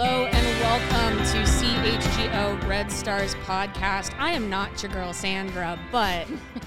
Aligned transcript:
Hello 0.00 0.26
and 0.26 0.60
welcome 0.60 1.18
to 1.24 1.38
CHGO 1.42 2.68
Red 2.68 2.92
Stars 2.92 3.34
podcast. 3.34 4.16
I 4.16 4.30
am 4.30 4.48
not 4.48 4.80
your 4.80 4.92
girl 4.92 5.12
Sandra, 5.12 5.76
but 5.90 6.24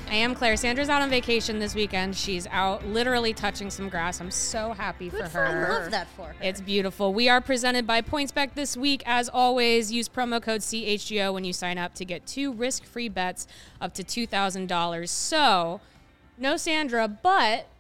I 0.10 0.16
am 0.16 0.36
Claire. 0.36 0.58
Sandra's 0.58 0.90
out 0.90 1.02
on 1.02 1.10
vacation 1.10 1.58
this 1.58 1.74
weekend. 1.74 2.18
She's 2.18 2.46
out 2.48 2.86
literally 2.88 3.32
touching 3.32 3.70
some 3.70 3.88
grass. 3.88 4.20
I'm 4.20 4.32
so 4.32 4.74
happy 4.74 5.10
for 5.10 5.24
her. 5.24 5.46
I 5.46 5.80
love 5.80 5.92
that 5.92 6.10
for 6.10 6.24
her. 6.24 6.36
It's 6.42 6.60
beautiful. 6.60 7.14
We 7.14 7.30
are 7.30 7.40
presented 7.40 7.88
by 7.88 8.02
PointsBet 8.02 8.54
this 8.56 8.76
week. 8.76 9.02
As 9.06 9.30
always, 9.30 9.94
use 9.94 10.10
promo 10.10 10.42
code 10.42 10.60
CHGO 10.60 11.34
when 11.34 11.46
you 11.46 11.54
sign 11.54 11.78
up 11.78 11.94
to 11.96 12.04
get 12.04 12.28
two 12.28 12.52
risk 12.52 12.84
free 12.84 13.08
bets 13.08 13.48
up 13.80 13.94
to 13.94 14.04
$2,000. 14.04 15.08
So, 15.08 15.80
no 16.38 16.58
Sandra, 16.58 17.08
but 17.08 17.71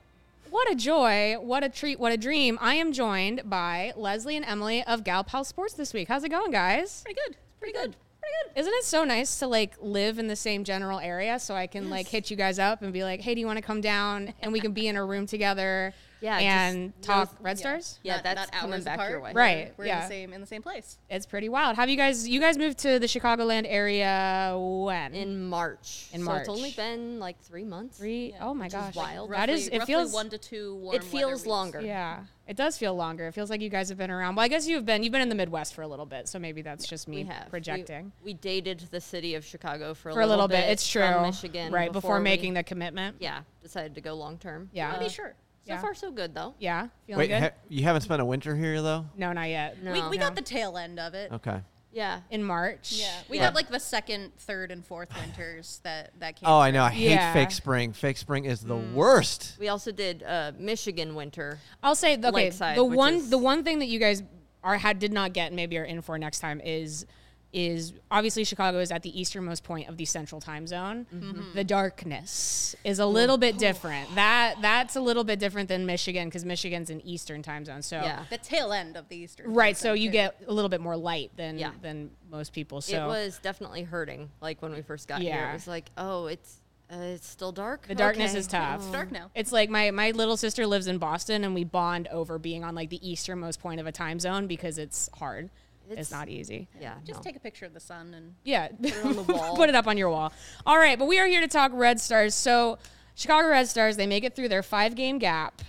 what 0.52 0.70
a 0.70 0.76
joy, 0.76 1.36
what 1.40 1.64
a 1.64 1.70
treat, 1.70 1.98
what 1.98 2.12
a 2.12 2.18
dream. 2.18 2.60
I 2.62 2.76
am 2.76 2.92
joined 2.92 3.44
by 3.46 3.94
Lesley 3.96 4.36
and 4.36 4.46
Emily 4.46 4.84
of 4.84 5.06
Gal 5.06 5.24
Pal 5.24 5.46
Sports 5.46 5.74
this 5.76 5.94
week. 5.94 6.10
How's 6.10 6.26
it 6.26 6.30
going, 6.30 6.52
guys? 6.52 7.02
pretty 7.04 7.20
good. 7.26 7.38
Pretty 7.58 7.74
good. 7.74 7.96
Pretty 8.20 8.34
good. 8.44 8.60
Isn't 8.60 8.74
it 8.74 8.84
so 8.84 9.06
nice 9.06 9.40
to 9.40 9.48
like 9.48 9.76
live 9.80 10.20
in 10.20 10.28
the 10.28 10.36
same 10.36 10.66
general 10.66 11.00
area 11.00 11.40
so 11.40 11.56
I 11.56 11.68
can 11.68 11.90
like 11.90 12.08
hit 12.08 12.30
you 12.30 12.36
guys 12.36 12.60
up 12.60 12.82
and 12.82 12.92
be 12.92 13.06
like, 13.06 13.22
hey, 13.22 13.34
do 13.34 13.40
you 13.40 13.48
want 13.48 13.58
to 13.58 13.64
come 13.64 13.80
down 13.80 14.34
and 14.42 14.52
we 14.52 14.60
can 14.60 14.74
be 14.74 14.88
in 14.90 14.98
a 14.98 15.06
room 15.06 15.26
together 15.26 15.94
Yeah, 16.22 16.38
and 16.38 16.94
talk 17.02 17.32
no- 17.40 17.46
Red 17.46 17.58
Stars? 17.60 18.00
Yeah, 18.04 18.16
Not- 18.16 18.24
that's 18.24 18.52
not 18.52 18.62
coming 18.62 18.84
back 18.84 18.96
apart. 18.96 19.12
your 19.12 19.20
way. 19.22 19.32
Right. 19.34 19.74
We're 19.78 19.86
yeah. 19.86 19.98
in 19.98 20.02
the 20.04 20.08
same 20.08 20.34
in 20.34 20.42
the 20.42 20.48
same 20.48 20.62
place. 20.62 20.98
It's 21.10 21.26
pretty 21.26 21.50
wild. 21.50 21.76
Have 21.78 21.90
you 21.90 21.98
guys 21.98 22.28
you 22.28 22.40
guys 22.40 22.58
moved 22.58 22.78
to 22.80 23.00
the 23.00 23.08
Chicagoland 23.08 23.66
area 23.68 24.56
when? 24.58 25.14
In 25.14 25.46
March. 25.48 26.08
In 26.14 26.20
so 26.22 26.26
March. 26.26 26.40
it's 26.42 26.50
only 26.50 26.72
been 26.72 27.20
like 27.20 27.40
three 27.42 27.64
months. 27.66 27.98
three 27.98 28.36
oh 28.40 28.54
my 28.54 28.66
which 28.66 28.74
is 28.74 28.80
gosh. 28.80 28.96
wild. 28.96 29.30
That 29.32 29.50
Roughly, 29.50 29.54
is 29.56 29.68
it 29.70 29.84
feels 29.86 30.14
one 30.14 30.30
to 30.30 30.38
two 30.38 30.76
warm 30.76 30.96
It 30.96 31.04
feels 31.04 31.14
weather 31.24 31.34
weeks. 31.36 31.46
longer. 31.48 31.82
Yeah. 31.82 32.20
It 32.48 32.58
does 32.58 32.78
feel 32.78 32.94
longer. 32.96 33.28
It 33.28 33.34
feels 33.34 33.50
like 33.50 33.62
you 33.62 33.70
guys 33.70 33.88
have 33.90 33.98
been 33.98 34.12
around. 34.12 34.36
Well, 34.36 34.44
I 34.44 34.48
guess 34.50 34.68
you've 34.68 34.86
been 34.86 35.04
you've 35.04 35.12
been 35.14 35.22
in 35.22 35.30
the 35.30 35.36
Midwest 35.36 35.74
for 35.74 35.84
a 35.84 35.88
little 35.88 36.06
bit, 36.06 36.28
so 36.28 36.38
maybe 36.38 36.62
that's 36.62 36.86
just 36.88 37.08
me 37.08 37.18
We 37.24 37.30
have 37.30 37.46
We- 37.46 37.50
projecting. 37.50 38.12
We, 38.24 38.34
dated 38.34 38.80
the 38.92 39.00
city 39.00 39.36
of 39.36 39.46
Chicago 39.46 39.94
for 39.94 40.10
a, 40.10 40.14
for 40.14 40.22
a 40.22 40.28
little 40.28 40.48
bit. 40.48 40.68
It's 40.70 40.88
true. 40.90 41.02
From 41.02 41.24
Michigan. 41.24 41.72
right 41.72 41.92
before, 41.94 42.18
we- 42.18 42.24
making 42.24 42.54
the 42.56 42.64
commitment. 42.64 43.18
Yeah, 43.20 43.42
decided 43.64 43.96
to 43.96 44.02
go 44.02 44.14
long 44.16 44.38
term. 44.38 44.70
Yeah. 44.74 44.94
To 44.94 45.00
be 45.00 45.10
sure. 45.10 45.34
So 45.64 45.74
Yeah. 45.74 45.82
far, 45.82 45.94
so 45.94 46.12
good 46.12 46.34
though. 46.34 46.56
Yeah. 46.60 46.88
Feeling 47.06 47.20
Wait, 47.20 47.28
good? 47.28 47.42
ha- 47.44 47.50
you 47.70 47.84
haven't 47.84 48.02
spent 48.02 48.22
a 48.22 48.26
winter 48.26 48.56
here 48.56 48.82
though? 48.82 49.06
no, 49.16 49.32
not 49.32 49.48
yet. 49.50 49.82
No. 49.84 49.92
We, 49.94 50.02
we 50.10 50.18
No. 50.18 50.26
got 50.28 50.36
the 50.36 50.42
tail 50.42 50.78
end 50.78 51.00
of 51.00 51.14
it. 51.14 51.32
Okay. 51.32 51.62
Yeah. 51.94 52.22
In 52.32 52.44
March. 52.44 52.94
Yeah, 52.94 53.12
we 53.30 53.38
Yeah. 53.38 53.48
got 53.48 53.56
like 53.56 53.70
the 53.70 53.80
second, 53.80 54.32
third, 54.38 54.72
and 54.72 54.84
fourth 54.86 55.10
winters 55.20 55.82
that 55.84 56.12
that 56.20 56.38
came. 56.38 56.50
Oh, 56.50 56.58
I 56.60 56.72
know. 56.72 56.84
I 56.84 56.90
hate 56.90 57.12
Yeah. 57.12 57.34
fake 57.34 57.52
spring. 57.52 57.92
Fake 57.94 58.18
spring 58.18 58.46
is 58.46 58.62
the 58.62 58.78
worst. 58.78 59.58
We 59.60 59.68
also 59.68 59.92
did 59.92 60.24
uh, 60.24 60.54
Michigan 60.58 61.14
winter. 61.16 61.60
I'll 61.84 61.96
say 61.96 62.14
okay. 62.18 62.30
Lakeside, 62.32 62.78
the 62.78 62.84
which 62.86 62.98
one 62.98 63.14
is- 63.16 63.30
the 63.30 63.38
one 63.38 63.64
thing 63.64 63.80
that 63.80 63.88
you 63.88 64.00
guys 64.00 64.24
are 64.64 64.78
had 64.78 65.00
did 65.00 65.12
not 65.12 65.34
get 65.34 65.48
and 65.48 65.56
maybe 65.56 65.78
are 65.78 65.84
in 65.84 66.02
for 66.02 66.18
next 66.18 66.40
time 66.40 66.62
is 66.64 67.06
is 67.54 67.94
obviously 68.10 68.44
Chicago 68.44 68.80
is 68.80 68.92
at 68.92 69.04
the 69.04 69.20
easternmost 69.20 69.64
point 69.64 69.90
of 69.90 69.98
the 69.98 70.06
central 70.06 70.40
time 70.40 70.66
zone. 70.68 71.06
Mm-hmm. 71.14 71.54
The 71.54 71.64
darkness 71.64 72.76
is 72.84 73.00
a 73.00 73.06
little 73.06 73.38
bit 73.38 73.58
different. 73.58 74.14
That 74.16 74.56
that's 74.62 74.96
a 74.96 75.02
little 75.02 75.24
bit 75.24 75.40
different 75.40 75.68
than 75.70 75.86
Michigan 75.86 76.28
because 76.30 76.46
Michigan's 76.46 76.90
an 76.90 77.02
eastern 77.06 77.42
time 77.44 77.66
zone. 77.66 77.82
So 77.82 77.98
Yeah. 77.98 78.24
the 78.30 78.38
tail 78.38 78.72
end 78.72 78.96
of 78.98 79.08
the 79.10 79.18
Eastern. 79.18 79.54
right, 79.54 79.76
time 79.76 79.82
so 79.82 79.90
zone, 79.90 79.98
you 80.02 80.10
too. 80.10 80.14
get 80.14 80.36
a 80.48 80.54
little 80.54 80.70
bit 80.70 80.82
more 80.82 80.96
light 80.98 81.32
than 81.36 81.58
Yeah. 81.58 81.72
than 81.82 82.12
most 82.30 82.54
people. 82.54 82.82
So 82.82 83.04
It 83.06 83.08
was 83.08 83.40
definitely 83.40 83.84
hurting. 83.84 84.30
Like 84.42 84.62
when 84.62 84.72
we 84.74 84.82
first 84.82 85.08
got 85.08 85.22
here, 85.22 85.32
Yeah. 85.36 85.50
it 85.52 85.54
was 85.54 85.68
like, 85.68 85.90
oh, 85.98 86.28
it's 86.28 86.58
uh, 86.94 86.98
it's 87.16 87.28
still 87.28 87.54
dark. 87.54 87.88
The 87.88 87.96
darkness 87.96 88.32
Okay. 88.32 88.40
is 88.40 88.48
tough. 88.48 88.82
It's 88.82 88.92
dark 88.92 89.12
now. 89.14 89.32
It's 89.34 89.52
like 89.54 89.70
my 89.70 89.92
my 89.92 90.12
little 90.12 90.36
sister 90.38 90.68
lives 90.68 90.88
in 90.88 90.98
Boston, 90.98 91.44
and 91.44 91.54
we 91.54 91.64
bond 91.64 92.08
over 92.10 92.38
being 92.38 92.64
on 92.66 92.76
like 92.76 92.90
the 92.90 93.00
easternmost 93.10 93.62
point 93.62 93.80
of 93.80 93.88
a 93.88 93.92
time 93.94 94.20
zone 94.20 94.48
because 94.48 94.78
it's 94.78 95.10
hard. 95.14 95.50
It's, 95.90 95.92
It's- 95.94 96.12
not 96.12 96.30
easy. 96.30 96.68
Yeah. 96.80 96.96
Just 97.06 97.20
no. 97.20 97.24
take 97.24 97.36
a 97.36 97.40
picture 97.40 97.66
of 97.66 97.74
the 97.74 97.80
sun 97.80 98.14
and 98.14 98.36
Yeah, 98.44 98.68
put 98.70 98.86
it 98.96 99.06
on 99.06 99.16
the 99.16 99.24
wall. 99.34 99.56
put 99.56 99.70
it 99.70 99.76
up 99.76 99.88
on 99.88 99.98
your 99.98 100.10
wall. 100.10 100.32
All 100.66 100.78
right, 100.78 100.98
but 100.98 101.06
we 101.08 101.20
are 101.20 101.28
here 101.28 101.42
to 101.42 101.48
talk 101.48 101.72
Red 101.74 102.00
Stars. 102.00 102.34
So 102.36 102.78
Chicago 103.16 103.50
Red 103.50 103.68
Stars, 103.68 103.98
they 103.98 104.08
make 104.08 104.24
it 104.24 104.36
through 104.36 104.50
their 104.50 104.64
five 104.64 104.96
game 104.96 105.18
gap. 105.20 105.62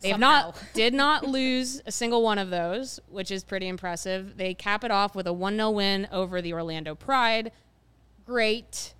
They 0.00 0.10
have 0.10 0.20
not 0.20 0.56
did 0.74 0.92
not 1.04 1.26
lose 1.26 1.80
a 1.86 1.92
single 1.92 2.22
one 2.22 2.38
of 2.38 2.50
those, 2.50 3.00
which 3.08 3.30
is 3.30 3.42
pretty 3.42 3.68
impressive. 3.68 4.36
They 4.36 4.52
cap 4.54 4.84
it 4.84 4.90
off 4.90 5.14
with 5.14 5.26
a 5.26 5.30
1-0 5.30 5.72
win 5.72 6.08
over 6.12 6.42
the 6.42 6.52
Orlando 6.52 6.94
Pride. 6.94 7.52
Great. 8.26 8.93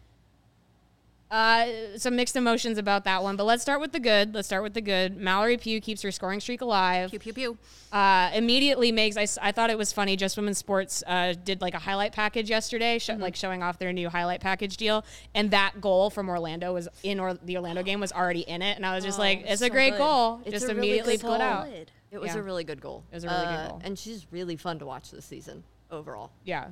Uh, 1.35 1.99
some 1.99 2.15
mixed 2.15 2.37
emotions 2.37 2.79
about 2.79 3.03
that 3.03 3.21
one, 3.21 3.35
but 3.35 3.43
let's 3.43 3.61
start 3.61 3.81
with 3.81 3.91
the 3.91 3.99
good. 3.99 4.33
Let's 4.35 4.47
start 4.47 4.63
with 4.63 4.73
the 4.75 4.81
good. 4.81 5.17
Mallory 5.17 5.57
Pugh 5.57 5.81
keeps 5.81 6.01
her 6.03 6.13
scoring 6.13 6.39
streak 6.39 6.61
alive 6.61 7.11
pew 7.11 7.19
pew 7.19 7.33
pew. 7.33 7.59
uh, 7.91 8.31
immediately 8.35 8.93
makes 8.93 9.17
I, 9.17 9.27
I 9.49 9.51
thought 9.51 9.69
it 9.69 9.77
was 9.77 9.93
funny 9.93 10.15
just 10.15 10.37
women's 10.37 10.59
sports 10.59 11.03
uh, 11.09 11.35
did 11.43 11.61
like 11.61 11.75
a 11.75 11.81
highlight 11.81 12.13
package 12.13 12.49
yesterday 12.51 12.99
sh- 13.01 13.09
like 13.19 13.35
showing 13.35 13.65
off 13.65 13.81
their 13.81 13.93
new 13.93 14.09
highlight 14.09 14.41
package 14.41 14.77
deal 14.77 15.05
and 15.35 15.51
that 15.51 15.81
goal 15.81 16.09
from 16.09 16.29
orlando 16.29 16.73
was 16.73 16.89
in 17.03 17.19
or 17.19 17.35
the 17.35 17.57
orlando 17.57 17.83
game 17.83 17.99
was 17.99 18.13
already 18.13 18.41
in 18.43 18.63
it 18.63 18.77
and 18.77 18.87
i 18.87 18.95
was 18.95 19.03
just 19.05 19.19
like 19.19 19.41
it's 19.43 19.61
a 19.61 19.67
so 19.67 19.69
great 19.71 19.91
good. 19.91 19.99
goal 19.99 20.41
It's 20.45 20.53
just 20.53 20.67
really 20.69 20.79
immediately 20.79 21.19
pull 21.19 21.35
it 21.35 21.41
out 21.41 21.67
It 21.67 22.21
was 22.21 22.33
Yeah. 22.33 22.39
a 22.41 22.43
really 22.45 22.63
good 22.63 22.81
goal. 22.81 23.03
It 23.11 23.17
was 23.17 23.25
a 23.25 23.29
really 23.29 23.45
good 23.47 23.49
Uh, 23.55 23.69
goal. 23.71 23.81
And 23.83 23.99
she's 23.99 24.25
really 24.31 24.55
fun 24.57 24.79
to 24.79 24.87
watch 24.87 25.11
this 25.11 25.25
season 25.25 25.65
overall. 25.91 26.31
yeah 26.45 26.67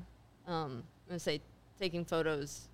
Um, 0.47 0.85
I'm 1.07 1.09
gonna 1.09 1.19
say 1.19 1.41
taking 1.81 2.05
photos 2.05 2.69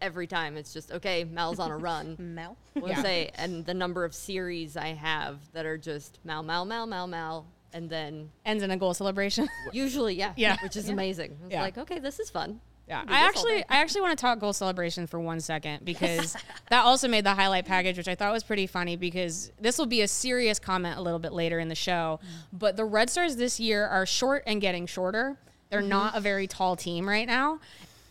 every 0.00 0.26
time. 0.26 0.56
It's 0.56 0.72
just 0.72 0.92
okay. 0.92 1.24
Mal's 1.24 1.58
on 1.58 1.70
a 1.70 1.76
run. 1.78 2.16
Mel. 2.18 2.56
We'll 2.74 2.88
Yeah. 2.88 3.02
say, 3.02 3.30
and 3.34 3.64
the 3.64 3.74
number 3.74 4.04
of 4.04 4.14
series 4.14 4.76
I 4.76 4.88
have 4.88 5.40
that 5.52 5.66
are 5.66 5.78
just 5.78 6.18
Mal, 6.24 6.42
Mal, 6.42 6.64
Mal, 6.64 6.86
Mal, 6.86 7.06
Mal, 7.06 7.46
and 7.72 7.90
then 7.90 8.30
ends 8.44 8.62
in 8.62 8.70
a 8.70 8.76
goal 8.76 8.94
celebration 8.94 9.48
usually, 9.72 10.14
yeah, 10.14 10.32
Yeah. 10.36 10.56
which 10.62 10.76
is 10.76 10.88
amazing. 10.88 11.36
It's 11.44 11.52
Yeah. 11.52 11.62
like, 11.62 11.78
okay, 11.78 11.98
this 11.98 12.20
is 12.20 12.30
fun. 12.30 12.60
Yeah, 12.86 13.02
I 13.08 13.26
actually. 13.26 13.64
I 13.70 13.78
actually 13.78 14.02
want 14.02 14.18
to 14.18 14.20
talk 14.20 14.38
goal 14.40 14.52
celebration 14.52 15.06
for 15.06 15.18
one 15.18 15.40
second 15.40 15.84
because 15.86 16.36
that 16.68 16.84
also 16.84 17.08
made 17.08 17.24
the 17.24 17.32
highlight 17.32 17.64
package, 17.64 17.96
which 17.96 18.08
I 18.08 18.14
thought 18.14 18.30
was 18.30 18.44
pretty 18.44 18.66
funny. 18.66 18.96
Because 18.96 19.50
this 19.58 19.78
will 19.78 19.86
be 19.86 20.02
a 20.02 20.08
serious 20.08 20.58
comment 20.58 20.98
a 20.98 21.00
little 21.00 21.18
bit 21.18 21.32
later 21.32 21.58
in 21.58 21.68
the 21.68 21.74
show, 21.74 22.20
mm. 22.22 22.28
but 22.52 22.76
the 22.76 22.84
Red 22.84 23.08
Stars 23.08 23.36
this 23.36 23.58
year 23.58 23.86
are 23.86 24.04
short 24.04 24.42
and 24.46 24.60
getting 24.60 24.84
shorter. 24.84 25.38
They're 25.70 25.80
mm-hmm. 25.80 25.88
not 25.88 26.16
a 26.16 26.20
very 26.20 26.46
tall 26.46 26.76
team 26.76 27.08
right 27.08 27.26
now. 27.26 27.58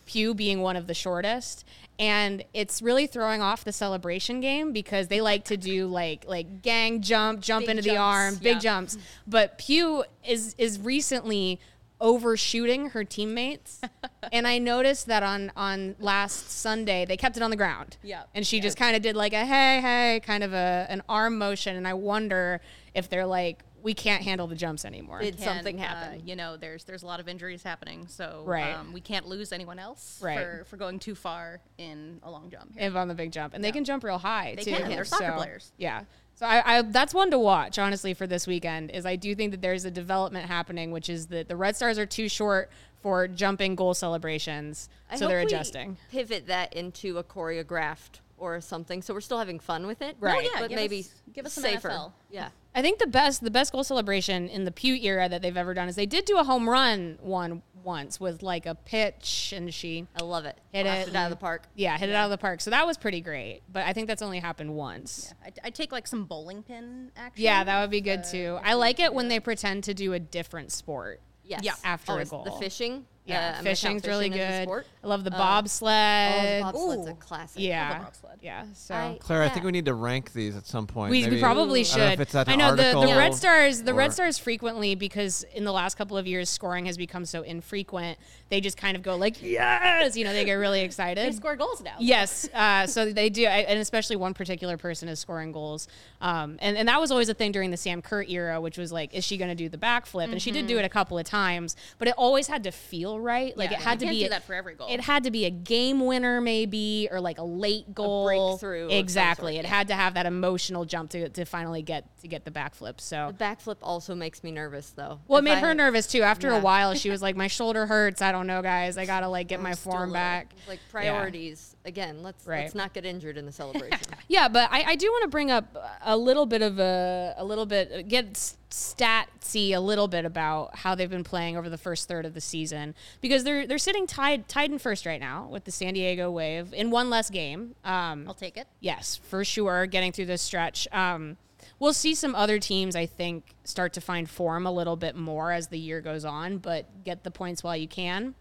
Pugh 0.06 0.34
being 0.34 0.60
one 0.60 0.76
of 0.76 0.86
the 0.86 0.94
shortest, 0.94 1.64
and 1.98 2.44
it's 2.52 2.82
really 2.82 3.06
throwing 3.06 3.40
off 3.40 3.64
the 3.64 3.72
celebration 3.72 4.40
game 4.40 4.72
because 4.72 5.08
they 5.08 5.20
like 5.20 5.44
to 5.44 5.56
do 5.56 5.86
like 5.86 6.24
like 6.26 6.62
gang 6.62 7.00
jump, 7.00 7.40
jump 7.40 7.66
Big 7.66 7.76
into 7.76 7.88
the 7.88 7.96
arm, 7.96 8.36
big 8.36 8.54
yeah. 8.54 8.58
jumps. 8.58 8.98
But 9.26 9.58
Pugh 9.58 10.04
is 10.26 10.54
is 10.58 10.78
recently 10.80 11.60
overshooting 12.00 12.90
her 12.90 13.04
teammates. 13.04 13.80
and 14.32 14.46
I 14.46 14.58
noticed 14.58 15.06
that 15.06 15.22
on 15.22 15.52
on 15.56 15.96
last 15.98 16.50
Sunday 16.50 17.04
they 17.04 17.16
kept 17.16 17.36
it 17.36 17.42
on 17.42 17.50
the 17.50 17.56
ground. 17.56 17.96
Yeah. 18.02 18.24
And 18.34 18.46
she 18.46 18.60
just 18.60 18.76
kind 18.76 18.96
of 18.96 19.02
did 19.02 19.16
like 19.16 19.32
a 19.32 19.44
hey 19.44 19.80
hey 19.80 20.20
kind 20.24 20.44
of 20.44 20.52
a 20.52 20.86
an 20.88 21.02
arm 21.08 21.38
motion 21.38 21.76
and 21.76 21.86
I 21.86 21.94
wonder 21.94 22.60
if 22.94 23.08
they're 23.08 23.26
like 23.26 23.64
we 23.84 23.94
can't 23.94 24.24
handle 24.24 24.48
the 24.48 24.56
jumps 24.56 24.84
anymore. 24.84 25.20
Did 25.20 25.36
Can, 25.36 25.44
something 25.44 25.78
uh, 25.78 25.84
happen? 25.84 26.26
you 26.26 26.34
know, 26.34 26.56
there's 26.56 26.82
there's 26.84 27.04
a 27.04 27.06
lot 27.06 27.20
of 27.20 27.28
injuries 27.28 27.62
happening, 27.62 28.06
so 28.08 28.42
Right. 28.44 28.72
um, 28.74 28.92
we 28.92 29.00
can't 29.00 29.26
lose 29.28 29.52
anyone 29.52 29.78
else 29.78 30.18
Right. 30.20 30.38
for, 30.38 30.64
for 30.64 30.76
going 30.76 30.98
too 30.98 31.14
far 31.14 31.60
in 31.78 32.18
a 32.24 32.30
long 32.30 32.50
jump. 32.50 32.72
here. 32.76 32.88
if 32.88 32.96
on 32.96 33.06
the 33.08 33.14
big 33.14 33.30
jump, 33.30 33.54
and 33.54 33.62
they 33.62 33.70
can 33.70 33.84
jump 33.84 34.02
real 34.02 34.18
high 34.18 34.54
They 34.56 34.64
too. 34.64 34.70
can. 34.72 34.88
They're 34.88 35.04
soccer 35.04 35.26
so, 35.26 35.36
players. 35.36 35.70
Yeah. 35.76 36.02
So 36.36 36.46
I, 36.46 36.78
I 36.78 36.82
that's 36.82 37.14
one 37.14 37.30
to 37.30 37.38
watch 37.38 37.78
honestly 37.78 38.12
for 38.14 38.26
this 38.26 38.46
weekend. 38.46 38.90
Is 38.90 39.06
I 39.06 39.14
do 39.14 39.36
think 39.36 39.52
that 39.52 39.60
there's 39.62 39.84
a 39.84 39.90
development 39.90 40.46
happening, 40.46 40.90
which 40.90 41.08
is 41.08 41.28
that 41.28 41.46
the 41.46 41.54
Red 41.54 41.76
Stars 41.76 41.96
are 41.98 42.06
too 42.06 42.28
short 42.28 42.70
for 43.02 43.28
jumping 43.28 43.74
goal 43.76 43.92
celebrations, 43.94 44.88
I 45.10 45.16
so 45.16 45.26
hope 45.26 45.28
they're 45.30 45.38
we 45.40 45.44
adjusting. 45.44 45.98
Pivot 46.10 46.46
that 46.46 46.72
into 46.72 47.18
a 47.18 47.22
choreographed 47.22 48.20
or 48.38 48.60
something, 48.62 49.02
so 49.02 49.12
we're 49.14 49.20
still 49.20 49.38
having 49.38 49.60
fun 49.60 49.86
with 49.86 50.00
it. 50.02 50.16
Right. 50.18 50.44
yeah, 50.44 50.58
but 50.60 50.70
give 50.70 50.76
maybe 50.76 51.00
us- 51.00 51.12
give 51.32 51.44
us 51.46 51.52
some 51.52 51.62
safer. 51.64 51.90
NFL. 51.90 52.12
Yeah. 52.30 52.48
I 52.74 52.82
think 52.82 52.98
the 52.98 53.06
best 53.06 53.42
the 53.44 53.50
best 53.50 53.72
goal 53.72 53.84
celebration 53.84 54.48
in 54.48 54.64
the 54.64 54.72
Pugh 54.72 54.96
era 54.96 55.28
that 55.28 55.42
they've 55.42 55.56
ever 55.56 55.74
done 55.74 55.88
is 55.88 55.94
they 55.96 56.06
did 56.06 56.24
do 56.24 56.38
a 56.38 56.44
home 56.44 56.68
run 56.68 57.18
one 57.20 57.62
once 57.84 58.18
with 58.18 58.42
like 58.42 58.64
a 58.66 58.74
pitch 58.74 59.52
and 59.54 59.72
she 59.72 60.06
I 60.18 60.24
love 60.24 60.44
it. 60.44 60.58
Hit 60.72 60.84
Blasted 60.84 61.14
it 61.14 61.16
out 61.16 61.24
of 61.24 61.30
the 61.30 61.36
park. 61.36 61.64
yeah 61.74 61.96
hit 61.98 62.08
it 62.08 62.14
out 62.14 62.24
of 62.24 62.30
the 62.30 62.38
park. 62.38 62.60
So 62.60 62.70
that 62.70 62.86
was 62.86 62.96
pretty 62.98 63.20
great. 63.20 63.60
But 63.70 63.84
I 63.86 63.92
think 63.92 64.08
that's 64.08 64.22
only 64.22 64.40
happened 64.40 64.74
once. 64.74 65.32
Yeah, 65.44 65.50
I, 65.64 65.68
I 65.68 65.70
take 65.70 65.92
like 65.92 66.06
some 66.06 66.24
bowling 66.24 66.62
pin 66.62 67.10
action. 67.16 67.44
Yeah, 67.44 67.62
that 67.62 67.80
would 67.80 67.90
be 67.90 68.00
good 68.00 68.20
Uh, 68.20 68.30
too. 68.30 68.58
I 68.62 68.74
like 68.74 68.98
it 68.98 69.12
when 69.14 69.28
they 69.28 69.38
pretend 69.38 69.84
to 69.84 69.94
do 69.94 70.12
a 70.12 70.18
different 70.18 70.72
sport. 70.72 71.20
Yes. 71.44 71.60
Yeah. 71.62 71.74
After 71.84 72.18
a 72.18 72.24
goal. 72.24 72.44
The 72.44 72.52
fishing. 72.52 73.04
Yeah, 73.26 73.54
I'm 73.58 73.64
fishing's 73.64 74.02
count 74.02 74.06
really 74.06 74.28
fishing 74.28 74.40
as 74.42 74.54
a 74.54 74.58
good. 74.58 74.62
sport. 74.68 74.86
I 75.02 75.06
love 75.06 75.24
the 75.24 75.34
Uh, 75.34 75.38
bobsled. 75.38 76.62
Oh, 76.74 76.92
the 76.92 76.96
bobsled's 76.98 77.08
a 77.08 77.14
classic. 77.14 77.62
yeah, 77.62 77.98
bobsled. 78.02 78.38
yeah. 78.42 78.64
So 78.74 78.94
I- 78.94 79.18
Claire, 79.20 79.42
I 79.42 79.48
think 79.48 79.64
we 79.64 79.72
need 79.72 79.86
to 79.86 79.94
rank 79.94 80.32
these 80.32 80.56
at 80.56 80.66
some 80.66 80.86
point. 80.86 81.10
we, 81.10 81.22
we 81.24 81.30
Maybe- 81.30 81.40
probably 81.40 81.80
I 81.80 81.82
should. 81.84 81.96
don't 81.98 82.06
know 82.08 82.12
if 82.12 82.20
it's 82.20 82.34
I 82.34 82.54
know 82.56 82.76
the, 82.76 83.06
the 83.06 83.16
Red 83.16 83.34
Stars. 83.34 83.82
The 83.82 83.92
or- 83.92 83.94
Red 83.94 84.12
Stars 84.12 84.38
frequently 84.38 84.94
because 84.94 85.44
in 85.54 85.64
the 85.64 85.72
last 85.72 85.96
couple 85.96 86.16
of 86.18 86.26
years 86.26 86.48
scoring 86.50 86.86
has 86.86 86.96
become 86.98 87.24
so 87.24 87.42
infrequent. 87.42 88.18
They 88.50 88.60
just 88.60 88.76
kind 88.76 88.96
of 88.96 89.02
go 89.02 89.16
like 89.16 89.42
yes, 89.42 90.16
you 90.16 90.24
know, 90.24 90.32
they 90.32 90.44
get 90.44 90.54
really 90.54 90.82
excited. 90.82 91.26
They 91.26 91.34
score 91.36 91.56
goals 91.56 91.82
now. 91.82 91.96
Yes, 91.98 92.48
uh, 92.52 92.86
so 92.86 93.10
they 93.10 93.30
do, 93.30 93.46
I- 93.46 93.60
and 93.68 93.78
especially 93.80 94.16
one 94.16 94.34
particular 94.34 94.76
person 94.76 95.08
is 95.08 95.18
scoring 95.18 95.50
goals, 95.52 95.88
um, 96.20 96.58
and 96.60 96.76
and 96.76 96.88
that 96.88 97.00
was 97.00 97.10
always 97.10 97.28
a 97.30 97.34
thing 97.34 97.52
during 97.52 97.70
the 97.70 97.76
Sam 97.78 98.02
Kerr 98.02 98.22
era, 98.22 98.60
which 98.60 98.76
was 98.78 98.92
like, 98.92 99.14
is 99.14 99.24
she 99.24 99.36
going 99.38 99.48
to 99.48 99.54
do 99.54 99.68
the 99.68 99.78
backflip? 99.78 100.30
And 100.30 100.40
she 100.42 100.50
did 100.50 100.66
do 100.66 100.78
it 100.78 100.84
a 100.84 100.88
couple 100.90 101.18
of 101.18 101.24
times, 101.24 101.74
but 101.98 102.06
it 102.08 102.14
always 102.18 102.48
had 102.48 102.62
to 102.64 102.70
feel 102.70 103.13
right. 103.20 103.56
Like 103.56 103.70
Yeah, 103.70 103.78
it 103.78 103.82
had 103.82 103.92
you 103.94 103.98
to 104.00 104.04
can't 104.06 104.14
be 104.14 104.20
do 104.20 104.26
a- 104.26 104.30
that 104.30 104.44
for 104.44 104.54
every 104.54 104.74
goal. 104.74 104.88
It 104.90 105.00
had 105.00 105.24
to 105.24 105.30
be 105.30 105.44
a 105.44 105.50
game 105.50 106.04
winner, 106.06 106.40
maybe, 106.40 107.08
or 107.10 107.20
like 107.20 107.38
a 107.38 107.44
late 107.44 107.94
goal, 107.94 108.24
breakthrough 108.26 108.88
Exactly, 108.88 109.54
sort, 109.54 109.64
it 109.64 109.68
yeah. 109.68 109.74
had 109.74 109.88
to 109.88 109.94
have 109.94 110.14
that 110.14 110.26
emotional 110.26 110.84
jump 110.84 111.10
to 111.10 111.28
to 111.28 111.44
finally 111.44 111.82
get 111.82 112.04
to 112.22 112.28
get 112.28 112.44
the 112.44 112.50
backflip. 112.50 113.00
So. 113.00 113.32
The 113.36 113.44
backflip 113.44 113.76
also 113.82 114.14
makes 114.14 114.42
me 114.44 114.50
nervous, 114.50 114.90
though. 114.90 115.20
Well, 115.28 115.38
it 115.38 115.42
If 115.42 115.44
made 115.44 115.52
I- 115.54 115.60
her 115.60 115.74
nervous 115.74 116.06
too. 116.06 116.22
After 116.22 116.50
a 116.50 116.58
while, 116.58 116.94
she 116.94 117.10
was 117.14 117.22
like, 117.22 117.36
"My 117.36 117.46
shoulder 117.48 117.86
hurts. 117.86 118.22
I 118.22 118.32
don't 118.32 118.46
know, 118.46 118.62
guys. 118.62 118.96
I 118.98 119.06
gotta 119.06 119.28
like 119.28 119.48
get 119.48 119.60
my 119.60 119.70
I'm 119.70 119.74
still 119.76 119.92
form 119.92 120.00
little. 120.10 120.14
back." 120.14 120.52
Like 120.68 120.80
priorities. 120.90 121.73
Again, 121.86 122.22
let's 122.22 122.46
Right. 122.46 122.60
let's 122.62 122.74
not 122.74 122.94
get 122.94 123.04
injured 123.04 123.36
in 123.36 123.46
the 123.46 123.52
celebration. 123.52 123.98
Yeah, 124.26 124.48
but 124.48 124.70
I, 124.72 124.82
I 124.92 124.96
do 124.96 125.06
want 125.10 125.22
to 125.24 125.28
bring 125.28 125.50
up 125.50 125.76
a 126.02 126.16
little 126.16 126.46
bit 126.46 126.62
of 126.62 126.78
a 126.78 127.34
a 127.36 127.44
little 127.44 127.66
bit 127.66 128.08
get 128.08 128.32
statsy 128.70 129.70
a 129.74 129.78
little 129.80 130.08
bit 130.08 130.24
about 130.24 130.76
how 130.78 130.94
they've 130.94 131.10
been 131.10 131.24
playing 131.24 131.56
over 131.58 131.68
the 131.68 131.76
first 131.78 132.08
third 132.08 132.24
of 132.24 132.32
the 132.34 132.40
season 132.40 132.94
because 133.20 133.44
they're 133.44 133.66
they're 133.66 133.76
sitting 133.78 134.06
tied 134.06 134.48
tied 134.48 134.70
in 134.70 134.78
first 134.78 135.04
right 135.04 135.20
now 135.20 135.46
with 135.50 135.64
the 135.64 135.70
San 135.70 135.94
Diego 135.94 136.30
Wave 136.30 136.72
in 136.72 136.90
one 136.90 137.10
less 137.10 137.28
game. 137.30 137.74
Um, 137.84 138.24
I'll 138.26 138.34
take 138.34 138.56
it. 138.56 138.66
Yes, 138.80 139.16
for 139.16 139.44
sure. 139.44 139.86
Getting 139.86 140.10
through 140.12 140.26
this 140.26 140.42
stretch. 140.42 140.88
Um, 140.92 141.36
we'll 141.78 141.92
see 141.92 142.14
some 142.14 142.34
other 142.34 142.58
teams, 142.58 142.96
I 142.96 143.06
think, 143.06 143.44
start 143.64 143.92
to 143.94 144.00
find 144.00 144.28
form 144.28 144.66
a 144.66 144.72
little 144.72 144.96
bit 144.96 145.16
more 145.16 145.52
as 145.52 145.68
the 145.68 145.78
year 145.78 146.00
goes 146.00 146.24
on, 146.24 146.58
but 146.58 147.04
get 147.04 147.24
the 147.24 147.30
points 147.30 147.62
while 147.62 147.76
you 147.76 147.88
can. 147.88 148.34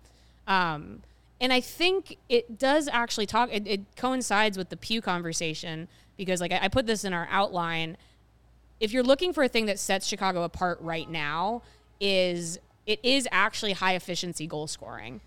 Um, 0.48 1.02
and 1.42 1.52
I 1.52 1.60
think 1.60 2.18
it 2.30 2.58
does 2.58 2.88
actually 2.88 3.26
talk, 3.26 3.50
it, 3.52 3.68
it 3.68 3.82
coincides 3.96 4.58
with 4.58 4.70
the 4.70 4.78
Pugh 4.78 5.02
conversation 5.02 5.88
because, 6.18 6.40
like, 6.42 6.52
I, 6.52 6.60
I 6.64 6.68
put 6.68 6.86
this 6.86 7.04
in 7.04 7.14
our 7.14 7.28
outline. 7.30 7.98
If 8.80 8.92
you're 8.92 9.04
looking 9.04 9.34
for 9.34 9.44
a 9.44 9.48
thing 9.48 9.66
that 9.66 9.80
sets 9.80 10.08
Chicago 10.08 10.44
apart 10.44 10.80
right 10.82 11.10
now, 11.10 11.62
is 12.00 12.60
it 12.86 13.00
is 13.04 13.28
actually 13.32 13.74
high 13.74 13.96
efficiency 13.96 14.46
goal 14.46 14.68
scoring, 14.68 15.22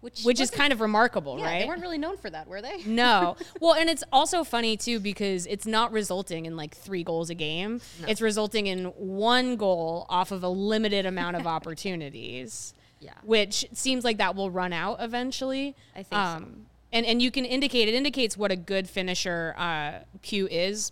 Which, 0.00 0.22
which 0.22 0.40
is 0.40 0.50
kind 0.50 0.72
of 0.72 0.80
remarkable, 0.80 1.38
yeah, 1.38 1.46
right? 1.46 1.60
They 1.60 1.66
weren't 1.66 1.80
really 1.80 1.98
known 1.98 2.18
for 2.18 2.28
that, 2.28 2.46
were 2.46 2.60
they? 2.60 2.82
No. 2.86 3.36
Well, 3.60 3.74
and 3.74 3.88
it's 3.88 4.04
also 4.12 4.44
funny 4.44 4.76
too 4.76 5.00
because 5.00 5.46
it's 5.46 5.66
not 5.66 5.90
resulting 5.90 6.44
in 6.46 6.56
like 6.56 6.76
three 6.76 7.02
goals 7.02 7.30
a 7.30 7.34
game. 7.34 7.80
It's 8.06 8.20
resulting 8.20 8.66
in 8.66 8.86
one 8.86 9.56
goal 9.56 10.06
off 10.10 10.30
of 10.30 10.42
a 10.42 10.48
limited 10.48 11.06
amount 11.06 11.36
of 11.36 11.46
opportunities. 11.56 12.74
Yeah. 13.00 13.12
Which 13.22 13.66
seems 13.72 14.04
like 14.04 14.18
that 14.18 14.34
will 14.34 14.50
run 14.50 14.72
out 14.72 14.98
eventually. 15.00 15.74
I 15.94 16.02
think 16.02 16.08
so. 16.10 16.16
um, 16.16 16.66
And 16.92 17.06
and 17.06 17.20
you 17.22 17.30
can 17.30 17.44
indicate 17.44 17.88
it 17.88 17.94
indicates 17.94 18.36
what 18.36 18.50
a 18.50 18.56
good 18.56 18.88
finisher 18.88 19.54
uh, 19.56 20.00
Pugh 20.22 20.48
is, 20.48 20.90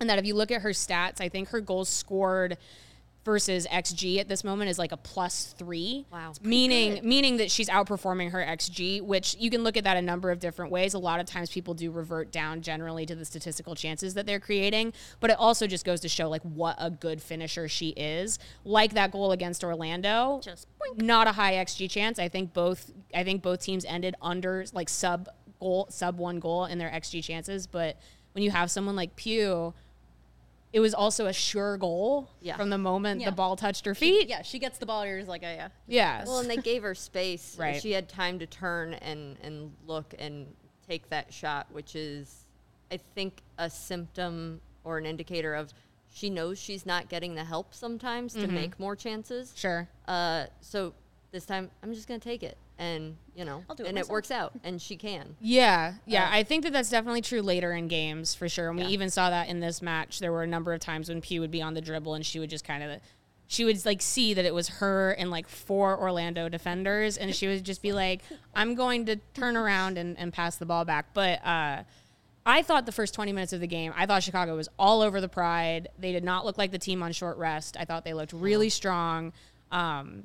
and 0.00 0.08
that 0.10 0.18
if 0.18 0.24
you 0.26 0.34
look 0.34 0.50
at 0.50 0.62
her 0.62 0.70
stats, 0.70 1.20
I 1.20 1.28
think 1.28 1.50
her 1.50 1.60
goals 1.60 1.88
scored 1.88 2.56
versus 3.24 3.66
xG 3.70 4.18
at 4.18 4.28
this 4.28 4.42
moment 4.42 4.70
is 4.70 4.78
like 4.78 4.92
a 4.92 4.96
plus 4.96 5.54
three. 5.58 6.06
Wow. 6.10 6.32
Meaning 6.42 7.00
meaning 7.02 7.36
that 7.38 7.50
she's 7.50 7.68
outperforming 7.68 8.30
her 8.30 8.38
xG, 8.38 9.02
which 9.02 9.36
you 9.38 9.50
can 9.50 9.62
look 9.62 9.76
at 9.76 9.84
that 9.84 9.96
a 9.96 10.02
number 10.02 10.30
of 10.30 10.38
different 10.40 10.70
ways. 10.70 10.94
A 10.94 10.98
lot 10.98 11.20
of 11.20 11.26
times 11.26 11.50
people 11.50 11.74
do 11.74 11.90
revert 11.90 12.30
down 12.30 12.62
generally 12.62 13.06
to 13.06 13.14
the 13.14 13.24
statistical 13.24 13.74
chances 13.74 14.14
that 14.14 14.26
they're 14.26 14.40
creating, 14.40 14.92
but 15.20 15.30
it 15.30 15.36
also 15.38 15.66
just 15.66 15.84
goes 15.84 16.00
to 16.00 16.08
show 16.08 16.28
like 16.28 16.42
what 16.42 16.76
a 16.78 16.90
good 16.90 17.20
finisher 17.20 17.68
she 17.68 17.90
is. 17.90 18.38
Like 18.64 18.94
that 18.94 19.12
goal 19.12 19.32
against 19.32 19.62
Orlando. 19.64 20.40
Just 20.42 20.66
not 20.96 21.26
a 21.26 21.32
high 21.32 21.54
xG 21.54 21.90
chance. 21.90 22.18
I 22.18 22.28
think 22.28 22.52
both 22.52 22.92
I 23.14 23.24
think 23.24 23.42
both 23.42 23.60
teams 23.60 23.84
ended 23.84 24.14
under 24.22 24.64
like 24.72 24.88
sub 24.88 25.28
goal 25.60 25.86
sub 25.90 26.18
one 26.18 26.40
goal 26.40 26.64
in 26.64 26.78
their 26.78 26.90
xG 26.90 27.22
chances, 27.22 27.66
but 27.66 27.98
when 28.32 28.44
you 28.44 28.50
have 28.50 28.70
someone 28.70 28.94
like 28.94 29.16
Pugh 29.16 29.74
it 30.72 30.80
was 30.80 30.92
also 30.94 31.26
a 31.26 31.32
sure 31.32 31.76
goal 31.78 32.28
Yeah. 32.40 32.56
from 32.56 32.68
the 32.70 32.78
moment 32.78 33.20
Yeah. 33.20 33.30
the 33.30 33.36
ball 33.36 33.56
touched 33.56 33.84
her 33.86 33.94
feet. 33.94 34.28
Yeah, 34.28 34.42
she 34.42 34.58
gets 34.58 34.78
the 34.78 34.86
ball. 34.86 35.06
You're 35.06 35.18
just 35.18 35.28
like, 35.28 35.42
oh, 35.42 35.50
yeah. 35.50 35.68
Yeah. 35.86 36.24
Well, 36.26 36.40
and 36.40 36.50
they 36.50 36.58
gave 36.58 36.82
her 36.82 36.94
space. 36.94 37.56
Right. 37.58 37.80
She 37.80 37.92
had 37.92 38.08
time 38.08 38.38
to 38.40 38.46
turn 38.46 38.94
and 38.94 39.36
and 39.42 39.72
look 39.86 40.14
and 40.18 40.46
take 40.86 41.08
that 41.10 41.32
shot, 41.32 41.66
which 41.72 41.94
is, 41.96 42.44
I 42.92 42.98
think, 43.14 43.42
a 43.58 43.68
symptom 43.70 44.60
or 44.84 44.98
an 44.98 45.06
indicator 45.06 45.54
of 45.54 45.72
she 46.10 46.30
knows 46.30 46.58
she's 46.58 46.84
not 46.86 47.08
getting 47.08 47.34
the 47.34 47.44
help 47.44 47.74
sometimes 47.74 48.32
Mm-hmm. 48.34 48.46
to 48.46 48.52
make 48.52 48.80
more 48.80 48.96
chances. 48.96 49.52
sure. 49.56 49.88
Uh, 50.06 50.46
so 50.60 50.92
this 51.32 51.44
time 51.46 51.70
I'm 51.82 51.92
just 51.94 52.08
gonna 52.08 52.18
take 52.20 52.42
it, 52.42 52.56
and 52.78 53.16
you 53.34 53.44
know, 53.44 53.64
I'll 53.68 53.76
do 53.76 53.84
it 53.84 53.88
and 53.88 53.98
it 53.98 54.08
works 54.08 54.30
out, 54.30 54.52
and 54.64 54.80
she 54.80 54.96
can. 54.96 55.36
Yeah, 55.40 55.94
yeah. 56.06 56.24
Uh, 56.24 56.28
I 56.32 56.42
think 56.42 56.64
that 56.64 56.72
that's 56.72 56.90
definitely 56.90 57.22
true 57.22 57.42
later 57.42 57.72
in 57.72 57.88
games 57.88 58.34
for 58.34 58.48
sure. 58.48 58.68
And 58.68 58.76
we 58.78 58.84
Yeah. 58.84 58.90
even 58.90 59.10
saw 59.10 59.30
that 59.30 59.48
in 59.48 59.60
this 59.60 59.80
match. 59.82 60.18
There 60.20 60.32
were 60.32 60.42
a 60.42 60.46
number 60.46 60.72
of 60.72 60.80
times 60.80 61.08
when 61.08 61.20
Pugh 61.20 61.40
would 61.40 61.50
be 61.50 61.62
on 61.62 61.74
the 61.74 61.80
dribble 61.80 62.14
and 62.14 62.24
she 62.26 62.38
would 62.40 62.50
just 62.50 62.64
kind 62.64 62.82
of, 62.82 63.00
she 63.46 63.64
would 63.64 63.84
like 63.86 64.02
see 64.02 64.34
that 64.34 64.44
it 64.44 64.52
was 64.54 64.68
her 64.68 65.12
and 65.12 65.30
like 65.30 65.48
four 65.48 65.98
Orlando 65.98 66.48
defenders, 66.48 67.16
and 67.16 67.34
she 67.34 67.46
would 67.46 67.64
just 67.64 67.80
be 67.82 67.92
like, 67.92 68.22
"I'm 68.54 68.74
going 68.74 69.06
to 69.06 69.16
turn 69.34 69.56
around 69.56 69.96
and, 69.98 70.18
and 70.18 70.32
pass 70.32 70.56
the 70.56 70.66
ball 70.66 70.84
back." 70.84 71.06
But 71.14 71.44
uh, 71.46 71.84
I 72.44 72.62
thought 72.62 72.86
the 72.86 72.92
first 72.92 73.14
20 73.14 73.32
minutes 73.32 73.52
of 73.52 73.60
the 73.60 73.66
game, 73.66 73.92
I 73.96 74.06
thought 74.06 74.22
Chicago 74.22 74.56
was 74.56 74.68
all 74.78 75.00
over 75.02 75.20
the 75.20 75.28
Pride. 75.28 75.88
They 75.98 76.12
did 76.12 76.24
not 76.24 76.44
look 76.44 76.58
like 76.58 76.72
the 76.72 76.78
team 76.78 77.02
on 77.02 77.12
short 77.12 77.36
rest. 77.38 77.76
I 77.78 77.84
thought 77.84 78.04
they 78.04 78.14
looked 78.14 78.32
really 78.32 78.68
strong. 78.68 79.32
Um, 79.70 80.24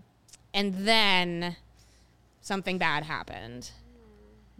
and 0.54 0.74
then 0.86 1.56
something 2.44 2.78
bad 2.78 3.04
happened. 3.04 3.72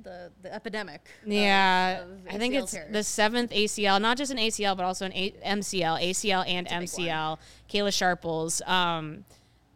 The 0.02 0.32
the 0.42 0.52
epidemic. 0.54 1.08
Yeah, 1.26 2.02
of 2.02 2.10
I 2.28 2.38
think 2.40 2.56
ACL 2.56 2.64
it's 2.64 2.72
tears. 2.72 2.92
the 2.92 3.04
seventh 3.04 3.52
ACL, 3.52 4.02
not 4.02 4.18
just 4.18 4.32
an 4.32 4.38
ACL, 4.40 4.76
but 4.76 4.84
also 4.84 5.06
an 5.06 5.14
A- 5.14 5.32
MCL, 5.46 6.02
ACL 6.02 6.44
and 6.48 6.68
MCL. 6.68 7.38
Kayla 7.72 7.94
Sharples. 7.94 8.62
Um, 8.64 9.24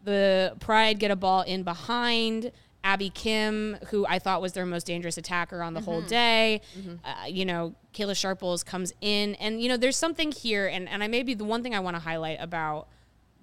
the 0.03 0.55
Pride 0.59 0.97
get 0.99 1.11
a 1.11 1.15
ball 1.15 1.43
in 1.43 1.61
behind. 1.63 2.51
Abby 2.83 3.09
Kim, 3.09 3.75
who 3.89 4.05
I 4.07 4.17
thought 4.17 4.41
was 4.41 4.53
their 4.53 4.65
most 4.65 4.87
dangerous 4.87 5.17
attacker 5.17 5.61
on 5.61 5.73
the 5.73 5.81
whole 5.81 5.99
Mm-hmm. 5.99 6.07
day. 6.07 6.61
Uh, 7.03 7.25
you 7.27 7.43
know, 7.43 7.75
Kayla 7.93 8.15
Sharples 8.15 8.63
comes 8.63 8.93
in, 9.01 9.35
and, 9.35 9.61
you 9.61 9.67
know, 9.67 9.75
there's 9.75 9.97
something 9.97 10.31
here, 10.31 10.67
and, 10.67 10.87
and 10.87 11.03
I 11.03 11.07
maybe 11.07 11.33
the 11.33 11.43
one 11.43 11.63
thing 11.63 11.75
I 11.75 11.81
want 11.81 11.97
to 11.97 12.01
highlight 12.01 12.37
about 12.39 12.87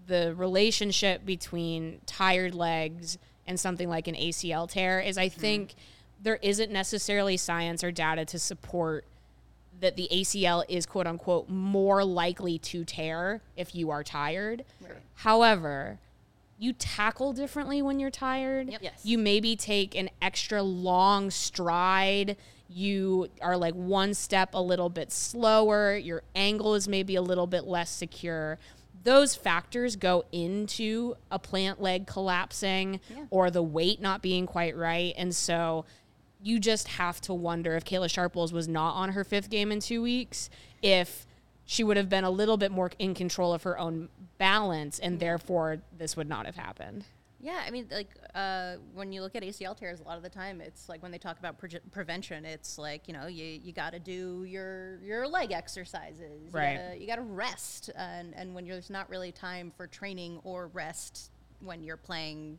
the 0.07 0.35
relationship 0.35 1.27
between 1.27 2.01
tired 2.07 2.55
legs 2.55 3.19
and 3.47 3.59
something 3.59 3.89
like 3.89 4.09
an 4.09 4.15
ACL 4.15 4.69
tear 4.69 5.01
is 5.01 5.19
I 5.19 5.29
think 5.29 5.75
there 6.23 6.39
isn't 6.43 6.73
necessarily 6.73 7.37
science 7.37 7.85
or 7.85 7.91
data 7.91 8.25
to 8.25 8.39
support 8.39 9.05
that 9.81 9.97
the 9.97 10.09
ACL 10.13 10.65
is 10.69 10.87
quote 10.87 11.07
unquote 11.07 11.49
more 11.49 12.05
likely 12.05 12.59
to 12.59 12.85
tear 12.85 13.43
if 13.57 13.75
you 13.75 13.91
are 13.91 14.03
tired. 14.03 14.65
However, 15.17 15.99
you 16.59 16.73
tackle 16.73 17.33
differently 17.33 17.83
when 17.83 17.99
you're 17.99 18.11
tired. 18.11 18.71
Yep. 18.71 18.81
Yes. 18.83 19.01
You 19.05 19.19
maybe 19.19 19.57
take 19.57 19.95
an 19.95 20.09
extra 20.23 20.63
long 20.63 21.31
stride. 21.31 22.37
You 22.69 23.29
are 23.43 23.57
like 23.57 23.75
one 23.75 24.15
step 24.15 24.55
a 24.55 24.63
little 24.63 24.89
bit 24.89 25.13
slower. 25.13 25.97
Your 25.97 26.23
angle 26.35 26.75
is 26.75 26.89
maybe 26.89 27.17
a 27.17 27.23
little 27.23 27.47
bit 27.47 27.65
less 27.65 27.91
secure. 27.91 28.59
Those 29.05 29.35
factors 29.35 29.97
go 29.97 30.25
into 30.33 31.17
a 31.31 31.39
plant 31.39 31.81
leg 31.81 32.07
collapsing 32.07 33.01
or 33.31 33.51
the 33.51 33.63
weight 33.63 34.01
not 34.01 34.23
being 34.23 34.47
quite 34.47 34.77
right. 34.77 35.15
And 35.17 35.35
so 35.35 35.85
you 36.43 36.59
just 36.59 36.89
have 36.89 37.21
to 37.23 37.35
wonder 37.35 37.77
if 37.77 37.85
Kayla 37.85 38.11
Sharples 38.11 38.53
was 38.53 38.67
not 38.67 38.95
on 38.95 39.13
her 39.13 39.25
fifth 39.25 39.51
game 39.51 39.71
in 39.71 39.81
two 39.81 40.03
weeks, 40.03 40.51
if 40.83 41.27
she 41.67 41.83
would 41.85 41.97
have 41.97 42.09
been 42.09 42.25
a 42.25 42.31
little 42.31 42.57
bit 42.57 42.71
more 42.71 42.91
in 42.99 43.15
control 43.15 43.53
of 43.55 43.63
her 43.63 43.79
own 43.79 44.09
balance, 44.37 44.99
and 44.99 45.21
therefore 45.21 45.79
this 45.97 46.17
would 46.17 46.29
not 46.29 46.45
have 46.47 46.57
happened. 46.57 47.05
Yeah, 47.45 47.63
I 47.67 47.71
mean, 47.71 47.87
like 47.91 48.09
uh, 48.35 48.77
when 48.95 49.13
you 49.13 49.21
look 49.21 49.37
at 49.37 49.43
ACL 49.43 49.77
tears, 49.77 50.01
a 50.01 50.03
lot 50.05 50.17
of 50.17 50.23
the 50.23 50.31
time 50.31 50.63
it's 50.63 50.89
like 50.89 51.03
when 51.03 51.13
they 51.13 51.19
talk 51.19 51.39
about 51.39 51.59
pre- 51.59 51.79
prevention, 51.93 52.47
it's 52.47 52.79
like 52.79 53.07
you 53.07 53.13
know 53.13 53.27
you, 53.27 53.45
you 53.45 53.71
got 53.71 53.93
to 53.93 53.99
do 53.99 54.45
your 54.45 54.99
your 55.05 55.29
leg 55.29 55.53
exercises, 55.53 56.51
Right. 56.51 56.97
You 56.99 57.07
gotta, 57.07 57.21
got 57.21 57.27
to 57.27 57.35
rest, 57.35 57.91
and 57.97 58.35
and 58.35 58.55
when 58.55 58.67
there's 58.67 58.89
not 58.89 59.11
really 59.11 59.31
time 59.31 59.71
for 59.77 59.87
training 59.87 60.41
or 60.43 60.69
rest 60.69 61.31
when 61.61 61.85
you're 61.85 61.99
playing 61.99 62.59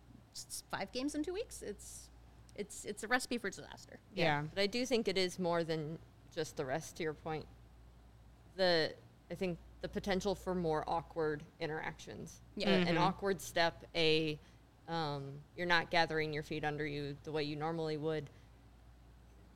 five 0.69 0.91
games 0.91 1.15
in 1.15 1.23
two 1.23 1.33
weeks, 1.33 1.63
it's 1.63 2.09
it's 2.55 2.85
it's 2.85 3.03
a 3.03 3.07
recipe 3.07 3.39
for 3.39 3.49
disaster. 3.49 3.97
Yeah. 4.13 4.43
But 4.53 4.61
I 4.61 4.67
do 4.67 4.85
think 4.85 5.07
it 5.07 5.17
is 5.17 5.39
more 5.39 5.63
than 5.63 5.97
just 6.35 6.57
the 6.57 6.65
rest. 6.65 6.97
To 6.97 7.03
your 7.03 7.15
point, 7.15 7.45
the 8.55 8.93
I 9.31 9.33
think 9.33 9.57
the 9.81 9.89
potential 9.89 10.35
for 10.35 10.53
more 10.53 10.83
awkward 10.87 11.41
interactions. 11.59 12.41
Yeah. 12.55 12.69
Uh, 12.69 12.89
an 12.89 12.97
awkward 12.99 13.41
step, 13.41 13.83
a 13.95 14.39
Um, 14.87 15.23
you're 15.57 15.65
not 15.67 15.89
gathering 15.89 16.31
your 16.33 16.43
feet 16.43 16.63
under 16.63 16.85
you 16.85 17.15
the 17.23 17.31
way 17.31 17.43
you 17.43 17.55
normally 17.55 17.97
would. 17.97 18.29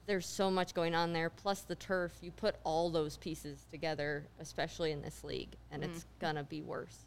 There's 0.07 0.25
so 0.25 0.50
much 0.50 0.74
going 0.74 0.95
on 0.95 1.13
there. 1.13 1.29
Plus 1.29 1.62
the 1.62 1.75
turf. 1.75 2.13
You 2.21 2.31
put 2.31 2.55
all 2.63 2.89
those 2.89 3.17
pieces 3.17 3.65
together, 3.69 4.25
especially 4.39 4.91
in 4.91 5.01
this 5.03 5.24
league, 5.24 5.51
and 5.71 5.83
it's 5.83 6.05
gonna 6.19 6.43
be 6.43 6.62
worse. 6.62 6.98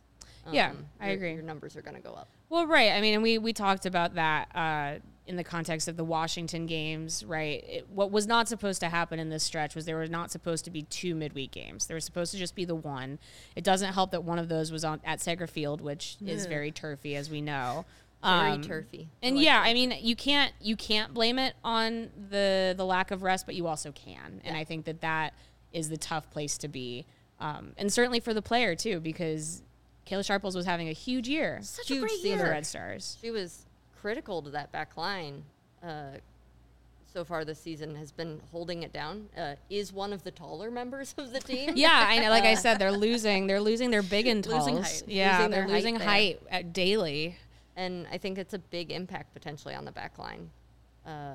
Mm-hmm. 0.47 0.55
Yeah, 0.55 0.71
Um, 0.71 0.87
I 1.01 1.07
your- 1.09 1.15
agree. 1.17 1.33
Your 1.35 1.43
numbers 1.43 1.77
are 1.77 1.83
gonna 1.83 2.01
go 2.01 2.13
up. 2.13 2.29
Well, 2.49 2.67
right. 2.67 2.93
I 2.93 3.01
mean, 3.01 3.15
and 3.15 3.23
we 3.23 3.39
we 3.39 3.53
talked 3.53 3.87
about 3.87 4.15
that 4.15 4.55
uh, 4.55 4.99
in 5.27 5.37
the 5.37 5.43
context 5.45 5.89
of 5.89 5.97
the 5.97 6.05
Washington 6.05 6.67
games, 6.67 7.25
right? 7.25 7.65
It, 7.67 7.89
what 7.89 8.11
was 8.13 8.27
not 8.27 8.47
supposed 8.49 8.81
to 8.81 8.89
happen 8.89 9.19
in 9.19 9.31
this 9.31 9.43
stretch 9.43 9.75
was 9.75 9.85
there 9.85 9.97
were 9.97 10.07
not 10.07 10.31
supposed 10.31 10.65
to 10.67 10.71
be 10.71 10.83
two 10.83 11.15
midweek 11.17 11.51
games. 11.51 11.87
There 11.87 11.95
was 11.97 12.05
supposed 12.05 12.31
to 12.33 12.39
just 12.39 12.55
be 12.55 12.65
the 12.65 12.75
one. 12.75 13.19
It 13.57 13.65
doesn't 13.65 13.95
help 13.95 14.11
that 14.13 14.23
one 14.23 14.39
of 14.39 14.49
those 14.49 14.71
was 14.71 14.85
on 14.85 15.01
at 15.05 15.19
Segra 15.21 15.49
Field, 15.49 15.81
which 15.81 16.19
is 16.25 16.47
very 16.47 16.71
turfy, 16.71 17.17
as 17.17 17.31
we 17.31 17.41
know. 17.41 17.85
Very 18.23 18.51
Um, 18.53 18.63
turfy. 18.63 19.09
And 19.23 19.39
yeah, 19.39 19.61
I 19.65 19.75
mean, 19.75 19.95
you 20.01 20.15
can't 20.17 20.53
you 20.61 20.77
can't 20.77 21.13
blame 21.13 21.39
it 21.39 21.55
on 21.65 22.11
the 22.31 22.75
the 22.77 22.85
lack 22.87 23.11
of 23.11 23.23
rest, 23.23 23.47
but 23.47 23.55
you 23.55 23.67
also 23.67 23.91
can. 23.93 24.41
And 24.45 24.57
I 24.57 24.65
think 24.65 24.85
that 24.85 25.01
that 25.01 25.35
is 25.73 25.89
the 25.89 25.97
tough 25.97 26.31
place 26.31 26.57
to 26.59 26.69
be, 26.69 27.05
um, 27.41 27.73
and 27.77 27.93
certainly 27.93 28.21
for 28.21 28.33
the 28.35 28.43
player 28.43 28.75
too, 28.77 29.01
because 29.01 29.63
Kayla 30.07 30.25
Sharples 30.25 30.55
was 30.55 30.67
having 30.67 30.89
a 30.89 30.93
huge 30.93 31.29
year 31.29 31.61
Such 31.63 31.89
Huge 31.89 31.99
a 31.99 32.07
great 32.07 32.21
for 32.39 32.45
the 32.45 32.51
Red 32.51 32.67
Stars. 32.67 33.17
She 33.21 33.31
was 33.31 33.67
critical 34.01 34.43
to 34.43 34.51
that 34.51 34.71
back 34.73 34.97
line 34.97 35.45
uh, 35.83 36.17
so 37.13 37.25
far 37.25 37.45
this 37.45 37.59
season, 37.61 37.95
has 37.97 38.11
been 38.13 38.41
holding 38.53 38.83
it 38.83 38.93
down. 38.93 39.29
Uh, 39.37 39.55
is 39.69 39.93
one 39.93 40.13
of 40.13 40.25
the 40.25 40.31
taller 40.31 40.71
members 40.71 41.15
of 41.19 41.33
the 41.33 41.41
team. 41.41 41.73
Yeah, 41.77 42.07
I 42.09 42.19
know. 42.21 42.31
Like 42.31 42.45
I 42.45 42.55
said, 42.55 42.79
they're 42.79 42.91
losing. 42.93 43.47
They're 43.47 43.61
losing 43.61 43.91
their 43.91 44.03
big 44.03 44.27
and 44.27 44.43
talls. 44.43 44.67
Losing 44.67 44.83
height. 44.83 45.03
Yeah, 45.07 45.37
Losing 45.39 45.51
they're 45.51 45.63
height 45.65 45.71
losing 45.73 45.99
there. 45.99 46.09
height 46.09 46.41
at 46.51 46.73
daily. 46.73 47.37
And 47.77 48.07
I 48.11 48.19
think 48.19 48.39
it's 48.39 48.55
a 48.55 48.59
big 48.59 48.91
impact 48.91 49.33
potentially 49.33 49.75
on 49.75 49.85
the 49.85 49.93
back 49.93 50.19
line. 50.19 50.51
Uh, 51.07 51.35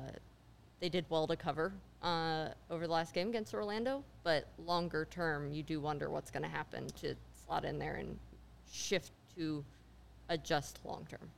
they 0.80 0.88
did 0.88 1.04
well 1.08 1.26
to 1.26 1.36
cover 1.36 1.72
uh, 2.02 2.48
over 2.70 2.86
the 2.86 2.92
last 2.92 3.12
game 3.12 3.28
against 3.28 3.52
Orlando, 3.54 4.04
but 4.22 4.48
longer 4.64 5.06
term, 5.10 5.52
you 5.52 5.62
do 5.62 5.80
wonder 5.80 6.10
what's 6.10 6.30
going 6.30 6.44
to 6.44 6.48
happen 6.48 6.86
to 7.00 7.14
slot 7.44 7.64
in 7.64 7.78
there 7.78 7.96
and 7.96 8.18
shift 8.72 9.10
to 9.36 9.64
adjust 10.28 10.78
long 10.84 11.06
term. 11.10 11.30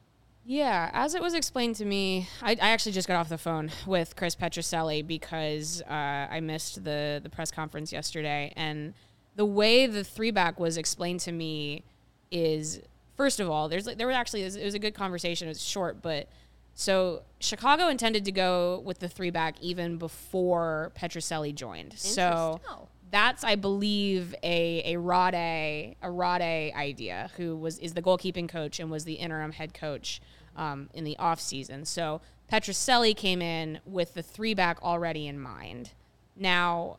Yeah, 0.44 0.90
as 0.92 1.14
it 1.14 1.22
was 1.22 1.34
explained 1.34 1.76
to 1.76 1.84
me, 1.84 2.28
I, 2.42 2.52
I 2.52 2.70
actually 2.70 2.92
just 2.92 3.06
got 3.06 3.16
off 3.16 3.28
the 3.28 3.38
phone 3.38 3.70
with 3.86 4.16
Chris 4.16 4.34
Petrucelli 4.34 5.06
because 5.06 5.82
uh, 5.82 5.92
I 6.30 6.40
missed 6.40 6.82
the 6.82 7.20
the 7.22 7.28
press 7.28 7.50
conference 7.50 7.92
yesterday, 7.92 8.52
and 8.56 8.94
the 9.36 9.44
way 9.44 9.86
the 9.86 10.02
three 10.02 10.30
back 10.30 10.58
was 10.58 10.76
explained 10.76 11.20
to 11.20 11.32
me 11.32 11.84
is 12.30 12.80
first 13.20 13.38
of 13.38 13.50
all, 13.50 13.68
there's 13.68 13.86
like 13.86 13.98
there 13.98 14.06
was 14.06 14.16
actually 14.16 14.44
it 14.44 14.64
was 14.64 14.72
a 14.72 14.78
good 14.78 14.94
conversation. 14.94 15.46
It 15.46 15.50
was 15.50 15.62
short, 15.62 16.00
but 16.00 16.26
so 16.74 17.20
Chicago 17.38 17.88
intended 17.88 18.24
to 18.24 18.32
go 18.32 18.80
with 18.82 18.98
the 19.00 19.08
three 19.08 19.28
back 19.28 19.56
even 19.60 19.98
before 19.98 20.90
Petrucelli 20.98 21.54
joined. 21.54 21.92
So 21.98 22.58
Oh. 22.66 22.88
that's 23.10 23.44
I 23.44 23.56
believe 23.56 24.34
a 24.42 24.94
a 24.94 24.98
Rade 24.98 25.96
a 26.02 26.10
Rade 26.10 26.72
idea 26.74 27.30
who 27.36 27.58
was 27.58 27.78
is 27.78 27.92
the 27.92 28.00
goalkeeping 28.00 28.48
coach 28.48 28.80
and 28.80 28.90
was 28.90 29.04
the 29.04 29.14
interim 29.14 29.52
head 29.52 29.74
coach 29.74 30.22
um, 30.56 30.88
in 30.94 31.04
the 31.04 31.18
off 31.18 31.40
season. 31.40 31.84
So 31.84 32.22
Petrucelli 32.50 33.14
came 33.14 33.42
in 33.42 33.80
with 33.84 34.14
the 34.14 34.22
three 34.22 34.54
back 34.54 34.82
already 34.82 35.26
in 35.26 35.38
mind. 35.38 35.90
Now 36.34 36.96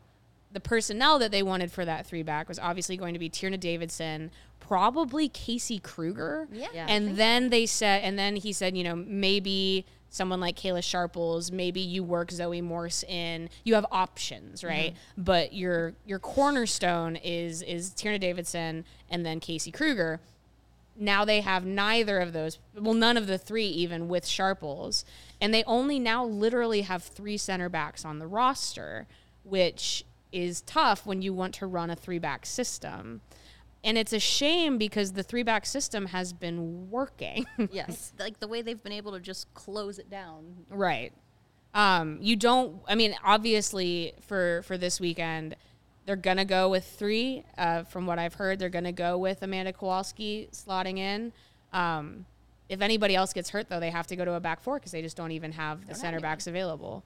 the 0.52 0.60
personnel 0.60 1.18
that 1.18 1.32
they 1.32 1.42
wanted 1.42 1.72
for 1.72 1.84
that 1.84 2.06
three 2.06 2.22
back 2.22 2.48
was 2.48 2.60
obviously 2.60 2.96
going 2.96 3.14
to 3.14 3.18
be 3.18 3.28
Tierney 3.28 3.56
Davidson, 3.56 4.30
probably 4.66 5.28
Casey 5.28 5.78
Krueger. 5.78 6.48
Yeah. 6.52 6.68
Yeah. 6.72 6.86
And 6.88 7.16
then 7.16 7.50
they 7.50 7.66
said, 7.66 8.02
and 8.04 8.18
then 8.18 8.36
he 8.36 8.52
said, 8.52 8.76
you 8.76 8.84
know, 8.84 8.96
maybe 8.96 9.84
someone 10.08 10.40
like 10.40 10.56
Kayla 10.56 10.82
Sharples, 10.82 11.50
maybe 11.50 11.80
you 11.80 12.04
work 12.04 12.30
Zoe 12.30 12.60
Morse 12.60 13.02
in. 13.04 13.48
You 13.64 13.74
have 13.74 13.86
options, 13.90 14.60
mm-hmm. 14.60 14.68
right? 14.68 14.94
But 15.18 15.52
your 15.52 15.94
your 16.06 16.18
cornerstone 16.18 17.16
is 17.16 17.62
is 17.62 17.90
Tierney 17.90 18.18
Davidson 18.18 18.84
and 19.10 19.26
then 19.26 19.40
Casey 19.40 19.72
Krueger. 19.72 20.20
Now 20.94 21.24
they 21.24 21.40
have 21.40 21.64
neither 21.64 22.20
of 22.20 22.32
those. 22.32 22.58
Well, 22.78 22.94
none 22.94 23.16
of 23.16 23.26
the 23.26 23.38
three 23.38 23.66
even 23.66 24.08
with 24.08 24.26
Sharples, 24.26 25.04
and 25.40 25.52
they 25.52 25.64
only 25.64 25.98
now 25.98 26.24
literally 26.24 26.82
have 26.82 27.02
three 27.02 27.38
center 27.38 27.68
backs 27.68 28.04
on 28.04 28.18
the 28.18 28.26
roster, 28.26 29.06
which 29.42 30.04
is 30.30 30.60
tough 30.62 31.04
when 31.06 31.22
you 31.22 31.32
want 31.32 31.54
to 31.54 31.66
run 31.66 31.90
a 31.90 31.96
three 31.96 32.18
back 32.18 32.46
system. 32.46 33.22
And 33.84 33.98
it's 33.98 34.12
a 34.12 34.20
shame 34.20 34.78
because 34.78 35.12
the 35.12 35.22
three 35.22 35.42
back 35.42 35.66
system 35.66 36.06
has 36.06 36.32
been 36.32 36.88
working. 36.90 37.46
Yes. 37.72 38.12
Like 38.18 38.38
the 38.38 38.46
way 38.48 38.62
they've 38.62 38.82
been 38.82 38.92
able 38.92 39.12
to 39.12 39.20
just 39.20 39.52
close 39.54 39.98
it 39.98 40.08
down. 40.10 40.66
right. 40.70 41.12
Um, 41.74 42.18
you 42.20 42.36
don't 42.36 42.80
I 42.86 42.94
mean, 42.94 43.14
obviously 43.24 44.12
for 44.20 44.62
for 44.62 44.76
this 44.76 45.00
weekend, 45.00 45.56
they're 46.04 46.16
gonna 46.16 46.44
go 46.44 46.68
with 46.68 46.84
three. 46.84 47.44
Uh, 47.56 47.84
from 47.84 48.06
what 48.06 48.18
I've 48.18 48.34
heard, 48.34 48.58
they're 48.58 48.68
gonna 48.68 48.92
go 48.92 49.16
with 49.16 49.42
Amanda 49.42 49.72
Kowalski 49.72 50.48
slotting 50.52 50.98
in. 50.98 51.32
Um, 51.72 52.26
if 52.68 52.80
anybody 52.82 53.14
else 53.16 53.32
gets 53.32 53.50
hurt 53.50 53.68
though, 53.68 53.80
they 53.80 53.90
have 53.90 54.06
to 54.08 54.16
go 54.16 54.24
to 54.24 54.34
a 54.34 54.40
back 54.40 54.60
four 54.60 54.78
because 54.78 54.92
they 54.92 55.02
just 55.02 55.16
don't 55.16 55.32
even 55.32 55.52
have 55.52 55.86
the 55.86 55.94
center 55.94 56.20
backs 56.20 56.46
available. 56.46 57.04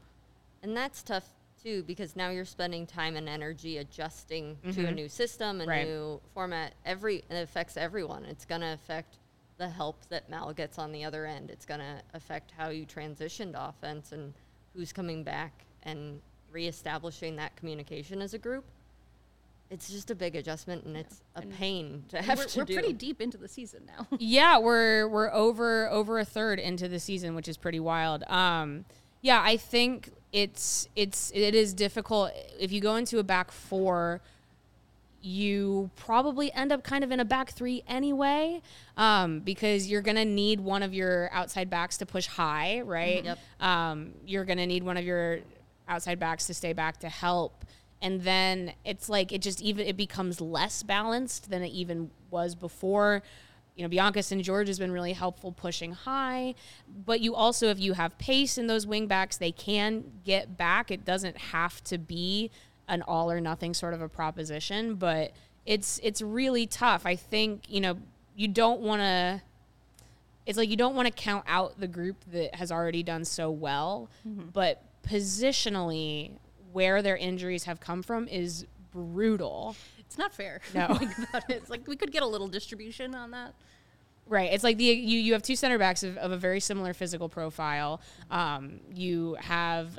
And 0.63 0.77
that's 0.77 1.03
tough 1.03 1.31
too 1.67 1.83
because 1.83 2.15
now 2.15 2.31
you're 2.31 2.45
spending 2.45 2.87
time 2.87 3.17
and 3.17 3.29
energy 3.29 3.79
adjusting 3.79 4.57
to 4.73 4.87
a 4.87 4.93
new 4.93 5.09
system, 5.09 5.61
a 5.61 5.65
Mm-hmm. 5.65 5.69
Right. 5.71 5.87
new 5.87 6.21
format. 6.33 6.75
Every 6.85 7.17
it 7.29 7.43
affects 7.43 7.77
everyone. 7.77 8.25
It's 8.25 8.45
going 8.45 8.61
to 8.61 8.73
affect 8.73 9.19
the 9.59 9.69
help 9.69 9.97
that 10.11 10.31
Mal 10.31 10.53
gets 10.53 10.79
on 10.79 10.93
the 10.93 11.05
other 11.05 11.27
end. 11.27 11.51
It's 11.51 11.67
going 11.67 11.81
to 11.81 12.01
affect 12.15 12.53
how 12.57 12.69
you 12.69 12.87
transitioned 12.87 13.55
offense 13.57 14.13
and 14.13 14.33
who's 14.75 14.93
coming 14.93 15.25
back 15.25 15.65
and 15.83 16.21
reestablishing 16.53 17.35
that 17.37 17.57
communication 17.57 18.23
as 18.23 18.33
a 18.35 18.39
group. 18.39 18.65
It's 19.69 19.91
just 19.91 20.13
a 20.13 20.15
big 20.15 20.37
adjustment 20.37 20.85
and 20.85 20.97
it's 20.97 21.23
a 21.35 21.43
pain 21.43 22.05
to 22.11 22.23
have 22.23 22.39
we're 22.39 22.45
to 22.45 22.59
we're 22.61 22.65
do. 22.67 22.75
pretty 22.75 22.93
deep 22.93 23.21
into 23.21 23.37
the 23.39 23.49
season 23.49 23.83
now. 23.87 24.07
yeah, 24.21 24.59
we're 24.59 25.09
we're 25.09 25.33
over 25.33 25.89
over 25.91 26.21
a 26.21 26.25
third 26.25 26.61
into 26.61 26.87
the 26.87 27.01
season, 27.01 27.35
which 27.35 27.49
is 27.49 27.57
pretty 27.57 27.81
wild. 27.81 28.23
Um, 28.29 28.85
yeah, 29.23 29.43
I 29.43 29.57
think 29.57 30.11
it's 30.33 30.89
it's 30.95 31.33
it 31.35 31.55
is 31.55 31.73
difficult 31.73 32.33
if 32.59 32.73
you 32.73 32.81
go 32.81 32.97
into 32.97 33.19
a 33.19 33.23
back 33.23 33.51
four. 33.51 34.21
You 35.23 35.91
probably 35.97 36.53
end 36.53 36.71
up 36.71 36.85
kind 36.85 37.03
of 37.03 37.11
in 37.11 37.19
a 37.19 37.25
back 37.25 37.51
three 37.51 37.83
anyway, 37.89 38.63
um, 38.97 39.41
because 39.41 39.91
you're 39.91 40.03
gonna 40.03 40.25
need 40.25 40.61
one 40.61 40.83
of 40.83 40.95
your 40.95 41.31
outside 41.33 41.69
backs 41.69 41.97
to 41.99 42.07
push 42.07 42.27
high, 42.27 42.83
right? 42.83 43.25
Yep. 43.25 43.39
Um, 43.59 44.13
you're 44.25 44.45
gonna 44.45 44.67
need 44.67 44.85
one 44.85 44.97
of 44.97 45.05
your 45.05 45.41
outside 45.89 46.21
backs 46.21 46.47
to 46.47 46.55
stay 46.55 46.73
back 46.73 46.99
to 47.01 47.09
help, 47.09 47.65
and 48.01 48.21
then 48.23 48.73
it's 48.85 49.09
like 49.09 49.33
it 49.33 49.43
just 49.43 49.61
even 49.63 49.87
it 49.87 49.97
becomes 49.97 50.41
less 50.41 50.85
balanced 50.85 51.51
than 51.51 51.63
it 51.63 51.73
even 51.73 52.11
was 52.31 52.55
before 52.55 53.23
you 53.77 53.83
know, 53.83 53.89
Bianca 53.89 54.23
St. 54.23 54.43
George 54.43 54.69
has 54.69 54.79
been 54.79 54.91
really 54.91 55.13
helpful 55.13 55.53
pushing 55.53 55.93
high. 55.93 56.55
But 57.05 57.21
you 57.21 57.35
also, 57.35 57.69
if 57.69 57.79
you 57.79 57.93
have 57.93 58.17
pace 58.19 58.57
in 58.57 58.67
those 58.67 58.87
wing 58.87 59.07
backs, 59.07 59.37
they 59.37 59.53
can 59.53 60.05
get 60.25 60.57
back. 60.57 60.91
It 60.91 61.05
doesn't 61.05 61.37
have 61.37 61.85
to 61.85 61.99
be 61.99 62.51
an 62.89 63.03
all 63.03 63.31
or 63.31 63.41
nothing 63.41 63.75
sort 63.75 63.93
of 63.93 64.01
a 64.01 64.09
proposition, 64.09 64.95
but 64.95 65.33
it's 65.67 66.01
it's 66.03 66.23
really 66.23 66.67
tough. 66.67 67.05
I 67.05 67.17
think, 67.17 67.69
you 67.69 67.81
know, 67.81 67.99
you 68.35 68.49
don't 68.49 68.81
want 68.81 69.03
to 69.03 69.43
it's 70.47 70.57
like 70.57 70.71
you 70.71 70.77
don't 70.77 70.95
want 70.95 71.07
to 71.07 71.13
count 71.13 71.45
out 71.47 71.79
the 71.79 71.89
group 71.89 72.17
that 72.33 72.55
has 72.55 72.71
already 72.73 73.03
done 73.03 73.25
so 73.25 73.51
well, 73.51 74.09
mm-hmm. 74.27 74.49
but 74.53 74.83
positionally 75.03 76.31
where 76.73 77.03
their 77.03 77.17
injuries 77.17 77.65
have 77.65 77.81
come 77.81 78.03
from 78.03 78.29
is 78.29 78.65
brutal. 78.93 79.77
It's 80.07 80.19
not 80.19 80.33
fair. 80.33 80.61
No. 80.75 80.99
It. 81.01 81.11
It's 81.49 81.71
like 81.71 81.87
we 81.87 81.97
could 81.97 82.13
get 82.13 82.23
a 82.23 82.27
little 82.27 82.49
distribution 82.49 83.15
on 83.15 83.31
that. 83.33 83.55
Right. 84.29 84.53
It's 84.53 84.65
like 84.65 84.77
the 84.77 84.85
you, 84.85 85.19
you 85.21 85.33
have 85.35 85.43
two 85.43 85.57
center 85.57 85.79
backs 85.79 86.03
of, 86.03 86.17
of 86.17 86.33
a 86.33 86.37
very 86.37 86.61
similar 86.61 86.93
physical 86.95 87.29
profile. 87.29 88.01
Um, 88.31 88.81
you 88.93 89.37
have 89.41 89.99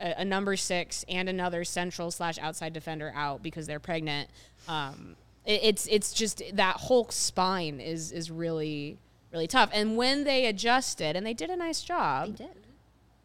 a, 0.00 0.14
a 0.18 0.24
number 0.24 0.56
six 0.56 1.04
and 1.08 1.28
another 1.28 1.64
central 1.64 2.10
slash 2.10 2.38
outside 2.38 2.72
defender 2.72 3.12
out 3.14 3.42
because 3.42 3.66
they're 3.66 3.78
pregnant. 3.80 4.30
Um, 4.68 5.14
it, 5.44 5.60
it's 5.62 5.86
it's 5.86 6.12
just 6.12 6.42
that 6.54 6.76
whole 6.76 7.06
spine 7.10 7.80
is 7.80 8.10
is 8.12 8.30
really 8.30 8.98
really 9.32 9.46
tough. 9.46 9.70
And 9.72 9.96
when 9.96 10.24
they 10.24 10.46
adjusted, 10.46 11.14
and 11.14 11.24
they 11.26 11.34
did 11.34 11.50
a 11.50 11.56
nice 11.56 11.82
job, 11.82 12.36
They 12.36 12.46
did. 12.46 12.56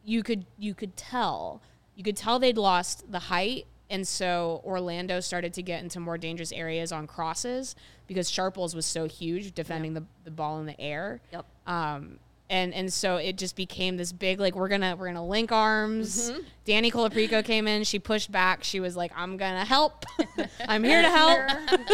you 0.06 0.22
could 0.24 0.46
you 0.60 0.74
could 0.76 0.96
tell 0.96 1.62
you 1.96 2.04
could 2.04 2.18
tell 2.18 2.38
they'd 2.40 2.58
lost 2.58 3.12
the 3.12 3.20
height 3.20 3.66
and 3.90 4.08
so 4.08 4.62
Orlando 4.66 5.20
started 5.20 5.54
to 5.54 5.62
get 5.62 5.84
into 5.84 6.00
more 6.00 6.18
dangerous 6.18 6.52
areas 6.52 6.92
on 6.92 7.08
crosses 7.08 7.76
because 8.08 8.30
Sharples 8.30 8.76
was 8.76 8.86
so 8.86 9.08
huge 9.08 9.54
defending 9.54 9.94
the, 9.94 10.04
the 10.24 10.32
ball 10.32 10.60
in 10.60 10.66
the 10.66 10.80
air. 10.80 11.22
Yep. 11.32 11.46
Um, 11.68 12.20
and 12.54 12.72
and 12.72 12.94
so 12.94 13.18
it 13.18 13.36
just 13.36 13.56
became 13.56 13.98
this 13.98 14.14
big 14.14 14.40
like 14.40 14.56
we're 14.56 14.68
gonna 14.68 14.96
we're 14.96 15.08
gonna 15.08 15.26
link 15.26 15.52
arms. 15.52 16.32
Dani 16.68 16.92
Colaprico 16.92 17.44
came 17.44 17.68
in. 17.68 17.84
She 17.84 17.98
pushed 17.98 18.32
back. 18.32 18.64
She 18.64 18.80
was 18.80 18.96
like, 18.96 19.12
"I'm 19.16 19.38
gonna 19.38 19.66
help. 19.66 20.06
I'm 20.68 20.84
here 20.84 21.02
to 21.02 21.10
help." 21.10 21.90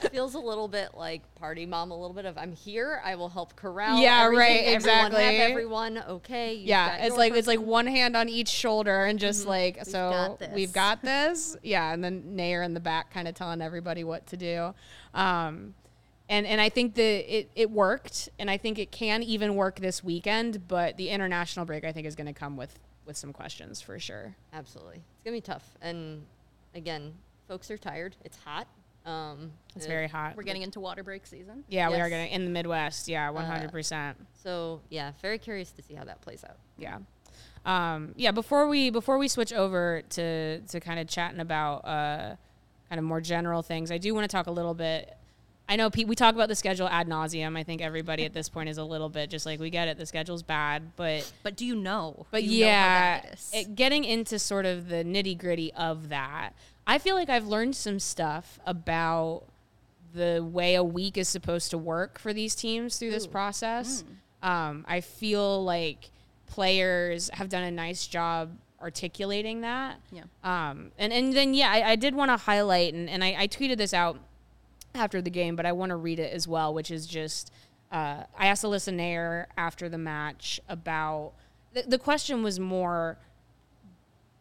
feels 0.10 0.34
a 0.34 0.38
little 0.38 0.68
bit 0.68 0.94
like 0.94 1.22
party 1.34 1.66
mom, 1.66 1.90
a 1.90 1.96
little 1.96 2.14
bit 2.14 2.24
of 2.24 2.36
I'm 2.38 2.52
here, 2.52 3.00
I 3.04 3.14
will 3.14 3.28
help 3.28 3.54
corral. 3.56 4.00
Yeah, 4.00 4.24
everything, 4.24 4.38
right, 4.38 4.74
Everyone 4.74 5.06
exactly. 5.06 5.24
have 5.24 5.50
everyone 5.50 5.98
okay. 6.08 6.54
yeah, 6.54 7.04
it's 7.04 7.16
like 7.16 7.34
it's 7.34 7.46
like 7.46 7.60
one 7.60 7.86
hand 7.86 8.16
on 8.16 8.28
each 8.28 8.48
shoulder 8.48 9.04
and 9.04 9.18
just 9.18 9.46
like 9.46 9.84
so 9.84 10.10
got 10.10 10.38
this. 10.38 10.50
we've 10.54 10.72
got 10.72 11.02
this. 11.02 11.56
Yeah, 11.62 11.92
and 11.92 12.02
then 12.02 12.34
Naeher 12.36 12.64
in 12.64 12.72
the 12.72 12.80
back 12.80 13.12
kind 13.12 13.28
of 13.28 13.34
telling 13.34 13.60
everybody 13.60 14.02
what 14.02 14.26
to 14.28 14.36
do. 14.38 14.74
Um, 15.12 15.74
and 16.30 16.46
and 16.46 16.60
I 16.62 16.70
think 16.70 16.94
that 16.94 17.36
it 17.38 17.50
it 17.54 17.70
worked, 17.70 18.30
and 18.38 18.50
I 18.50 18.56
think 18.56 18.78
it 18.78 18.90
can 18.90 19.22
even 19.22 19.54
work 19.56 19.80
this 19.80 20.02
weekend. 20.02 20.66
But 20.68 20.96
the 20.96 21.10
international 21.10 21.66
break, 21.66 21.84
I 21.84 21.92
think, 21.92 22.06
is 22.06 22.14
going 22.16 22.26
to 22.28 22.32
come 22.32 22.56
with 22.56 22.78
with 23.04 23.16
some 23.18 23.32
questions 23.34 23.82
for 23.82 23.98
sure. 23.98 24.36
Absolutely. 24.54 24.96
It's 25.16 25.24
gonna 25.24 25.36
be 25.36 25.40
tough. 25.42 25.68
And 25.82 26.24
again, 26.74 27.12
folks 27.48 27.70
are 27.70 27.76
tired. 27.78 28.16
It's 28.24 28.38
hot. 28.38 28.66
Um 29.04 29.50
It's 29.74 29.86
uh, 29.86 29.88
very 29.88 30.06
hot. 30.08 30.36
We're 30.36 30.42
getting 30.44 30.62
into 30.62 30.78
water 30.80 31.02
break 31.02 31.26
season. 31.26 31.64
yeah, 31.68 31.88
we 31.90 31.96
are 32.00 32.08
getting 32.08 32.30
in 32.32 32.44
the 32.44 32.50
Midwest. 32.50 33.08
Yeah, 33.08 33.30
one 33.30 33.44
hundred 33.46 33.72
percent. 33.72 34.16
so 34.42 34.80
yeah, 34.90 35.12
very 35.22 35.38
curious 35.38 35.72
to 35.72 35.82
see 35.82 35.94
how 35.94 36.04
that 36.04 36.20
plays 36.20 36.44
out. 36.44 36.56
yeah 36.78 36.98
um, 37.64 38.14
yeah 38.16 38.30
before 38.30 38.68
we 38.68 38.90
before 38.90 39.18
we 39.18 39.28
switch 39.28 39.52
over 39.52 40.02
to 40.10 40.60
to 40.60 40.80
kind 40.80 40.98
of 41.00 41.08
chatting 41.08 41.40
about 41.40 41.78
uh, 41.84 42.36
kind 42.88 42.98
of 42.98 43.04
more 43.04 43.20
general 43.20 43.62
things 43.62 43.90
i 43.90 43.98
do 43.98 44.14
want 44.14 44.24
to 44.28 44.34
talk 44.34 44.46
a 44.46 44.50
little 44.50 44.72
bit 44.74 45.16
i 45.70 45.76
know 45.76 45.88
Pete, 45.88 46.06
we 46.06 46.14
talk 46.14 46.34
about 46.34 46.48
the 46.48 46.54
schedule 46.54 46.88
ad 46.88 47.08
nauseum. 47.08 47.56
I 47.56 47.62
think 47.62 47.80
everybody 47.80 48.26
at 48.26 48.34
this 48.34 48.48
point 48.50 48.68
is 48.68 48.76
a 48.76 48.84
little 48.84 49.08
bit 49.08 49.30
just 49.30 49.46
like 49.46 49.58
we 49.60 49.70
get 49.70 49.88
it 49.88 49.96
the 49.96 50.04
schedule's 50.04 50.42
bad 50.42 50.94
but 50.96 51.32
But 51.42 51.56
do 51.56 51.64
you 51.64 51.74
know? 51.76 52.26
but 52.30 52.42
you 52.42 52.66
yeah 52.66 53.20
bad 53.22 53.38
it 53.54 53.74
getting 53.76 54.04
into 54.04 54.38
sort 54.38 54.66
of 54.66 54.88
the 54.88 54.96
nitty 55.04 55.38
gritty 55.38 55.72
of 55.74 56.08
that 56.10 56.50
i 56.86 56.98
feel 56.98 57.14
like 57.14 57.30
i've 57.30 57.46
learned 57.46 57.74
some 57.76 57.98
stuff 57.98 58.58
about 58.66 59.44
the 60.12 60.44
way 60.44 60.74
a 60.74 60.82
week 60.82 61.16
is 61.16 61.28
supposed 61.28 61.70
to 61.70 61.78
work 61.78 62.18
for 62.18 62.32
these 62.32 62.56
teams 62.56 62.98
through 62.98 63.12
this 63.12 63.28
process. 63.28 64.02
Um, 64.42 64.84
i 64.88 65.00
feel 65.00 65.62
like 65.64 66.10
players 66.48 67.30
have 67.34 67.48
done 67.48 67.62
a 67.62 67.70
nice 67.70 68.06
job 68.08 68.50
articulating 68.82 69.60
that. 69.60 70.00
Yeah. 70.10 70.22
um, 70.42 70.90
and, 70.98 71.12
and 71.12 71.32
then 71.32 71.54
yeah 71.54 71.70
i, 71.70 71.90
I 71.92 71.96
did 71.96 72.14
want 72.14 72.30
to 72.32 72.36
highlight 72.38 72.92
and, 72.94 73.08
and 73.08 73.22
I, 73.22 73.36
I 73.40 73.46
tweeted 73.46 73.76
this 73.76 73.94
out 73.94 74.18
after 74.94 75.22
the 75.22 75.30
game, 75.30 75.56
but 75.56 75.66
I 75.66 75.72
want 75.72 75.90
to 75.90 75.96
read 75.96 76.18
it 76.18 76.32
as 76.32 76.46
well, 76.48 76.74
which 76.74 76.90
is 76.90 77.06
just 77.06 77.52
uh, 77.92 78.24
I 78.38 78.46
asked 78.46 78.64
Alyssa 78.64 78.94
Naeher 78.94 79.46
after 79.56 79.88
the 79.88 79.98
match 79.98 80.60
about 80.68 81.32
the, 81.72 81.82
the 81.82 81.98
question 81.98 82.42
was 82.42 82.60
more 82.60 83.18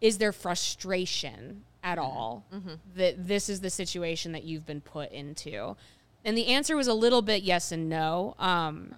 is 0.02 0.18
there 0.18 0.32
frustration 0.32 1.64
at 1.84 1.98
all 1.98 2.46
that 2.96 3.28
this 3.28 3.50
is 3.50 3.62
the 3.62 3.70
situation 3.70 4.32
that 4.32 4.44
you've 4.44 4.66
been 4.66 4.82
put 4.82 5.12
into? 5.12 5.76
And 6.24 6.38
the 6.38 6.48
answer 6.48 6.76
was 6.76 6.88
a 6.88 6.94
little 6.94 7.22
bit 7.22 7.44
yes 7.44 7.72
and 7.72 7.90
no. 7.90 8.36
Um, 8.40 8.96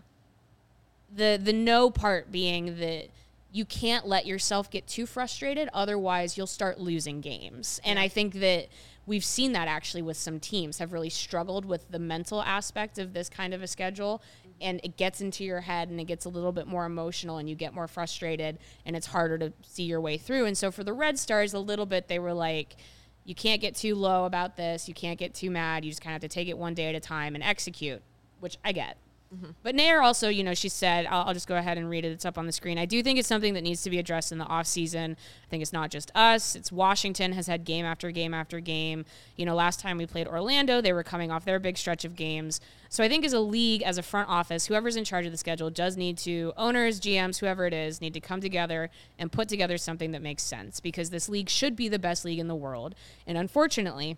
the 1.13 1.39
the 1.41 1.53
no 1.53 1.89
part 1.89 2.31
being 2.31 2.79
that 2.79 3.07
you 3.51 3.65
can't 3.65 4.07
let 4.07 4.25
yourself 4.25 4.69
get 4.69 4.87
too 4.87 5.05
frustrated 5.05 5.69
otherwise 5.73 6.37
you'll 6.37 6.47
start 6.47 6.79
losing 6.79 7.19
games 7.19 7.81
and 7.83 7.99
i 7.99 8.07
think 8.07 8.35
that 8.35 8.67
we've 9.05 9.25
seen 9.25 9.51
that 9.53 9.67
actually 9.67 10.01
with 10.01 10.17
some 10.17 10.39
teams 10.39 10.77
have 10.77 10.93
really 10.93 11.09
struggled 11.09 11.65
with 11.65 11.89
the 11.91 11.99
mental 11.99 12.41
aspect 12.41 12.97
of 12.97 13.13
this 13.13 13.29
kind 13.29 13.53
of 13.53 13.61
a 13.61 13.67
schedule 13.67 14.21
and 14.59 14.79
it 14.83 14.95
gets 14.95 15.21
into 15.21 15.43
your 15.43 15.61
head 15.61 15.89
and 15.89 15.99
it 15.99 16.05
gets 16.05 16.25
a 16.25 16.29
little 16.29 16.51
bit 16.51 16.67
more 16.67 16.85
emotional 16.85 17.37
and 17.37 17.49
you 17.49 17.55
get 17.55 17.73
more 17.73 17.87
frustrated 17.87 18.59
and 18.85 18.95
it's 18.95 19.07
harder 19.07 19.37
to 19.37 19.51
see 19.63 19.83
your 19.83 19.99
way 19.99 20.17
through. 20.17 20.45
And 20.45 20.57
so 20.57 20.71
for 20.71 20.83
the 20.83 20.93
red 20.93 21.17
stars 21.17 21.53
a 21.53 21.59
little 21.59 21.87
bit 21.87 22.07
they 22.07 22.19
were 22.19 22.33
like 22.33 22.75
you 23.23 23.35
can't 23.35 23.61
get 23.61 23.75
too 23.75 23.93
low 23.93 24.25
about 24.25 24.57
this. 24.57 24.87
You 24.87 24.95
can't 24.95 25.19
get 25.19 25.35
too 25.35 25.51
mad. 25.51 25.85
You 25.85 25.91
just 25.91 26.01
kind 26.01 26.15
of 26.15 26.23
have 26.23 26.29
to 26.29 26.33
take 26.33 26.47
it 26.47 26.57
one 26.57 26.73
day 26.73 26.89
at 26.89 26.95
a 26.95 26.99
time 26.99 27.35
and 27.35 27.43
execute 27.43 28.01
which 28.41 28.57
i 28.65 28.73
get 28.73 28.97
Mm-hmm. 29.33 29.51
but 29.63 29.75
Naeher 29.75 30.03
also, 30.03 30.27
you 30.27 30.43
know, 30.43 30.53
she 30.53 30.67
said, 30.67 31.05
I'll, 31.05 31.27
I'll 31.27 31.33
just 31.33 31.47
go 31.47 31.55
ahead 31.55 31.77
and 31.77 31.89
read 31.89 32.03
it. 32.03 32.11
It's 32.11 32.25
up 32.25 32.37
on 32.37 32.47
the 32.47 32.51
screen. 32.51 32.77
I 32.77 32.85
do 32.85 33.01
think 33.01 33.17
it's 33.17 33.29
something 33.29 33.53
that 33.53 33.61
needs 33.61 33.81
to 33.83 33.89
be 33.89 33.97
addressed 33.97 34.33
in 34.33 34.39
the 34.39 34.45
offseason. 34.45 35.13
I 35.13 35.47
think 35.49 35.61
it's 35.61 35.71
not 35.71 35.89
just 35.89 36.11
us. 36.13 36.53
It's 36.53 36.69
Washington 36.69 37.31
has 37.31 37.47
had 37.47 37.63
game 37.63 37.85
after 37.85 38.11
game 38.11 38.33
after 38.33 38.59
game. 38.59 39.05
You 39.37 39.45
know, 39.45 39.55
last 39.55 39.79
time 39.79 39.97
we 39.97 40.05
played 40.05 40.27
Orlando, 40.27 40.81
they 40.81 40.91
were 40.91 41.03
coming 41.03 41.31
off 41.31 41.45
their 41.45 41.59
big 41.59 41.77
stretch 41.77 42.03
of 42.03 42.17
games. 42.17 42.59
So 42.89 43.05
I 43.05 43.07
think 43.07 43.23
as 43.23 43.31
a 43.31 43.39
league, 43.39 43.83
as 43.83 43.97
a 43.97 44.03
front 44.03 44.27
office, 44.27 44.65
whoever's 44.65 44.97
in 44.97 45.05
charge 45.05 45.25
of 45.25 45.31
the 45.31 45.37
schedule 45.37 45.69
does 45.69 45.95
need 45.95 46.17
to, 46.19 46.51
owners, 46.57 46.99
GMs, 46.99 47.39
whoever 47.39 47.65
it 47.65 47.73
is, 47.73 48.01
need 48.01 48.13
to 48.13 48.19
come 48.19 48.41
together 48.41 48.89
and 49.17 49.31
put 49.31 49.47
together 49.47 49.77
something 49.77 50.11
that 50.11 50.21
makes 50.21 50.43
sense 50.43 50.81
because 50.81 51.09
this 51.09 51.29
league 51.29 51.47
should 51.47 51.77
be 51.77 51.87
the 51.87 51.99
best 51.99 52.25
league 52.25 52.39
in 52.39 52.49
the 52.49 52.55
world. 52.55 52.95
And 53.25 53.37
unfortunately, 53.37 54.17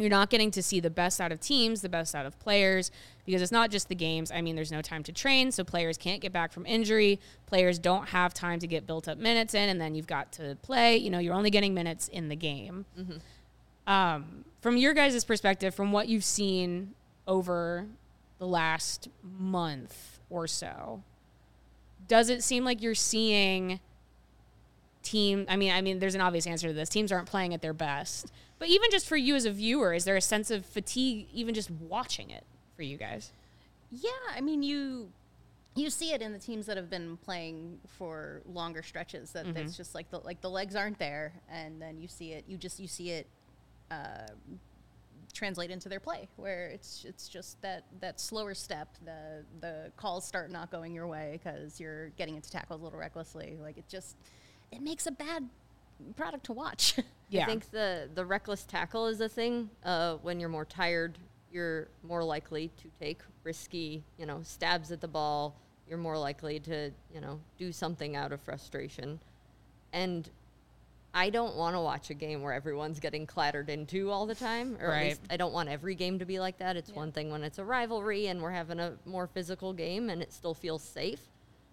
you're 0.00 0.10
not 0.10 0.30
getting 0.30 0.50
to 0.52 0.62
see 0.62 0.80
the 0.80 0.90
best 0.90 1.20
out 1.20 1.32
of 1.32 1.40
teams, 1.40 1.82
the 1.82 1.88
best 1.88 2.14
out 2.14 2.26
of 2.26 2.38
players, 2.40 2.90
because 3.26 3.42
it's 3.42 3.52
not 3.52 3.70
just 3.70 3.88
the 3.88 3.94
games. 3.94 4.30
I 4.30 4.40
mean, 4.40 4.56
there's 4.56 4.72
no 4.72 4.82
time 4.82 5.02
to 5.04 5.12
train, 5.12 5.52
so 5.52 5.62
players 5.64 5.96
can't 5.98 6.20
get 6.20 6.32
back 6.32 6.52
from 6.52 6.66
injury. 6.66 7.20
Players 7.46 7.78
don't 7.78 8.08
have 8.08 8.34
time 8.34 8.58
to 8.60 8.66
get 8.66 8.86
built 8.86 9.08
up 9.08 9.18
minutes 9.18 9.54
in, 9.54 9.68
and 9.68 9.80
then 9.80 9.94
you've 9.94 10.06
got 10.06 10.32
to 10.32 10.56
play. 10.62 10.96
You 10.96 11.10
know, 11.10 11.18
you're 11.18 11.34
only 11.34 11.50
getting 11.50 11.74
minutes 11.74 12.08
in 12.08 12.28
the 12.28 12.36
game. 12.36 12.86
Um, 13.86 14.44
from 14.60 14.76
your 14.76 14.94
guys' 14.94 15.24
perspective, 15.24 15.74
from 15.74 15.92
what 15.92 16.08
you've 16.08 16.24
seen 16.24 16.94
over 17.26 17.86
the 18.38 18.46
last 18.46 19.08
month 19.22 20.18
or 20.30 20.46
so, 20.46 21.02
does 22.08 22.30
it 22.30 22.42
seem 22.42 22.64
like 22.64 22.82
you're 22.82 22.94
seeing 22.94 23.80
team 25.02 25.46
i 25.48 25.56
mean 25.56 25.72
i 25.72 25.80
mean 25.80 25.98
there's 25.98 26.14
an 26.14 26.20
obvious 26.20 26.46
answer 26.46 26.68
to 26.68 26.74
this 26.74 26.88
teams 26.88 27.10
aren't 27.10 27.26
playing 27.26 27.54
at 27.54 27.62
their 27.62 27.72
best 27.72 28.30
but 28.60 28.68
even 28.68 28.88
just 28.92 29.08
for 29.08 29.16
you 29.16 29.34
as 29.34 29.44
a 29.44 29.50
viewer 29.50 29.92
is 29.92 30.04
there 30.04 30.16
a 30.16 30.20
sense 30.20 30.52
of 30.52 30.64
fatigue 30.64 31.26
even 31.32 31.52
just 31.52 31.70
watching 31.70 32.30
it 32.30 32.44
for 32.76 32.82
you 32.82 32.96
guys? 32.96 33.32
Yeah, 33.90 34.10
I 34.32 34.40
mean 34.40 34.62
you 34.62 35.10
you 35.74 35.90
see 35.90 36.12
it 36.12 36.22
in 36.22 36.32
the 36.32 36.38
teams 36.38 36.66
that 36.66 36.76
have 36.76 36.88
been 36.90 37.16
playing 37.16 37.78
for 37.98 38.42
longer 38.46 38.82
stretches 38.82 39.32
that 39.32 39.46
it's 39.56 39.76
just 39.76 39.94
like 39.96 40.10
the 40.10 40.18
like 40.18 40.40
the 40.40 40.50
legs 40.50 40.76
aren't 40.76 40.98
there 40.98 41.32
and 41.50 41.82
then 41.82 41.98
you 41.98 42.06
see 42.06 42.32
it 42.32 42.44
you 42.46 42.56
just 42.56 42.78
you 42.78 42.86
see 42.86 43.10
it 43.10 43.26
uh, 43.90 44.26
translate 45.32 45.70
into 45.70 45.88
their 45.88 46.00
play 46.00 46.28
where 46.36 46.66
it's 46.68 47.04
it's 47.06 47.28
just 47.28 47.60
that 47.62 47.84
that 48.00 48.20
slower 48.20 48.54
step 48.54 48.88
the 49.04 49.44
the 49.60 49.92
calls 49.96 50.24
start 50.24 50.50
not 50.50 50.70
going 50.70 50.92
your 50.92 51.06
way 51.06 51.40
because 51.42 51.78
you're 51.80 52.08
getting 52.10 52.36
into 52.36 52.50
tackles 52.50 52.80
a 52.80 52.84
little 52.84 52.98
recklessly. 52.98 53.56
Like 53.60 53.78
it 53.78 53.88
just 53.88 54.16
it 54.72 54.82
makes 54.82 55.06
a 55.06 55.10
bad 55.12 55.48
product 56.16 56.44
to 56.46 56.52
watch 56.52 56.94
yeah 57.30 57.42
I 57.42 57.46
think 57.46 57.70
the 57.70 58.08
the 58.14 58.24
reckless 58.24 58.64
tackle 58.64 59.06
is 59.06 59.20
a 59.20 59.28
thing. 59.28 59.70
Uh, 59.84 60.16
when 60.16 60.40
you're 60.40 60.48
more 60.48 60.64
tired, 60.64 61.16
you're 61.52 61.88
more 62.02 62.24
likely 62.24 62.68
to 62.82 62.88
take 63.00 63.20
risky, 63.44 64.02
you 64.18 64.26
know, 64.26 64.40
stabs 64.42 64.90
at 64.92 65.00
the 65.00 65.08
ball. 65.08 65.54
You're 65.88 65.98
more 65.98 66.18
likely 66.18 66.60
to, 66.60 66.90
you 67.14 67.20
know, 67.20 67.40
do 67.58 67.72
something 67.72 68.14
out 68.16 68.32
of 68.32 68.40
frustration. 68.40 69.20
And 69.92 70.28
I 71.12 71.30
don't 71.30 71.56
want 71.56 71.74
to 71.74 71.80
watch 71.80 72.10
a 72.10 72.14
game 72.14 72.42
where 72.42 72.52
everyone's 72.52 73.00
getting 73.00 73.26
clattered 73.26 73.68
into 73.70 74.10
all 74.10 74.26
the 74.26 74.34
time. 74.34 74.76
Or 74.80 74.88
Right. 74.88 74.98
at 74.98 75.04
least 75.08 75.20
I 75.30 75.36
don't 75.36 75.52
want 75.52 75.68
every 75.68 75.94
game 75.96 76.18
to 76.20 76.24
be 76.24 76.38
like 76.38 76.58
that. 76.58 76.76
It's 76.76 76.92
one 76.92 77.10
thing 77.10 77.30
when 77.30 77.42
it's 77.42 77.58
a 77.58 77.64
rivalry 77.64 78.26
and 78.28 78.40
we're 78.40 78.52
having 78.52 78.78
a 78.78 78.96
more 79.04 79.26
physical 79.26 79.72
game 79.72 80.10
and 80.10 80.22
it 80.22 80.32
still 80.32 80.54
feels 80.54 80.82
safe. 80.82 81.29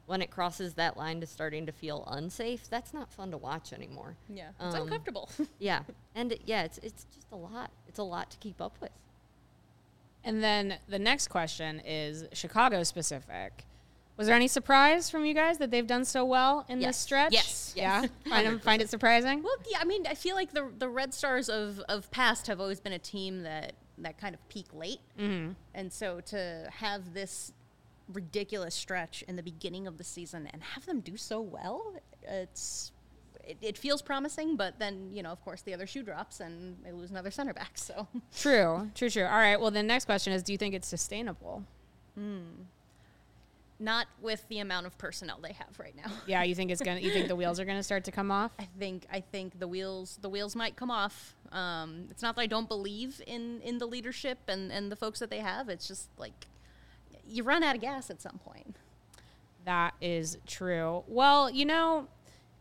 When 0.08 0.22
it 0.22 0.32
crosses 0.32 0.74
that 0.76 0.98
line 0.98 1.20
to 1.22 1.28
starting 1.28 1.66
to 1.68 1.72
feel 1.72 2.04
unsafe, 2.08 2.68
that's 2.70 2.94
not 2.94 3.12
fun 3.14 3.30
to 3.32 3.38
watch 3.38 3.72
anymore. 3.74 4.16
yeah 4.30 4.50
it's 4.60 4.74
Um, 4.76 4.82
uncomfortable 4.84 5.30
Yeah, 5.60 5.82
and 6.16 6.32
it, 6.32 6.42
yeah, 6.46 6.64
it's 6.64 6.80
it's 6.80 7.06
just 7.14 7.28
a 7.32 7.36
lot. 7.36 7.70
It's 7.88 8.00
a 8.00 8.04
lot 8.04 8.32
to 8.32 8.38
keep 8.38 8.60
up 8.62 8.76
with. 8.82 8.92
and 10.24 10.44
then 10.44 10.76
the 10.88 11.00
next 11.00 11.28
question 11.28 11.82
is 11.86 12.26
chicago 12.34 12.84
specific 12.84 13.66
was 14.18 14.26
there 14.28 14.36
any 14.36 14.48
surprise 14.48 15.10
from 15.12 15.26
you 15.26 15.34
guys 15.36 15.60
that 15.60 15.70
they've 15.70 15.86
done 15.86 16.04
so 16.04 16.26
well 16.26 16.66
in 16.70 16.80
this 16.80 16.86
Yes. 16.88 16.98
stretch 16.98 17.34
Yes. 17.34 17.74
yeah 17.78 18.02
find, 18.30 18.64
find 18.64 18.82
it 18.82 18.90
surprising 18.90 19.44
Well, 19.44 19.56
yeah, 19.70 19.78
I 19.80 19.86
mean, 19.86 20.08
I 20.08 20.16
feel 20.16 20.36
like 20.36 20.54
the 20.54 20.72
the 20.78 20.90
Red 20.90 21.14
Stars 21.14 21.50
of 21.50 21.80
of 21.88 22.10
past 22.12 22.48
have 22.48 22.60
always 22.60 22.80
been 22.80 22.94
a 22.94 23.00
team 23.00 23.44
that 23.44 23.74
that 24.00 24.18
kind 24.20 24.36
of 24.36 24.48
peak 24.50 24.68
late, 24.74 25.00
mm-hmm. 25.20 25.54
and 25.74 25.92
so 25.92 26.20
to 26.22 26.68
have 26.72 27.14
this 27.16 27.52
ridiculous 28.12 28.74
stretch 28.76 29.24
in 29.28 29.36
the 29.36 29.44
beginning 29.44 29.88
of 29.88 29.98
the 29.98 30.04
season 30.04 30.48
and 30.54 30.62
have 30.64 30.86
them 30.86 31.00
do 31.02 31.18
so 31.18 31.42
well, 31.42 31.94
it's. 32.24 32.92
It, 33.44 33.58
it 33.62 33.78
feels 33.78 34.02
promising, 34.02 34.58
but 34.58 34.78
then 34.78 35.10
you 35.14 35.24
know, 35.24 35.30
of 35.32 35.42
course, 35.42 35.62
the 35.62 35.74
other 35.74 35.88
shoe 35.88 36.04
drops 36.04 36.42
and 36.42 36.76
they 36.84 36.92
lose 36.92 37.12
another 37.12 37.32
center 37.32 37.54
back. 37.54 37.78
So, 37.78 38.06
true 38.38 38.92
true 38.94 39.10
true 39.10 39.24
all 39.24 39.38
right 39.38 39.60
well 39.60 39.72
the 39.72 39.82
next 39.82 40.04
question 40.04 40.34
is 40.34 40.44
do 40.44 40.52
you 40.52 40.58
think 40.58 40.76
it's 40.76 40.88
sustainable 40.88 41.64
Hmm. 42.16 42.40
not 43.80 44.08
with 44.22 44.44
the 44.50 44.60
amount 44.60 44.86
of 44.88 44.98
personnel 44.98 45.40
they 45.42 45.54
have 45.54 45.80
right 45.80 45.96
now. 45.96 46.12
yeah 46.26 46.44
you 46.44 46.56
think 46.56 46.72
it's 46.72 46.82
gonna 46.82 47.00
you 47.00 47.12
think 47.12 47.28
the 47.30 47.36
wheels 47.42 47.58
are 47.60 47.66
gonna 47.66 47.84
start 47.84 48.04
to 48.06 48.12
come 48.12 48.32
off 48.32 48.52
I 48.60 48.68
think 48.80 49.06
I 49.12 49.22
think 49.22 49.60
the 49.60 49.68
wheels 49.68 50.18
the 50.22 50.30
wheels 50.30 50.56
might 50.56 50.76
come 50.76 50.90
off. 50.92 51.36
Um, 51.52 52.08
it's 52.10 52.22
not 52.22 52.36
that 52.36 52.42
I 52.42 52.48
don't 52.48 52.68
believe 52.68 53.22
in 53.28 53.62
in 53.62 53.78
the 53.78 53.86
leadership 53.86 54.40
and 54.50 54.72
and 54.74 54.92
the 54.92 54.96
folks 54.98 55.20
that 55.20 55.30
they 55.30 55.40
have. 55.40 55.70
It's 55.70 55.88
just 55.88 56.10
like 56.18 56.48
you 57.30 57.44
run 57.44 57.64
out 57.64 57.76
of 57.76 57.82
gas 57.82 58.10
at 58.10 58.22
some 58.22 58.40
point. 58.44 58.76
That 59.66 59.94
is 60.02 60.38
true. 60.48 61.04
Well, 61.08 61.50
you 61.50 61.66
know, 61.66 62.08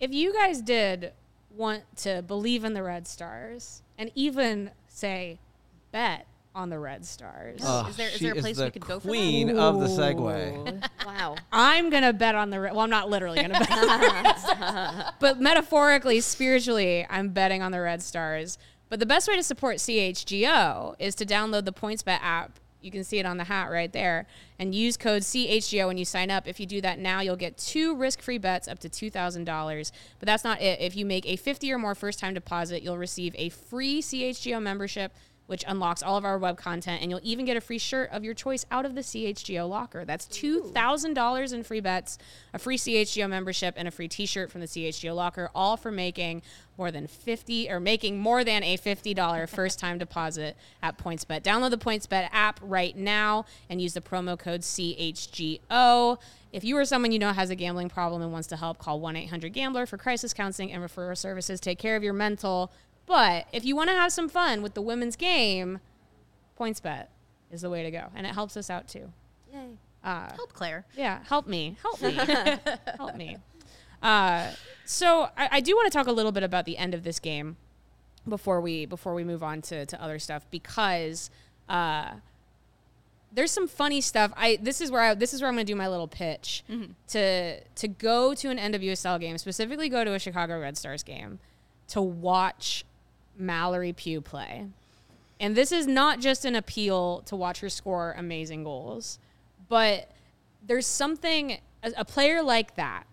if 0.01 0.13
you 0.13 0.33
guys 0.35 0.61
did 0.61 1.13
want 1.57 1.85
to 1.99 2.23
believe 2.23 2.65
in 2.65 2.75
the 2.75 2.83
Red 2.83 3.07
Stars 3.07 3.83
and 3.97 4.11
even 4.15 4.71
say 4.89 5.39
bet 5.93 6.27
on 6.55 6.69
the 6.71 6.79
Red 6.79 7.05
Stars, 7.05 7.61
Ugh, 7.65 7.89
Is 7.91 7.97
there- 7.97 8.09
is 8.09 8.19
there 8.21 8.33
a 8.33 8.37
is 8.37 8.43
place 8.43 8.57
the 8.57 8.65
we 8.65 8.71
could 8.71 8.87
go 8.87 8.99
for 8.99 9.07
that? 9.07 9.09
queen 9.09 9.57
of 9.57 9.79
the 9.79 9.87
Segway. 9.87 10.83
Wow. 11.07 11.37
I'm 11.53 11.91
gonna 11.91 12.13
bet 12.13 12.35
on 12.35 12.51
the. 12.51 12.59
Re- 12.61 12.71
well, 12.71 12.81
I'm 12.81 12.91
not 12.91 13.09
literally 13.09 13.41
gonna 13.41 13.59
bet, 13.59 13.71
on 13.71 14.01
the 14.01 14.21
Red 14.25 14.39
Stars, 14.39 15.13
but 15.21 15.41
metaphorically, 15.41 16.21
spiritually, 16.21 17.07
I'm 17.09 17.29
betting 17.29 17.63
on 17.63 17.73
the 17.73 17.81
Red 17.81 18.03
Stars. 18.03 18.59
But 18.89 19.01
the 19.01 19.07
best 19.07 19.29
way 19.29 19.37
to 19.37 19.43
support 19.43 19.77
CHGO 19.77 20.95
is 20.99 21.15
to 21.17 21.27
download 21.27 21.65
the 21.67 21.73
PointsBet 21.73 22.19
app. 22.23 22.59
You 22.87 22.93
can 22.93 23.05
see 23.05 23.19
it 23.19 23.27
on 23.27 23.37
the 23.37 23.45
hat 23.45 23.71
right 23.71 23.93
there, 23.93 24.27
and 24.61 24.73
use 24.75 24.97
code 24.97 25.23
CHGO 25.23 25.89
when 25.89 25.99
you 25.99 26.05
sign 26.05 26.31
up. 26.31 26.47
If 26.47 26.61
you 26.61 26.67
do 26.67 26.81
that 26.81 27.01
now, 27.01 27.21
you'll 27.21 27.35
get 27.35 27.59
two 27.59 27.97
risk-free 27.97 28.39
bets 28.39 28.69
up 28.69 28.79
to 28.79 28.89
two 28.89 29.11
thousand 29.11 29.45
dollars. 29.45 29.93
But 30.21 30.27
that's 30.27 30.45
not 30.45 30.63
it. 30.63 30.81
If 30.81 30.97
you 30.97 31.05
make 31.05 31.27
a 31.27 31.35
fifty 31.35 31.73
or 31.73 31.79
more 31.79 31.97
first-time 31.97 32.35
deposit, 32.35 32.83
you'll 32.83 32.97
receive 32.97 33.35
a 33.37 33.49
free 33.49 34.01
CHGO 34.01 34.63
membership 34.63 35.13
which 35.47 35.65
unlocks 35.67 36.03
all 36.03 36.17
of 36.17 36.25
our 36.25 36.39
web 36.39 36.57
content, 36.57 37.03
and 37.03 37.11
you'll 37.11 37.21
even 37.23 37.45
get 37.45 37.57
a 37.57 37.61
free 37.61 37.79
shirt 37.79 38.11
of 38.11 38.25
your 38.25 38.35
choice 38.35 38.67
out 38.71 38.85
of 38.85 38.95
the 38.95 39.01
CHGO 39.01 39.69
locker. 39.69 40.05
That's 40.05 40.27
$2,000 40.27 41.53
in 41.53 41.63
free 41.63 41.81
bets, 41.81 42.19
a 42.53 42.59
free 42.59 42.77
CHGO 42.77 43.29
membership, 43.29 43.75
and 43.77 43.87
a 43.87 43.91
free 43.91 44.09
t 44.09 44.27
shirt 44.27 44.51
from 44.51 44.61
the 44.61 44.67
CHGO 44.67 45.15
locker, 45.15 45.51
all 45.55 45.77
for 45.77 45.91
making 45.91 46.43
more 46.77 46.91
than 46.91 47.07
50 47.07 47.71
or 47.71 47.81
making 47.81 48.19
more 48.19 48.45
than 48.45 48.63
a 48.63 48.77
$50 48.77 49.49
first 49.55 49.79
time 49.79 49.99
deposit 49.99 50.57
at 50.83 50.99
PointsBet. 50.99 51.43
Download 51.43 51.71
the 51.71 51.79
PointsBet 51.79 52.29
app 52.33 52.61
right 52.63 52.97
now 52.97 53.47
and 53.71 53.81
use 53.81 53.95
the 53.95 54.01
promo 54.01 54.39
code 54.39 54.61
CHGO. 54.63 56.19
If 56.53 56.65
you 56.65 56.77
or 56.77 56.85
someone 56.85 57.13
you 57.13 57.19
know 57.19 57.33
has 57.33 57.51
a 57.51 57.55
gambling 57.55 57.89
problem 57.89 58.23
and 58.23 58.33
wants 58.33 58.49
to 58.49 58.57
help, 58.57 58.79
call 58.79 59.01
1 59.01 59.17
800 59.17 59.53
Gambler 59.53 59.85
for 59.87 59.99
crisis 59.99 60.33
counseling 60.33 60.73
and 60.73 60.83
referral 60.83 61.17
services. 61.17 61.61
Take 61.61 61.79
care 61.79 61.97
of 61.97 62.03
your 62.03 62.15
mental. 62.15 62.73
But 63.07 63.47
if 63.53 63.65
you 63.65 63.77
want 63.77 63.89
to 63.91 63.95
have 63.97 64.13
some 64.13 64.29
fun 64.29 64.63
with 64.63 64.75
the 64.75 64.83
women's 64.83 65.17
game, 65.17 65.81
PointsBet 66.59 67.07
is 67.51 67.63
the 67.63 67.71
way 67.71 67.83
to 67.83 67.91
go. 67.91 68.09
And 68.15 68.27
it 68.27 68.35
helps 68.35 68.57
us 68.57 68.69
out 68.69 68.89
too. 68.89 69.13
Yay. 69.53 69.79
Help 70.37 70.53
Claire. 70.53 70.85
Yeah, 70.97 71.21
help 71.29 71.47
me. 71.47 71.77
Help 71.83 72.01
me. 72.01 72.13
help 72.97 73.17
me. 73.17 73.37
Uh, 74.03 74.51
so 74.85 75.29
I, 75.37 75.49
I 75.53 75.61
do 75.61 75.75
want 75.75 75.91
to 75.91 75.97
talk 75.97 76.07
a 76.07 76.13
little 76.13 76.33
bit 76.33 76.43
about 76.43 76.65
the 76.65 76.77
end 76.77 76.95
of 76.95 77.03
this 77.03 77.19
game 77.19 77.57
before 78.29 78.61
we 78.61 78.87
before 78.87 79.15
we 79.15 79.25
move 79.25 79.43
on 79.43 79.63
to, 79.63 79.87
to 79.87 80.03
other 80.03 80.19
stuff 80.19 80.47
because 80.51 81.31
uh, 81.69 82.11
there's 83.33 83.51
some 83.51 83.67
funny 83.67 84.01
stuff. 84.01 84.33
I 84.37 84.59
this 84.61 84.81
is 84.81 84.91
where 84.91 85.03
I 85.03 85.15
this 85.15 85.35
is 85.35 85.41
where 85.41 85.49
I'm 85.49 85.55
going 85.55 85.67
to 85.67 85.73
do 85.73 85.77
my 85.77 85.89
little 85.89 86.09
pitch 86.09 86.65
to 87.09 87.61
to 87.61 87.89
go 87.89 88.35
to 88.35 88.51
an 88.51 88.59
NWSL 88.59 89.21
game, 89.21 89.39
specifically 89.39 89.89
go 89.89 90.05
to 90.05 90.15
a 90.15 90.19
Chicago 90.19 90.61
Red 90.61 90.77
Stars 90.77 91.03
game 91.03 91.39
to 91.89 92.01
watch 92.01 92.85
Mallory 93.39 93.93
Pugh 93.93 94.21
play. 94.21 94.67
And 95.39 95.55
this 95.55 95.73
is 95.73 95.87
not 95.87 96.21
just 96.21 96.45
an 96.45 96.55
appeal 96.55 97.23
to 97.27 97.37
watch 97.37 97.61
her 97.61 97.69
score 97.69 98.15
amazing 98.17 98.65
goals, 98.65 99.19
but 99.69 100.11
there's 100.67 100.87
something 100.87 101.59
a, 101.83 101.93
a 101.99 102.05
player 102.05 102.43
like 102.43 102.75
that 102.77 103.07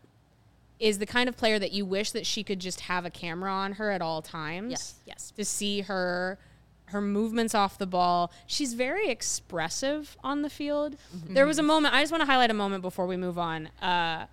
is 0.80 1.00
the 1.00 1.06
kind 1.06 1.30
of 1.30 1.38
player 1.38 1.60
that 1.60 1.72
you 1.72 1.86
wish 1.86 2.12
that 2.12 2.26
she 2.26 2.44
could 2.44 2.60
just 2.60 2.82
have 2.82 3.06
a 3.06 3.10
camera 3.10 3.52
on 3.52 3.74
her 3.74 3.92
at 3.92 4.02
all 4.02 4.22
times. 4.22 4.72
Yes, 4.72 4.96
yes. 5.06 5.32
To 5.38 5.46
see 5.46 5.82
her 5.82 6.38
her 6.86 7.02
movements 7.02 7.56
off 7.56 7.78
the 7.78 7.88
ball. 7.88 8.32
She's 8.46 8.74
very 8.74 9.10
expressive 9.10 10.16
on 10.24 10.44
the 10.44 10.50
field. 10.50 10.96
There 11.28 11.48
was 11.48 11.58
a 11.58 11.64
moment 11.64 11.94
I 11.94 12.02
just 12.02 12.12
want 12.12 12.22
to 12.22 12.26
highlight 12.26 12.52
a 12.52 12.54
moment 12.54 12.84
before 12.84 13.08
we 13.08 13.18
move 13.18 13.38
on 13.38 13.68
uh, 13.82 14.28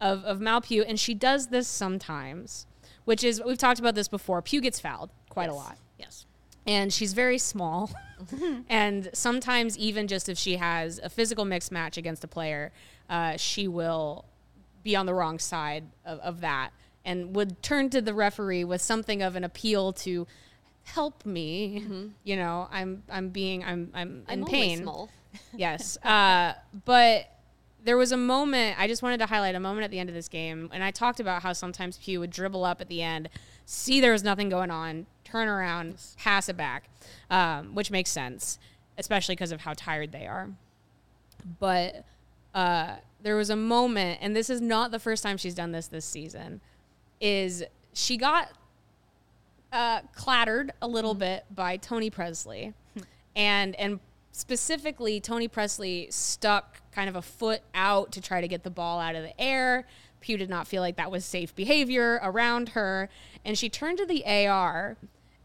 of 0.00 0.24
of 0.24 0.40
Mal 0.40 0.60
Pugh, 0.60 0.82
and 0.82 0.98
she 0.98 1.14
does 1.14 1.48
this 1.48 1.68
sometimes, 1.68 2.66
which 3.04 3.22
is 3.22 3.42
we've 3.44 3.58
talked 3.58 3.78
about 3.78 3.94
this 3.94 4.08
before. 4.08 4.42
Pugh 4.42 4.60
gets 4.60 4.80
fouled 4.80 5.10
quite 5.30 5.48
a 5.48 5.54
lot 5.54 5.78
Yes. 5.98 6.26
and 6.66 6.92
she's 6.92 7.14
very 7.14 7.38
small. 7.38 7.90
and 8.68 9.08
sometimes, 9.14 9.78
even 9.78 10.06
just 10.06 10.28
if 10.28 10.36
she 10.36 10.56
has 10.56 10.98
a 11.02 11.08
physical 11.08 11.44
mixed 11.46 11.72
match 11.72 11.96
against 11.96 12.22
a 12.22 12.28
player, 12.28 12.70
uh, 13.08 13.36
she 13.38 13.66
will 13.66 14.26
be 14.82 14.94
on 14.94 15.06
the 15.06 15.14
wrong 15.14 15.38
side 15.38 15.84
of, 16.04 16.18
of 16.20 16.40
that 16.42 16.70
and 17.04 17.34
would 17.34 17.62
turn 17.62 17.88
to 17.90 18.02
the 18.02 18.12
referee 18.12 18.64
with 18.64 18.82
something 18.82 19.22
of 19.22 19.36
an 19.36 19.44
appeal 19.44 19.92
to 19.94 20.26
help 20.82 21.24
me. 21.24 22.10
You 22.24 22.36
know, 22.36 22.68
I'm 22.70 23.02
I'm 23.08 23.30
being 23.30 23.64
I'm 23.64 23.90
I'm, 23.94 24.24
I'm 24.28 24.40
in 24.40 24.44
pain. 24.46 24.86
Yes. 25.56 25.96
Uh, 26.04 26.54
but 26.84 27.30
there 27.84 27.96
was 27.96 28.10
a 28.12 28.16
moment, 28.16 28.76
I 28.80 28.88
just 28.88 29.00
wanted 29.02 29.18
to 29.18 29.26
highlight 29.26 29.54
a 29.54 29.60
moment 29.60 29.84
at 29.84 29.90
the 29.92 29.98
end 30.00 30.08
of 30.10 30.14
this 30.14 30.28
game. 30.28 30.68
And 30.72 30.82
I 30.82 30.90
talked 30.90 31.20
about 31.20 31.42
how 31.42 31.52
sometimes 31.52 31.96
Pugh 31.98 32.18
would 32.20 32.30
dribble 32.30 32.64
up 32.64 32.80
at 32.80 32.88
the 32.88 33.00
end, 33.00 33.28
see 33.64 34.00
there 34.00 34.12
was 34.12 34.24
nothing 34.24 34.48
going 34.48 34.70
on, 34.72 35.06
turn 35.30 35.48
around, 35.48 35.96
pass 36.18 36.48
it 36.48 36.56
back, 36.56 36.88
um, 37.30 37.74
which 37.74 37.90
makes 37.90 38.10
sense, 38.10 38.58
especially 38.98 39.34
because 39.34 39.52
of 39.52 39.60
how 39.60 39.72
tired 39.74 40.12
they 40.12 40.26
are. 40.26 40.48
But 41.58 42.04
uh, 42.54 42.96
there 43.22 43.36
was 43.36 43.50
a 43.50 43.56
moment, 43.56 44.18
and 44.22 44.34
this 44.34 44.50
is 44.50 44.60
not 44.60 44.90
the 44.90 44.98
first 44.98 45.22
time 45.22 45.36
she's 45.36 45.54
done 45.54 45.72
this 45.72 45.86
this 45.86 46.04
season, 46.04 46.60
is 47.20 47.64
she 47.92 48.16
got 48.16 48.50
uh, 49.72 50.00
clattered 50.14 50.72
a 50.82 50.88
little 50.88 51.14
bit 51.14 51.44
by 51.54 51.76
Toni 51.76 52.10
Pressley, 52.10 52.74
and 53.36 53.74
and 53.76 54.00
specifically 54.32 55.20
Toni 55.20 55.48
Pressley 55.48 56.08
stuck 56.10 56.80
kind 56.92 57.08
of 57.08 57.16
a 57.16 57.22
foot 57.22 57.62
out 57.74 58.12
to 58.12 58.20
try 58.20 58.40
to 58.40 58.48
get 58.48 58.64
the 58.64 58.70
ball 58.70 59.00
out 59.00 59.14
of 59.14 59.22
the 59.22 59.38
air. 59.40 59.86
Pugh 60.20 60.36
did 60.36 60.50
not 60.50 60.66
feel 60.66 60.82
like 60.82 60.96
that 60.96 61.10
was 61.10 61.24
safe 61.24 61.54
behavior 61.54 62.20
around 62.22 62.70
her, 62.70 63.08
and 63.44 63.56
she 63.56 63.68
turned 63.68 63.98
to 63.98 64.06
the 64.06 64.24
AR, 64.26 64.96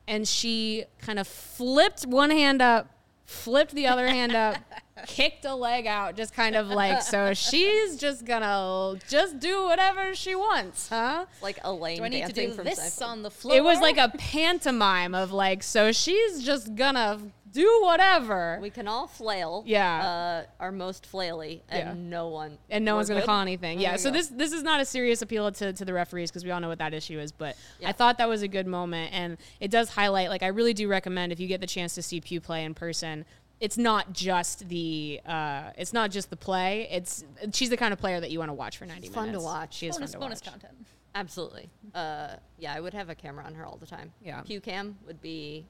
and 0.08 0.28
she 0.28 0.86
kind 1.00 1.20
of 1.20 1.28
flipped 1.28 2.06
one 2.06 2.30
hand 2.30 2.62
up, 2.62 2.90
flipped 3.26 3.74
the 3.74 3.88
other 3.88 4.08
hand 4.08 4.36
up. 4.36 4.58
Kicked 5.08 5.44
a 5.44 5.54
leg 5.54 5.88
out, 5.88 6.16
just 6.16 6.34
kind 6.34 6.56
of 6.56 6.68
like 6.70 7.02
so. 7.02 7.34
She's 7.34 7.98
just 7.98 8.24
gonna 8.26 8.98
just 9.10 9.40
do 9.40 9.66
whatever 9.66 10.16
she 10.16 10.36
wants, 10.36 10.88
huh? 10.88 11.26
Like 11.42 11.60
Elaine 11.66 11.98
Do 11.98 12.06
I 12.06 12.08
need 12.08 12.28
to 12.28 12.34
dancing 12.34 12.50
do 12.50 12.56
from 12.56 12.64
this 12.64 12.80
Seinfeld. 12.80 13.08
on 13.08 13.22
the 13.22 13.30
floor? 13.30 13.56
It 13.56 13.64
was 13.64 13.82
like 13.82 13.98
a 13.98 14.10
pantomime 14.18 15.14
of 15.14 15.34
like, 15.34 15.64
so 15.64 15.92
she's 15.92 16.44
just 16.44 16.76
gonna 16.76 17.20
do 17.56 17.82
whatever, 17.84 18.60
We 18.62 18.70
can 18.70 18.88
all 18.88 19.08
flail. 19.08 19.64
Yeah. 19.66 20.46
Uh, 20.50 20.64
our 20.64 20.72
most 20.72 21.10
flaily, 21.12 21.62
and 21.70 21.80
Yeah. 21.80 21.94
no 21.96 22.28
one. 22.28 22.58
and 22.70 22.84
no 22.86 22.96
one's 22.96 23.10
gonna 23.10 23.22
call 23.26 23.42
anything. 23.42 23.80
Yeah. 23.80 23.96
So 23.96 24.10
go. 24.10 24.18
this 24.18 24.28
this 24.28 24.52
is 24.52 24.62
not 24.62 24.82
a 24.82 24.86
serious 24.86 25.22
appeal 25.22 25.52
to, 25.52 25.74
to 25.74 25.86
the 25.86 25.94
referees 25.94 26.30
because 26.30 26.44
we 26.44 26.52
all 26.52 26.60
know 26.60 26.68
what 26.68 26.80
that 26.80 26.94
issue 26.94 27.20
is. 27.20 27.32
But 27.32 27.56
I 27.84 27.92
thought 27.94 28.18
that 28.18 28.30
was 28.30 28.42
a 28.42 28.48
good 28.48 28.68
moment, 28.68 29.14
and 29.14 29.38
it 29.60 29.72
does 29.72 29.90
highlight. 29.90 30.30
Like, 30.30 30.44
I 30.44 30.48
really 30.48 30.74
do 30.74 30.88
recommend 30.88 31.32
if 31.32 31.40
you 31.40 31.48
get 31.48 31.62
the 31.62 31.68
chance 31.68 31.96
to 31.96 32.02
see 32.02 32.22
Pugh 32.22 32.42
play 32.42 32.64
in 32.64 32.74
person. 32.74 33.26
It's 33.62 33.78
not 33.78 34.12
just 34.12 34.68
the 34.68 35.22
uh, 35.26 35.72
it's 35.78 35.94
not 35.94 36.12
just 36.12 36.30
the 36.30 36.36
play. 36.36 36.88
It's 36.92 37.24
she's 37.54 37.70
the 37.70 37.78
kind 37.78 37.94
of 37.94 38.00
player 38.00 38.20
that 38.20 38.30
you 38.30 38.38
want 38.40 38.50
to 38.50 38.54
watch 38.54 38.78
for 38.78 38.86
ninety 38.86 39.08
minutes. 39.10 39.16
fun 39.16 39.32
to 39.32 39.40
watch. 39.40 39.76
She 39.76 39.88
is 39.88 39.96
bonus, 39.96 40.12
fun 40.12 40.20
to 40.22 40.26
bonus 40.26 40.42
watch. 40.42 40.52
content. 40.52 40.88
Absolutely. 41.16 41.70
Uh, 41.94 42.36
yeah, 42.60 42.74
I 42.74 42.82
would 42.82 42.94
have 42.94 43.10
a 43.10 43.16
camera 43.16 43.46
on 43.46 43.56
her 43.56 43.66
all 43.66 43.78
the 43.78 43.86
time. 43.86 44.12
Yeah. 44.22 44.42
Pugh 44.42 44.60
cam 44.60 44.98
would 45.08 45.22
be 45.22 45.66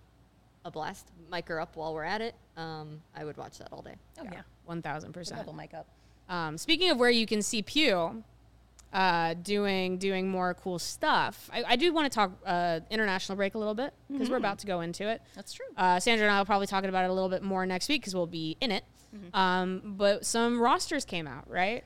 a 0.65 0.71
blast. 0.71 1.07
Mic 1.31 1.47
her 1.47 1.61
up 1.61 1.77
while 1.77 1.93
we're 1.93 2.03
at 2.03 2.19
it. 2.19 2.35
Um, 2.57 3.01
I 3.15 3.23
would 3.23 3.37
watch 3.37 3.57
that 3.59 3.69
all 3.71 3.81
day. 3.81 3.95
Oh 4.19 4.23
yeah. 4.23 4.41
One 4.65 4.81
thousand 4.81 5.13
percent. 5.13 5.39
Double 5.39 5.53
mic 5.53 5.73
up. 5.73 5.87
Um, 6.27 6.57
speaking 6.57 6.89
of 6.89 6.97
where 6.97 7.09
you 7.09 7.25
can 7.25 7.41
see 7.41 7.61
Pugh 7.61 8.23
uh, 8.91 9.35
doing 9.35 9.97
doing 9.97 10.27
more 10.27 10.53
cool 10.55 10.79
stuff, 10.79 11.49
I, 11.53 11.63
I 11.69 11.75
do 11.75 11.93
want 11.93 12.11
to 12.11 12.15
talk 12.15 12.31
uh, 12.45 12.79
international 12.89 13.35
break 13.37 13.55
a 13.55 13.57
little 13.57 13.75
bit 13.75 13.93
because 14.11 14.29
we're 14.29 14.37
about 14.37 14.59
to 14.59 14.67
go 14.67 14.81
into 14.81 15.07
it. 15.07 15.21
That's 15.35 15.53
true. 15.53 15.65
Uh, 15.77 15.99
Sandra 15.99 16.25
and 16.27 16.35
I 16.35 16.39
will 16.39 16.45
probably 16.45 16.67
talk 16.67 16.83
about 16.83 17.03
it 17.05 17.09
a 17.09 17.13
little 17.13 17.29
bit 17.29 17.43
more 17.43 17.65
next 17.65 17.87
week 17.87 18.01
because 18.01 18.15
we'll 18.15 18.27
be 18.27 18.57
in 18.59 18.71
it. 18.71 18.83
Um, 19.33 19.93
but 19.97 20.25
some 20.25 20.59
rosters 20.59 21.05
came 21.05 21.25
out, 21.25 21.49
right? 21.49 21.85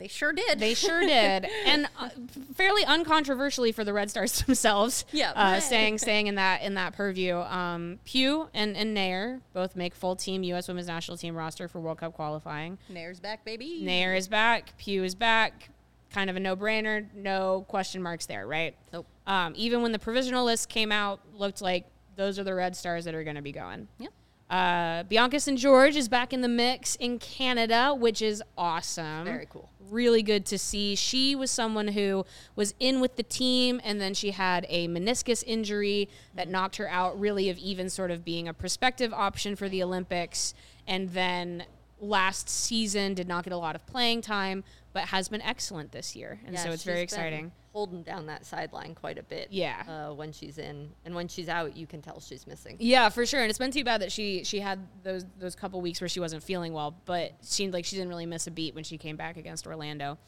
They 0.00 0.08
sure 0.08 0.32
did. 0.32 0.58
They 0.58 0.72
sure 0.72 1.02
did, 1.02 1.46
and 1.66 1.86
uh, 1.98 2.08
fairly 2.54 2.84
uncontroversially 2.84 3.74
for 3.74 3.84
the 3.84 3.92
Red 3.92 4.10
Stars 4.10 4.40
themselves. 4.46 5.04
Yeah. 5.12 5.32
uh, 5.36 5.60
staying 5.60 5.98
staying 6.06 6.26
in 6.26 6.36
that 6.36 6.62
in 6.62 6.74
that 6.74 6.94
purview. 6.94 7.36
Um, 7.36 8.00
Pugh 8.06 8.48
and 8.54 8.76
and 8.78 8.96
Naeher 8.96 9.42
both 9.52 9.76
make 9.76 9.94
full 9.94 10.16
team 10.16 10.42
U.S. 10.42 10.68
Women's 10.68 10.86
National 10.86 11.18
Team 11.18 11.36
roster 11.36 11.68
for 11.68 11.80
World 11.80 11.98
Cup 11.98 12.14
qualifying. 12.14 12.78
Naeher's 12.90 13.20
back, 13.20 13.44
baby. 13.44 13.82
Naeher 13.84 14.16
is 14.16 14.26
back. 14.26 14.76
Pugh 14.78 15.04
is 15.04 15.14
back. 15.14 15.68
Kind 16.10 16.28
of 16.30 16.34
a 16.34 16.40
no-brainer. 16.40 17.06
No 17.14 17.64
question 17.68 18.02
marks 18.02 18.26
there, 18.26 18.44
right? 18.46 18.74
Nope. 18.92 19.06
Um, 19.26 19.52
even 19.54 19.82
when 19.82 19.92
the 19.92 19.98
provisional 19.98 20.44
list 20.44 20.68
came 20.70 20.90
out, 20.90 21.20
looked 21.36 21.60
like 21.62 21.86
those 22.16 22.38
are 22.38 22.42
the 22.44 22.54
Red 22.54 22.74
Stars 22.74 23.04
that 23.04 23.14
are 23.14 23.22
going 23.22 23.36
to 23.36 23.42
be 23.42 23.52
going. 23.52 23.86
Yep. 23.98 24.12
Uh, 24.50 25.04
Bianca 25.04 25.38
St. 25.38 25.56
George 25.56 25.94
is 25.94 26.08
back 26.08 26.32
in 26.32 26.40
the 26.40 26.48
mix 26.48 26.96
in 26.96 27.20
Canada, 27.20 27.94
which 27.94 28.20
is 28.20 28.42
awesome. 28.58 29.24
Very 29.24 29.46
cool. 29.48 29.70
Really 29.88 30.22
good 30.22 30.44
to 30.46 30.58
see. 30.58 30.96
She 30.96 31.36
was 31.36 31.52
someone 31.52 31.88
who 31.88 32.26
was 32.56 32.74
in 32.80 33.00
with 33.00 33.14
the 33.14 33.22
team, 33.22 33.80
and 33.84 34.00
then 34.00 34.12
she 34.12 34.32
had 34.32 34.66
a 34.68 34.88
meniscus 34.88 35.44
injury 35.46 36.08
that 36.34 36.48
knocked 36.48 36.76
her 36.76 36.88
out, 36.88 37.18
really, 37.18 37.48
of 37.48 37.58
even 37.58 37.88
sort 37.88 38.10
of 38.10 38.24
being 38.24 38.48
a 38.48 38.54
prospective 38.54 39.12
option 39.12 39.54
for 39.54 39.68
the 39.68 39.82
Olympics. 39.82 40.52
And 40.86 41.10
then 41.10 41.64
last 42.00 42.48
season 42.48 43.14
did 43.14 43.28
not 43.28 43.44
get 43.44 43.52
a 43.52 43.56
lot 43.56 43.76
of 43.76 43.86
playing 43.86 44.22
time, 44.22 44.64
but 44.92 45.04
has 45.06 45.28
been 45.28 45.42
excellent 45.42 45.92
this 45.92 46.16
year, 46.16 46.40
and 46.44 46.54
Yeah, 46.54 46.64
so 46.64 46.70
it's 46.70 46.82
very 46.82 47.00
exciting. 47.02 47.52
Holding 47.72 48.02
down 48.02 48.26
that 48.26 48.44
sideline 48.44 48.94
quite 48.94 49.16
a 49.18 49.22
bit. 49.22 49.48
Yeah. 49.50 49.82
Uh, 49.86 50.12
when 50.12 50.32
she's 50.32 50.58
in 50.58 50.90
and 51.04 51.14
when 51.14 51.28
she's 51.28 51.48
out, 51.48 51.76
you 51.76 51.86
can 51.86 52.02
tell 52.02 52.20
she's 52.20 52.46
missing. 52.46 52.76
Yeah, 52.80 53.08
for 53.10 53.24
sure. 53.24 53.40
And 53.40 53.48
it's 53.48 53.58
been 53.58 53.70
too 53.70 53.84
bad 53.84 54.00
that 54.00 54.10
she 54.10 54.42
she 54.42 54.58
had 54.58 54.80
those 55.04 55.24
those 55.38 55.54
couple 55.54 55.80
weeks 55.80 56.00
where 56.00 56.08
she 56.08 56.18
wasn't 56.18 56.42
feeling 56.42 56.72
well, 56.72 56.96
but 57.04 57.32
she 57.42 57.48
seemed 57.48 57.72
like 57.72 57.84
she 57.84 57.94
didn't 57.96 58.08
really 58.08 58.26
miss 58.26 58.46
a 58.46 58.50
beat 58.50 58.74
when 58.74 58.82
she 58.82 58.98
came 58.98 59.16
back 59.16 59.36
against 59.36 59.66
Orlando. 59.66 60.18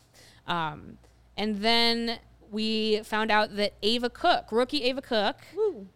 Um, 0.46 0.98
and 1.37 1.57
then 1.57 2.18
we 2.52 3.00
found 3.02 3.30
out 3.30 3.56
that 3.56 3.72
Ava 3.82 4.10
Cook, 4.10 4.52
rookie 4.52 4.84
Ava 4.84 5.00
Cook, 5.00 5.36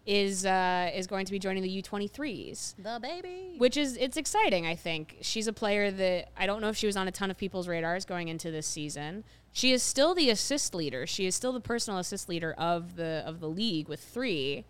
is 0.07 0.47
uh, 0.47 0.91
is 0.93 1.07
going 1.07 1.27
to 1.27 1.33
be 1.33 1.39
joining 1.39 1.63
the 1.63 1.83
U23s. 1.83 2.75
The 2.79 2.99
baby. 3.01 3.55
Which 3.59 3.77
is 3.77 3.97
it's 3.99 4.17
exciting, 4.17 4.67
I 4.67 4.75
think. 4.75 5.19
She's 5.21 5.47
a 5.47 5.53
player 5.53 5.91
that 5.91 6.31
I 6.37 6.47
don't 6.47 6.63
know 6.63 6.69
if 6.69 6.77
she 6.77 6.87
was 6.87 6.97
on 6.97 7.07
a 7.07 7.13
ton 7.13 7.31
of 7.31 7.37
people's 7.37 7.69
radars 7.69 8.07
going 8.07 8.29
into 8.29 8.51
this 8.51 8.67
season. 8.67 9.23
She 9.53 9.73
is 9.73 9.83
still 9.83 10.15
the 10.15 10.31
assist 10.31 10.75
leader. 10.75 11.07
She 11.07 11.27
is 11.27 11.35
still 11.35 11.53
the 11.53 11.61
personal 11.61 12.01
assist 12.01 12.29
leader 12.29 12.55
of 12.55 12.97
the 12.97 13.23
of 13.27 13.41
the 13.41 13.49
league 13.49 13.89
with 13.89 14.01
3. 14.01 14.65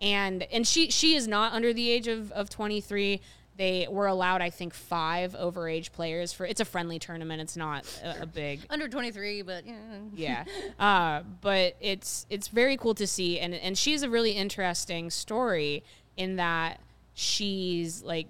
And 0.00 0.44
and 0.44 0.66
she 0.66 0.90
she 0.90 1.14
is 1.14 1.26
not 1.26 1.52
under 1.52 1.72
the 1.72 1.90
age 1.90 2.06
of 2.06 2.30
of 2.30 2.48
23. 2.48 3.20
They 3.56 3.86
were 3.88 4.06
allowed 4.06 4.42
I 4.42 4.50
think 4.50 4.74
5 4.74 5.34
overage 5.34 5.92
players 5.92 6.32
for 6.32 6.44
it's 6.44 6.60
a 6.60 6.64
friendly 6.64 6.98
tournament. 6.98 7.40
It's 7.40 7.56
not 7.56 7.86
a, 8.02 8.22
a 8.22 8.26
big 8.26 8.60
Under 8.68 8.88
23, 8.88 9.42
but 9.42 9.64
yeah. 9.66 9.74
yeah. 10.14 10.44
Uh, 10.78 11.22
but 11.40 11.76
it's 11.80 12.26
it's 12.30 12.48
very 12.48 12.76
cool 12.76 12.94
to 12.94 13.06
see, 13.06 13.38
and 13.38 13.54
and 13.54 13.78
she's 13.78 14.02
a 14.02 14.10
really 14.10 14.32
interesting 14.32 15.10
story 15.10 15.84
in 16.16 16.36
that 16.36 16.80
she's 17.14 18.02
like 18.02 18.28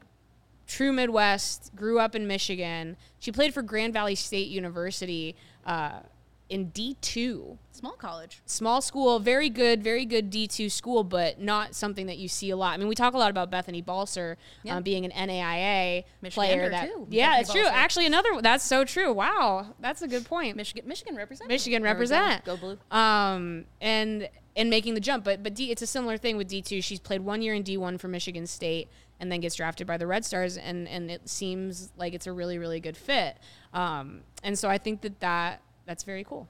true 0.67 0.93
Midwest, 0.93 1.75
grew 1.75 1.99
up 1.99 2.15
in 2.15 2.27
Michigan. 2.27 2.97
She 3.19 3.33
played 3.33 3.55
for 3.55 3.63
Grand 3.63 3.93
Valley 3.93 4.15
State 4.15 4.49
University 4.49 5.37
uh, 5.67 6.01
in 6.49 6.67
D 6.67 6.97
two. 7.01 7.59
Small 7.75 7.95
college. 7.95 8.41
Small 8.47 8.81
school, 8.81 9.19
very 9.19 9.51
good, 9.51 9.83
very 9.83 10.05
good 10.05 10.31
D2 10.31 10.71
school, 10.71 11.03
but 11.03 11.41
not 11.41 11.75
something 11.75 12.07
that 12.07 12.19
you 12.19 12.29
see 12.29 12.51
a 12.51 12.57
lot. 12.57 12.73
I 12.73 12.77
mean, 12.77 12.87
we 12.87 12.95
talk 12.95 13.15
a 13.15 13.19
lot 13.19 13.31
about 13.31 13.51
Bethany 13.51 13.83
Balcer 13.83 14.37
Yeah. 14.63 14.77
um, 14.77 14.85
being 14.85 15.05
an 15.05 15.11
NAIA 15.11 16.05
Michigander, 16.23 16.35
player. 16.35 16.69
That, 16.71 16.87
too, 16.89 17.09
yeah, 17.11 17.31
Bethany 17.31 17.41
it's 17.41 17.53
true. 17.53 17.67
Actually, 17.67 18.07
another 18.07 18.41
that's 18.41 18.65
so 18.65 18.85
true. 18.85 19.13
Wow, 19.13 19.75
that's 19.81 20.03
a 20.03 20.09
good 20.09 20.25
point. 20.25 20.57
Michigan, 20.57 20.87
Michigan 20.87 21.17
represent. 21.17 21.49
Michigan 21.49 21.83
we 21.83 21.89
go. 21.89 21.93
represent. 21.93 22.45
Go 22.45 22.57
blue. 22.57 22.79
Um, 22.93 23.65
and 23.81 24.29
and 24.57 24.71
making 24.71 24.95
the 24.95 25.01
jump, 25.01 25.25
but 25.25 25.43
but 25.43 25.53
D, 25.55 25.73
it's 25.73 25.83
a 25.83 25.87
similar 25.87 26.17
thing 26.17 26.37
with 26.37 26.47
D 26.47 26.63
two. 26.63 26.81
She's 26.81 27.01
played 27.01 27.23
one 27.23 27.43
year 27.43 27.55
in 27.55 27.65
D 27.65 27.77
one 27.77 27.99
for 27.99 28.07
Michigan 28.07 28.47
State, 28.47 28.89
and 29.19 29.33
then 29.33 29.41
gets 29.41 29.57
drafted 29.57 29.89
by 29.89 29.97
the 29.97 30.07
Red 30.07 30.25
Stars, 30.25 30.57
and 30.57 30.87
and 30.87 31.11
it 31.11 31.29
seems 31.29 31.91
like 31.97 32.15
it's 32.15 32.29
a 32.29 32.33
really 32.33 32.57
really 32.57 32.79
good 32.79 32.97
fit. 32.97 33.37
Um, 33.73 34.21
and 34.45 34.57
so 34.57 34.69
I 34.69 34.79
think 34.79 35.01
that 35.01 35.19
that 35.19 35.61
that's 35.87 36.05
very 36.05 36.23
cool. 36.23 36.47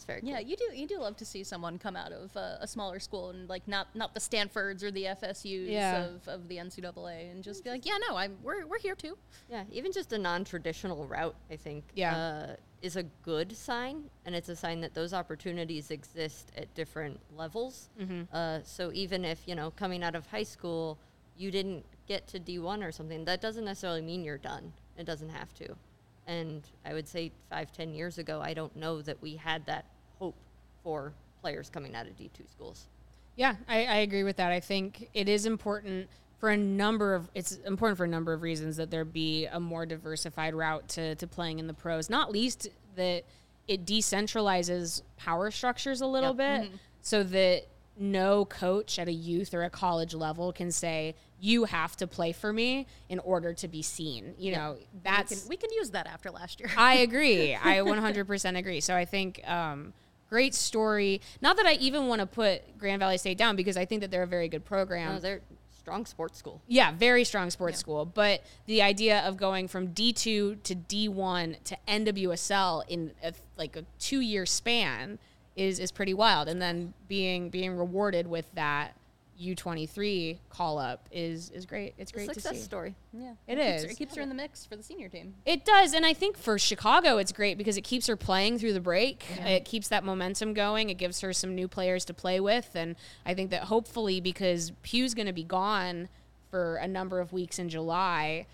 It's 0.00 0.06
very 0.06 0.22
cool. 0.22 0.30
Yeah, 0.30 0.38
you 0.38 0.56
do. 0.56 0.64
You 0.74 0.86
do 0.86 0.98
love 0.98 1.18
to 1.18 1.26
see 1.26 1.44
someone 1.44 1.76
come 1.78 1.94
out 1.94 2.10
of 2.10 2.34
uh, 2.34 2.56
a 2.58 2.66
smaller 2.66 2.98
school 2.98 3.28
and 3.28 3.46
like 3.50 3.68
not 3.68 3.94
not 3.94 4.14
the 4.14 4.20
Stanfords 4.20 4.82
or 4.82 4.90
the 4.90 5.04
FSU's 5.04 5.68
Yeah. 5.68 6.06
of, 6.06 6.26
of 6.26 6.48
the 6.48 6.56
NCAA 6.56 7.30
and 7.30 7.44
just 7.44 7.62
be 7.64 7.68
like, 7.68 7.84
yeah, 7.84 7.98
no, 8.08 8.16
I'm 8.16 8.38
we're 8.42 8.66
we're 8.66 8.78
here 8.78 8.94
too. 8.94 9.18
Yeah, 9.50 9.64
even 9.70 9.92
just 9.92 10.14
a 10.14 10.18
non-traditional 10.18 11.04
route, 11.06 11.36
I 11.50 11.56
think, 11.56 11.84
Yeah. 11.94 12.16
uh, 12.16 12.56
is 12.80 12.96
a 12.96 13.02
good 13.02 13.54
sign, 13.54 14.04
and 14.24 14.34
it's 14.34 14.48
a 14.48 14.56
sign 14.56 14.80
that 14.80 14.94
those 14.94 15.12
opportunities 15.12 15.90
exist 15.90 16.50
at 16.56 16.72
different 16.74 17.20
levels. 17.36 17.90
Uh, 18.32 18.60
so 18.64 18.90
even 18.94 19.22
if 19.26 19.46
you 19.46 19.54
know 19.54 19.70
coming 19.72 20.02
out 20.02 20.14
of 20.14 20.24
high 20.28 20.44
school, 20.44 20.98
you 21.36 21.50
didn't 21.50 21.84
get 22.08 22.26
to 22.28 22.38
D 22.38 22.58
one 22.58 22.82
or 22.82 22.90
something, 22.90 23.26
that 23.26 23.42
doesn't 23.42 23.66
necessarily 23.66 24.00
mean 24.00 24.24
you're 24.24 24.38
done. 24.38 24.72
It 24.96 25.04
doesn't 25.04 25.28
have 25.28 25.52
to. 25.56 25.76
And 26.26 26.62
I 26.86 26.92
would 26.94 27.08
say 27.08 27.32
five, 27.50 27.72
ten 27.72 27.92
years 27.92 28.16
ago, 28.18 28.40
I 28.40 28.54
don't 28.54 28.76
know 28.76 29.02
that 29.02 29.20
we 29.20 29.34
had 29.36 29.66
that 29.66 29.84
hope 30.20 30.36
for 30.84 31.12
players 31.40 31.68
coming 31.68 31.96
out 31.96 32.06
of 32.06 32.16
D 32.16 32.30
two 32.32 32.44
schools. 32.48 32.86
Yeah, 33.36 33.56
I, 33.68 33.86
I 33.86 33.96
agree 33.96 34.22
with 34.22 34.36
that. 34.36 34.52
I 34.52 34.60
think 34.60 35.08
it 35.14 35.28
is 35.28 35.46
important 35.46 36.08
for 36.38 36.50
a 36.50 36.56
number 36.56 37.14
of 37.14 37.28
it's 37.34 37.56
important 37.66 37.96
for 37.98 38.04
a 38.04 38.08
number 38.08 38.32
of 38.32 38.42
reasons 38.42 38.76
that 38.76 38.90
there 38.90 39.04
be 39.04 39.46
a 39.46 39.58
more 39.60 39.86
diversified 39.86 40.54
route 40.54 40.88
to, 40.90 41.14
to 41.16 41.26
playing 41.26 41.58
in 41.58 41.66
the 41.66 41.74
pros. 41.74 42.08
Not 42.08 42.30
least 42.30 42.68
that 42.96 43.24
it 43.68 43.86
decentralizes 43.86 45.02
power 45.16 45.50
structures 45.50 46.00
a 46.00 46.06
little 46.06 46.34
bit 46.34 46.70
so 47.02 47.22
that 47.22 47.66
no 47.96 48.46
coach 48.46 48.98
at 48.98 49.08
a 49.08 49.12
youth 49.12 49.52
or 49.52 49.62
a 49.62 49.70
college 49.70 50.14
level 50.14 50.52
can 50.52 50.72
say 50.72 51.14
you 51.38 51.64
have 51.64 51.96
to 51.96 52.06
play 52.06 52.32
for 52.32 52.52
me 52.52 52.86
in 53.08 53.18
order 53.20 53.52
to 53.52 53.68
be 53.68 53.82
seen. 53.82 54.34
You 54.38 54.52
know, 54.52 54.76
We 54.78 54.86
that's 55.02 55.42
can, 55.42 55.48
we 55.50 55.56
can 55.56 55.70
use 55.72 55.90
that 55.90 56.06
after 56.06 56.30
last 56.30 56.60
year. 56.60 56.70
I 56.76 56.96
agree. 56.96 57.54
I 57.54 57.76
100% 57.78 58.58
agree. 58.58 58.80
So 58.80 58.96
I 58.96 59.04
think 59.04 59.46
um, 59.48 59.92
great 60.30 60.54
story. 60.54 61.20
Not 61.42 61.56
that 61.58 61.66
I 61.66 61.74
even 61.74 62.06
want 62.06 62.20
to 62.20 62.26
put 62.26 62.78
Grand 62.78 63.00
Valley 63.00 63.18
State 63.18 63.36
down 63.36 63.56
because 63.56 63.76
I 63.76 63.84
think 63.84 64.00
that 64.00 64.10
they're 64.10 64.22
a 64.22 64.26
very 64.28 64.48
good 64.48 64.64
program. 64.64 65.14
No, 65.14 65.20
they're 65.20 65.40
strong 65.76 66.06
sports 66.06 66.38
school. 66.38 66.62
yeah, 66.68 66.92
very 66.92 67.24
strong 67.24 67.50
sports 67.50 67.78
school. 67.78 68.04
But 68.04 68.44
the 68.66 68.80
idea 68.80 69.20
of 69.20 69.36
going 69.36 69.66
from 69.66 69.88
D2 69.88 70.62
to 70.62 70.74
D1 70.74 71.62
to 71.64 71.76
NWSL 71.88 72.84
in 72.88 73.12
a, 73.24 73.32
like 73.56 73.76
a 73.76 73.84
two 73.98 74.20
year 74.20 74.46
span 74.46 75.18
is 75.56 75.78
is 75.80 75.90
pretty 75.90 76.14
wild. 76.14 76.48
And 76.48 76.62
then 76.62 76.94
being 77.08 77.50
being 77.50 77.76
rewarded 77.76 78.26
with 78.28 78.46
that 78.54 78.94
U23 79.40 80.38
call 80.50 80.78
up 80.78 81.08
is 81.10 81.50
is 81.50 81.64
great. 81.66 81.94
It's 81.98 82.10
It's 82.10 82.12
a 82.12 82.14
great 82.14 82.28
to 82.28 82.34
success 82.34 82.56
see. 82.58 82.62
story. 82.62 82.94
yeah, 83.12 83.32
It 83.46 83.56
keeps. 83.56 83.84
Her, 83.84 83.90
it 83.90 83.96
keeps 83.96 84.16
her 84.16 84.22
in 84.22 84.28
the 84.28 84.34
mix 84.34 84.66
for 84.66 84.76
the 84.76 84.82
senior 84.82 85.08
team. 85.08 85.34
It 85.46 85.64
does, 85.64 85.94
and 85.94 86.04
I 86.04 86.12
think 86.12 86.36
for 86.36 86.58
Chicago, 86.58 87.16
it's 87.18 87.32
great 87.32 87.56
because 87.56 87.76
it 87.76 87.82
keeps 87.82 88.06
her 88.06 88.16
playing 88.16 88.58
through 88.58 88.74
the 88.74 88.80
break. 88.80 89.24
It 89.38 89.64
keeps 89.64 89.88
that 89.88 90.04
momentum 90.04 90.52
going. 90.54 90.90
It 90.90 90.94
gives 90.98 91.20
her 91.20 91.32
some 91.32 91.54
new 91.54 91.68
players 91.68 92.04
to 92.06 92.14
play 92.14 92.40
with, 92.40 92.70
and 92.74 92.96
I 93.24 93.34
think 93.34 93.50
that 93.50 93.64
hopefully, 93.64 94.20
because 94.20 94.72
Pugh's 94.82 95.14
going 95.14 95.26
to 95.26 95.32
be 95.32 95.44
gone 95.44 96.08
for 96.50 96.76
a 96.76 96.86
number 96.88 97.20
of 97.20 97.32
weeks 97.32 97.58
in 97.58 97.68
July, 97.68 98.46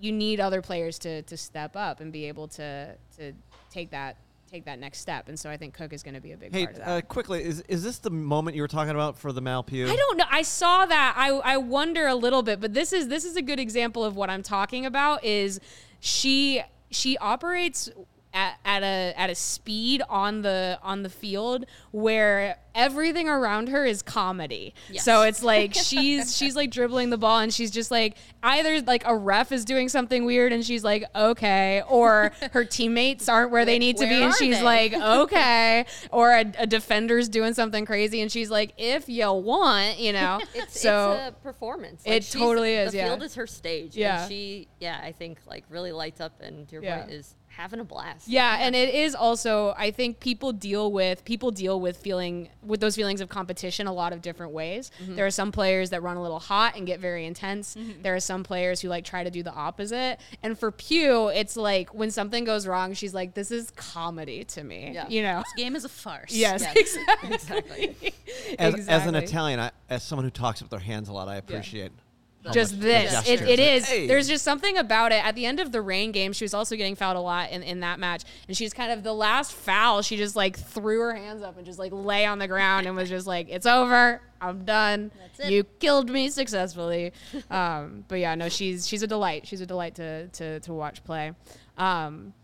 you 0.00 0.10
need 0.10 0.40
other 0.40 0.60
players 0.62 0.98
to 1.00 1.22
to 1.22 1.36
step 1.36 1.76
up 1.76 2.00
and 2.00 2.12
be 2.12 2.26
able 2.26 2.48
to 2.48 2.94
to 3.18 3.32
take 3.70 3.90
that 3.90 4.16
take 4.54 4.64
that 4.66 4.78
next 4.78 4.98
step. 5.00 5.28
And 5.28 5.38
so 5.38 5.50
I 5.50 5.56
think 5.56 5.74
Cook 5.74 5.92
is 5.92 6.02
going 6.02 6.14
to 6.14 6.20
be 6.20 6.32
a 6.32 6.36
big 6.36 6.52
Hey, 6.52 6.66
part 6.66 6.76
of 6.76 6.84
that. 6.84 6.88
uh, 6.88 7.00
quickly, 7.02 7.42
is 7.42 7.60
is 7.62 7.82
this 7.82 7.98
the 7.98 8.10
moment 8.10 8.56
you 8.56 8.62
were 8.62 8.68
talking 8.68 8.94
about 8.94 9.18
for 9.18 9.32
the 9.32 9.40
Mal 9.40 9.62
Pugh? 9.62 9.88
I 9.88 9.96
don't 9.96 10.16
know. 10.16 10.24
I 10.30 10.42
saw 10.42 10.86
that. 10.86 11.14
I 11.16 11.30
I 11.30 11.56
wonder 11.56 12.06
a 12.06 12.14
little 12.14 12.42
bit, 12.42 12.60
but 12.60 12.72
this 12.74 12.92
is 12.92 13.08
this 13.08 13.24
is 13.24 13.36
a 13.36 13.42
good 13.42 13.58
example 13.58 14.04
of 14.04 14.16
what 14.16 14.30
I'm 14.30 14.42
talking 14.42 14.86
about. 14.86 15.24
Is 15.24 15.60
she 16.00 16.62
she 16.90 17.18
operates 17.18 17.90
at, 18.34 18.58
at 18.64 18.82
a 18.82 19.14
at 19.16 19.30
a 19.30 19.34
speed 19.34 20.02
on 20.10 20.42
the 20.42 20.78
on 20.82 21.02
the 21.04 21.08
field 21.08 21.64
where 21.92 22.56
everything 22.74 23.28
around 23.28 23.68
her 23.68 23.84
is 23.86 24.02
comedy. 24.02 24.74
So 24.98 25.22
it's 25.22 25.44
like 25.44 25.72
she's 25.74 26.36
she's 26.36 26.56
like 26.56 26.72
dribbling 26.72 27.10
the 27.10 27.16
ball 27.16 27.38
and 27.38 27.54
she's 27.54 27.70
just 27.70 27.92
like 27.92 28.16
either 28.42 28.82
like 28.82 29.04
a 29.06 29.16
ref 29.16 29.52
is 29.52 29.64
doing 29.64 29.88
something 29.88 30.24
weird 30.24 30.52
and 30.52 30.64
she's 30.66 30.82
like 30.82 31.04
okay, 31.14 31.82
or 31.88 32.32
her 32.52 32.64
teammates 32.76 33.28
aren't 33.28 33.52
where 33.52 33.64
they 33.64 33.78
need 33.78 33.96
to 33.98 34.06
be 34.06 34.22
and 34.22 34.34
she's 34.34 34.58
they? 34.58 34.62
like 34.64 34.92
okay, 34.94 35.86
or 36.10 36.32
a, 36.32 36.44
a 36.58 36.66
defender's 36.66 37.28
doing 37.28 37.54
something 37.54 37.86
crazy 37.86 38.20
and 38.20 38.32
she's 38.32 38.50
like 38.50 38.72
if 38.76 39.08
you 39.08 39.32
want, 39.32 40.00
you 40.00 40.12
know. 40.12 40.40
It's, 40.54 40.80
so 40.80 41.12
it's 41.12 41.28
a 41.28 41.32
performance. 41.42 42.02
It 42.04 42.24
totally 42.30 42.74
is, 42.74 42.90
The 42.90 42.98
yeah. 42.98 43.08
field 43.08 43.22
is 43.22 43.34
her 43.36 43.46
stage. 43.46 43.96
Yeah. 43.96 44.22
And 44.22 44.28
she, 44.28 44.66
yeah, 44.80 45.00
I 45.02 45.12
think 45.12 45.38
like 45.46 45.64
really 45.68 45.92
lights 45.92 46.20
up 46.20 46.40
and 46.40 46.70
your 46.72 46.82
Yeah. 46.82 47.00
point 47.02 47.12
is 47.12 47.36
having 47.56 47.80
a 47.80 47.84
blast. 47.84 48.28
Yeah, 48.28 48.56
and 48.60 48.74
it 48.74 48.94
is 48.94 49.14
also 49.14 49.74
I 49.76 49.90
think 49.90 50.20
people 50.20 50.52
deal 50.52 50.90
with 50.92 51.24
people 51.24 51.50
deal 51.50 51.80
with 51.80 51.96
feeling 51.96 52.48
with 52.62 52.80
those 52.80 52.96
feelings 52.96 53.20
of 53.20 53.28
competition 53.28 53.86
a 53.86 53.92
lot 53.92 54.12
of 54.12 54.22
different 54.22 54.52
ways. 54.52 54.90
Mm-hmm. 55.02 55.16
There 55.16 55.26
are 55.26 55.30
some 55.30 55.52
players 55.52 55.90
that 55.90 56.02
run 56.02 56.16
a 56.16 56.22
little 56.22 56.38
hot 56.40 56.76
and 56.76 56.86
get 56.86 57.00
very 57.00 57.26
intense. 57.26 57.76
There 58.02 58.14
are 58.14 58.20
some 58.20 58.42
players 58.44 58.80
who 58.80 58.88
like 58.88 59.04
try 59.04 59.24
to 59.24 59.30
do 59.30 59.42
the 59.42 59.52
opposite. 59.52 60.18
And 60.42 60.58
for 60.58 60.70
Pugh, 60.70 61.28
it's 61.28 61.56
like 61.56 61.94
when 61.94 62.10
something 62.10 62.44
goes 62.44 62.66
wrong, 62.66 62.94
she's 62.94 63.14
like 63.14 63.34
this 63.34 63.50
is 63.50 63.70
comedy 63.72 64.44
to 64.44 64.64
me. 64.64 64.90
Yeah. 64.94 65.08
You 65.08 65.22
know. 65.22 65.38
This 65.44 65.64
game 65.64 65.76
is 65.76 65.84
a 65.84 65.88
farce. 65.88 66.32
Yes, 66.32 66.62
Yes. 66.62 66.96
exactly. 67.22 67.96
As, 68.58 68.88
as 68.88 69.06
an 69.06 69.14
Italian, 69.14 69.58
I, 69.58 69.70
as 69.88 70.02
someone 70.02 70.24
who 70.24 70.30
talks 70.30 70.60
with 70.60 70.70
their 70.70 70.78
hands 70.80 71.08
a 71.08 71.12
lot, 71.12 71.28
I 71.28 71.36
appreciate. 71.36 71.92
how 71.92 72.03
just 72.52 72.74
much 72.74 72.82
this. 72.82 73.24
the 73.24 73.32
It, 73.32 73.42
it 73.42 73.58
is. 73.58 73.86
Hey. 73.88 74.06
There's 74.06 74.28
just 74.28 74.44
something 74.44 74.76
about 74.76 75.12
it. 75.12 75.24
At 75.24 75.34
the 75.34 75.46
end 75.46 75.60
of 75.60 75.72
the 75.72 75.80
rain 75.80 76.12
game, 76.12 76.32
she 76.32 76.44
was 76.44 76.54
also 76.54 76.76
getting 76.76 76.94
fouled 76.94 77.16
a 77.16 77.20
lot 77.20 77.50
in, 77.50 77.62
in 77.62 77.80
that 77.80 77.98
match. 77.98 78.22
And 78.48 78.56
she's 78.56 78.74
kind 78.74 78.92
of 78.92 79.02
the 79.02 79.12
last 79.14 79.52
foul, 79.52 80.02
she 80.02 80.16
just 80.16 80.36
like 80.36 80.58
threw 80.58 81.00
her 81.00 81.14
hands 81.14 81.42
up 81.42 81.56
and 81.56 81.64
just 81.64 81.78
like 81.78 81.92
lay 81.92 82.26
on 82.26 82.38
the 82.38 82.48
ground 82.48 82.86
and 82.86 82.94
was 82.96 83.08
just 83.08 83.26
like, 83.26 83.48
it's 83.48 83.66
over. 83.66 84.20
I'm 84.40 84.64
done. 84.64 85.10
That's 85.18 85.48
it. 85.48 85.52
You 85.52 85.64
killed 85.64 86.10
me 86.10 86.28
successfully. 86.28 87.12
um, 87.50 88.04
but 88.08 88.16
yeah, 88.16 88.34
no, 88.34 88.48
she's 88.48 88.86
she's 88.86 89.02
a 89.02 89.06
delight. 89.06 89.46
She's 89.46 89.60
a 89.62 89.66
delight 89.66 89.94
to 89.96 90.28
to, 90.28 90.60
to 90.60 90.72
watch 90.74 91.02
play. 91.04 91.32
Um, 91.78 92.34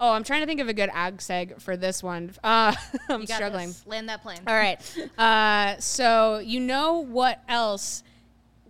oh, 0.00 0.10
I'm 0.12 0.24
trying 0.24 0.40
to 0.40 0.46
think 0.46 0.60
of 0.60 0.68
a 0.68 0.74
good 0.74 0.90
ag 0.92 1.18
seg 1.18 1.60
for 1.60 1.76
this 1.76 2.02
one. 2.02 2.32
Uh, 2.42 2.74
I'm 3.08 3.20
You 3.22 3.26
got 3.26 3.36
struggling. 3.36 3.68
this. 3.68 3.86
Land 3.86 4.08
that 4.08 4.22
plane. 4.22 4.40
All 4.46 4.54
right. 4.54 4.80
Uh, 5.18 5.76
so 5.78 6.38
you 6.38 6.60
know 6.60 7.04
what 7.04 7.40
else 7.48 8.02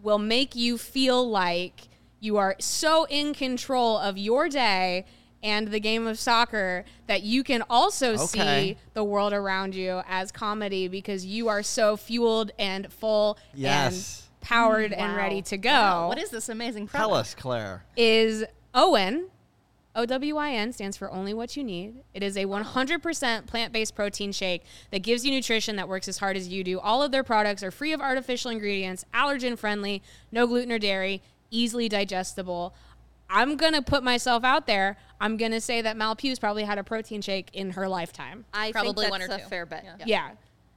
will 0.05 0.19
make 0.19 0.55
you 0.55 0.79
feel 0.79 1.29
like 1.29 1.89
you 2.21 2.37
are 2.37 2.55
so 2.61 3.07
in 3.11 3.35
control 3.35 3.99
of 3.99 4.17
your 4.17 4.49
day 4.49 5.05
and 5.43 5.69
the 5.69 5.81
game 5.81 6.07
of 6.07 6.19
soccer 6.19 6.85
that 7.07 7.23
you 7.23 7.43
can 7.43 7.63
also 7.69 8.17
see 8.17 8.77
the 8.95 9.03
world 9.05 9.33
around 9.33 9.75
you 9.75 10.01
as 10.09 10.31
comedy 10.33 10.89
because 10.89 11.27
you 11.27 11.49
are 11.49 11.63
so 11.63 11.97
fueled 11.97 12.51
and 12.59 12.91
full 12.93 13.37
Yes. 13.55 13.93
Mm, 13.93 13.97
and 13.97 14.41
powered 14.41 14.93
and 14.93 15.13
Wow. 15.13 15.19
ready 15.19 15.43
to 15.43 15.57
go. 15.59 15.71
Wow, 15.71 16.09
what 16.09 16.19
is 16.19 16.31
this 16.31 16.49
amazing 16.49 16.87
product? 16.87 17.09
Tell 17.11 17.15
us, 17.19 17.35
Claire. 17.35 17.85
is 17.97 18.45
OWYN. 18.75 19.25
O 19.97 20.05
W 20.07 20.37
I 20.37 20.53
N 20.53 20.73
stands 20.73 20.97
for 20.97 21.11
only 21.11 21.33
what 21.33 21.57
you 21.57 21.63
need. 21.63 21.95
It 22.15 22.23
is 22.23 22.37
a 22.37 22.47
100% 22.47 23.47
plant 23.47 23.73
based 23.73 23.95
protein 23.95 24.33
shake 24.33 24.65
that 24.91 25.01
gives 25.03 25.25
you 25.25 25.31
nutrition 25.31 25.77
that 25.77 25.89
works 25.89 26.09
as 26.09 26.19
hard 26.19 26.37
as 26.37 26.49
you 26.49 26.65
do. 26.65 26.81
All 26.81 27.03
of 27.03 27.13
their 27.13 27.23
products 27.23 27.63
are 27.63 27.71
free 27.71 27.93
of 27.93 28.01
artificial 28.01 28.51
ingredients, 28.51 29.05
allergen 29.15 29.57
friendly, 29.57 30.03
no 30.33 30.47
gluten 30.47 30.73
or 30.73 30.79
dairy, 30.79 31.23
easily 31.51 31.89
digestible. 31.89 32.75
I'm 33.31 33.57
going 33.57 33.73
to 33.73 33.83
put 33.83 34.03
myself 34.03 34.45
out 34.45 34.67
there. 34.67 34.97
I'm 35.21 35.37
going 35.37 35.53
to 35.53 35.61
say 35.61 35.81
that 35.81 35.97
Mal 35.97 36.15
Pugh's 36.15 36.39
probably 36.39 36.65
had 36.65 36.79
a 36.79 36.85
protein 36.85 37.23
shake 37.23 37.49
in 37.53 37.71
her 37.71 37.89
lifetime. 37.89 38.45
I 38.53 38.71
Probably 38.73 39.05
think 39.05 39.11
one 39.11 39.21
that's 39.21 39.33
or 39.33 39.37
a 39.37 39.39
two. 39.41 39.49
fair 39.49 39.65
bet. 39.67 39.85
Yeah. 39.85 40.05
Yeah. 40.07 40.31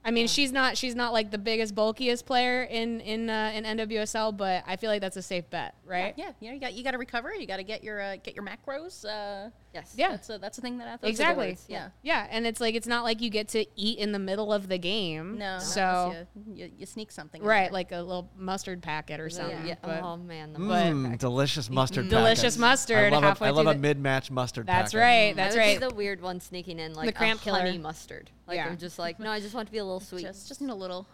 Yeah. 0.07 0.11
I 0.11 0.13
mean, 0.13 0.27
she's 0.27 0.53
not 0.53 0.77
she's 0.77 0.95
not 0.95 1.11
like 1.11 1.31
the 1.31 1.37
biggest 1.37 1.75
bulkiest 1.75 2.25
player 2.25 2.63
in 2.63 3.01
in 3.01 3.29
uh, 3.29 3.51
in 3.53 3.65
NWSL, 3.65 4.37
but 4.37 4.63
I 4.65 4.77
feel 4.77 4.89
like 4.89 5.01
that's 5.01 5.17
a 5.17 5.21
safe 5.21 5.49
bet, 5.49 5.75
right? 5.85 6.13
Yeah, 6.15 6.31
you 6.39 6.47
know, 6.47 6.53
you 6.53 6.61
got 6.61 6.73
you 6.73 6.83
got 6.83 6.91
to 6.91 6.97
recover. 6.97 7.35
You 7.35 7.45
got 7.45 7.57
to 7.57 7.63
get 7.63 7.83
your 7.83 7.99
uh, 8.01 8.15
get 8.15 8.33
your 8.33 8.45
macros. 8.45 9.03
Uh, 9.03 9.49
Yes. 9.77 9.93
Yeah. 9.95 10.09
that's 10.11 10.29
a 10.29 10.37
that's 10.39 10.57
a 10.57 10.61
thing 10.61 10.77
that 10.79 10.87
athletes 10.87 11.19
Exactly. 11.19 11.53
do. 11.53 11.59
Yeah. 11.67 11.89
Yeah, 12.01 12.27
and 12.29 12.45
it's 12.47 12.59
like 12.59 12.73
it's 12.75 12.87
not 12.87 13.03
like 13.03 13.21
you 13.21 13.29
get 13.29 13.47
to 13.49 13.65
eat 13.75 13.99
in 13.99 14.11
the 14.11 14.19
middle 14.19 14.51
of 14.51 14.67
the 14.67 14.77
game. 14.77 15.37
No, 15.37 15.59
so 15.59 16.15
you, 16.35 16.65
you, 16.65 16.71
you 16.79 16.85
sneak 16.85 17.11
something. 17.11 17.41
right, 17.43 17.71
like 17.71 17.91
a 17.91 17.97
little 18.01 18.29
mustard 18.37 18.81
packet 18.81 19.19
or 19.19 19.29
something. 19.29 19.65
Yeah. 19.67 19.75
but 19.81 20.01
oh 20.01 20.17
man, 20.17 20.53
the 20.53 20.59
Mm, 20.59 21.17
delicious 21.17 21.69
mustard. 21.69 22.09
Delicious 22.09 22.57
mustard 22.57 23.13
I 23.13 23.17
love, 23.19 23.41
a, 23.41 23.45
I 23.45 23.49
love 23.51 23.67
a 23.67 23.75
mid-match 23.75 24.31
mustard. 24.31 24.65
Packet. 24.67 24.79
That's 24.79 24.93
packet. 24.93 25.03
right. 25.03 25.35
That's 25.35 25.55
I 25.55 25.59
would 25.59 25.63
right. 25.65 25.79
The 25.89 25.95
weird 25.95 26.21
one 26.21 26.39
sneaking 26.39 26.79
in 26.79 26.93
like 26.93 27.05
the 27.07 27.13
cramp 27.13 27.41
a 27.41 27.43
killer. 27.43 27.59
honey 27.59 27.77
mustard. 27.77 28.29
Like 28.47 28.55
Yeah. 28.57 28.67
I'm 28.67 28.77
just 28.77 28.97
like, 28.97 29.19
no, 29.19 29.29
I 29.29 29.39
just 29.39 29.53
want 29.53 29.67
to 29.67 29.71
be 29.71 29.77
a 29.77 29.83
little 29.85 29.99
sweet. 29.99 30.23
just 30.23 30.47
just 30.47 30.61
need 30.61 30.71
a 30.71 30.75
little. 30.75 31.07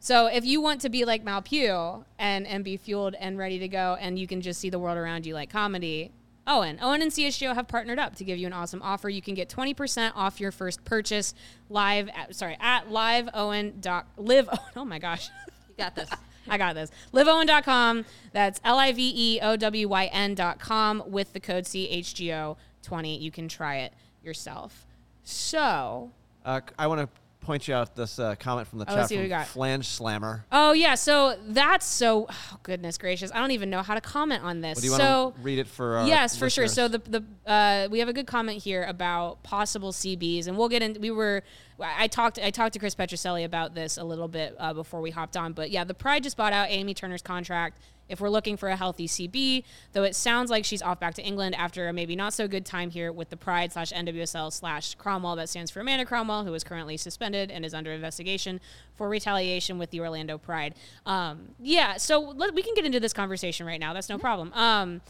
So 0.00 0.26
if 0.26 0.44
you 0.44 0.60
want 0.60 0.80
to 0.80 0.88
be 0.88 1.04
like 1.04 1.22
Mal 1.22 1.42
Pugh 1.42 2.04
and 2.18 2.46
and 2.46 2.64
be 2.64 2.76
fueled 2.76 3.14
and 3.14 3.38
ready 3.38 3.58
to 3.60 3.68
go, 3.68 3.96
and 4.00 4.18
you 4.18 4.26
can 4.26 4.40
just 4.40 4.60
see 4.60 4.68
the 4.68 4.78
world 4.78 4.98
around 4.98 5.26
you 5.26 5.34
like 5.34 5.48
comedy. 5.50 6.10
OWYN, 6.46 6.78
OWYN 6.80 7.02
and 7.02 7.10
CHGO 7.12 7.54
have 7.54 7.68
partnered 7.68 7.98
up 8.00 8.16
to 8.16 8.24
give 8.24 8.36
you 8.38 8.46
an 8.48 8.52
awesome 8.52 8.82
offer. 8.82 9.08
You 9.08 9.22
can 9.22 9.34
get 9.34 9.48
20% 9.48 10.12
off 10.16 10.40
your 10.40 10.50
first 10.50 10.84
purchase 10.84 11.34
live 11.70 12.08
at, 12.08 12.34
sorry, 12.34 12.56
at 12.60 12.90
live 12.90 13.26
OWYN 13.26 13.80
doc 13.80 14.06
live 14.16 14.48
oh 14.76 14.84
my 14.84 14.98
gosh. 14.98 15.28
you 15.68 15.74
got 15.78 15.94
this. 15.94 16.10
I 16.48 16.58
got 16.58 16.74
this. 16.74 16.90
LiveOWYN.com. 17.12 18.04
That's 18.32 18.60
L 18.64 18.76
I 18.76 18.90
V 18.92 19.12
E 19.14 19.40
O 19.40 19.56
W 19.56 19.88
Y 19.88 20.06
N.com 20.06 21.04
with 21.06 21.32
the 21.32 21.38
code 21.40 21.64
CHGO20. 21.64 23.20
You 23.20 23.30
can 23.30 23.46
try 23.46 23.76
it 23.78 23.92
yourself. 24.24 24.84
So, 25.22 26.10
Uh, 26.44 26.60
c- 26.68 26.74
I 26.76 26.88
want 26.88 27.00
to 27.00 27.08
point 27.42 27.68
you 27.68 27.74
out 27.74 27.94
this 27.94 28.18
uh, 28.18 28.34
comment 28.36 28.68
from 28.68 28.78
the 28.78 28.86
Oh, 28.88 28.94
chat 28.94 29.08
from 29.08 29.18
we 29.18 29.28
got. 29.28 29.46
Flange 29.46 29.86
Slammer. 29.86 30.44
oh, 30.52 30.72
yeah. 30.72 30.94
So 30.94 31.36
that's 31.48 31.84
so, 31.86 32.26
oh, 32.30 32.58
goodness 32.62 32.98
gracious. 32.98 33.30
I 33.32 33.40
don't 33.40 33.50
even 33.50 33.68
know 33.70 33.82
how 33.82 33.94
to 33.94 34.00
comment 34.00 34.42
on 34.42 34.60
this. 34.60 34.76
Well, 34.76 34.80
do 34.80 34.86
you 34.86 34.96
so, 34.96 35.22
want 35.24 35.36
to 35.36 35.42
read 35.42 35.58
it 35.58 35.66
for? 35.66 35.98
Our 35.98 36.06
yes, 36.06 36.36
for 36.36 36.48
sure. 36.48 36.68
So 36.68 36.88
the 36.88 36.98
the 36.98 37.50
uh, 37.50 37.88
we 37.90 37.98
have 37.98 38.08
a 38.08 38.12
good 38.12 38.26
comment 38.26 38.62
here 38.62 38.84
about 38.84 39.42
possible 39.42 39.92
CBs, 39.92 40.46
and 40.46 40.56
we'll 40.56 40.68
get 40.68 40.82
in. 40.82 40.96
We 41.00 41.10
were 41.10 41.42
I 41.80 42.06
talked 42.06 42.38
I 42.38 42.50
talked 42.50 42.74
to 42.74 42.78
Chris 42.78 42.94
Petrucelli 42.94 43.44
about 43.44 43.74
this 43.74 43.96
a 43.96 44.04
little 44.04 44.28
bit 44.28 44.54
uh, 44.58 44.72
before 44.72 45.00
we 45.00 45.10
hopped 45.10 45.36
on, 45.36 45.52
but 45.52 45.70
yeah, 45.70 45.84
the 45.84 45.94
Pride 45.94 46.22
just 46.22 46.36
bought 46.36 46.52
out 46.52 46.68
Amy 46.70 46.94
Turner's 46.94 47.22
contract. 47.22 47.78
If 48.08 48.20
we're 48.20 48.28
looking 48.28 48.58
for 48.58 48.68
a 48.68 48.76
healthy 48.76 49.08
CB, 49.08 49.64
though 49.92 50.02
it 50.02 50.14
sounds 50.14 50.50
like 50.50 50.66
she's 50.66 50.82
off 50.82 51.00
back 51.00 51.14
to 51.14 51.22
England 51.22 51.54
after 51.54 51.88
a 51.88 51.92
maybe 51.94 52.14
not 52.14 52.34
so 52.34 52.46
good 52.46 52.66
time 52.66 52.90
here 52.90 53.10
with 53.10 53.30
the 53.30 53.38
Pride 53.38 53.72
slash 53.72 53.90
NWSL 53.90 54.52
slash 54.52 54.96
Cromwell, 54.96 55.36
that 55.36 55.48
stands 55.48 55.70
for 55.70 55.80
Amanda 55.80 56.04
Cromwell, 56.04 56.44
who 56.44 56.52
is 56.52 56.62
currently 56.62 56.98
suspended 56.98 57.50
and 57.50 57.64
is 57.64 57.72
under 57.72 57.90
investigation 57.90 58.60
for 58.96 59.08
retaliation 59.08 59.78
with 59.78 59.90
the 59.90 60.00
Orlando 60.00 60.36
Pride. 60.36 60.74
Um, 61.06 61.54
yeah, 61.58 61.96
so 61.96 62.20
let, 62.20 62.52
we 62.52 62.62
can 62.62 62.74
get 62.74 62.84
into 62.84 63.00
this 63.00 63.14
conversation 63.14 63.66
right 63.66 63.80
now. 63.80 63.94
That's 63.94 64.10
no 64.10 64.18
problem. 64.18 64.52
Um, 64.52 65.00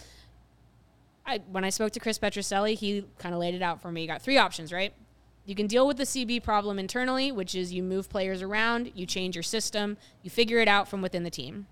I, 1.27 1.41
when 1.51 1.65
I 1.65 1.71
spoke 1.71 1.93
to 1.93 2.01
Chris 2.01 2.19
Petrucelli, 2.19 2.75
he 2.75 3.05
kind 3.19 3.35
of 3.35 3.41
laid 3.41 3.55
it 3.55 3.63
out 3.63 3.83
for 3.83 3.91
me. 3.91 4.03
You 4.03 4.07
got 4.07 4.23
three 4.23 4.39
options, 4.39 4.73
right? 4.73 4.93
You 5.45 5.55
can 5.55 5.67
deal 5.67 5.87
with 5.87 5.97
the 5.97 6.05
CB 6.05 6.43
problem 6.43 6.79
internally, 6.79 7.33
which 7.33 7.55
is 7.55 7.73
you 7.73 7.83
move 7.83 8.09
players 8.09 8.43
around, 8.43 8.93
you 8.95 9.07
change 9.07 9.35
your 9.35 9.43
system, 9.43 9.97
you 10.23 10.31
figure 10.31 10.59
it 10.59 10.69
out 10.69 10.87
from 10.89 11.03
within 11.03 11.25
the 11.25 11.31
team. 11.31 11.67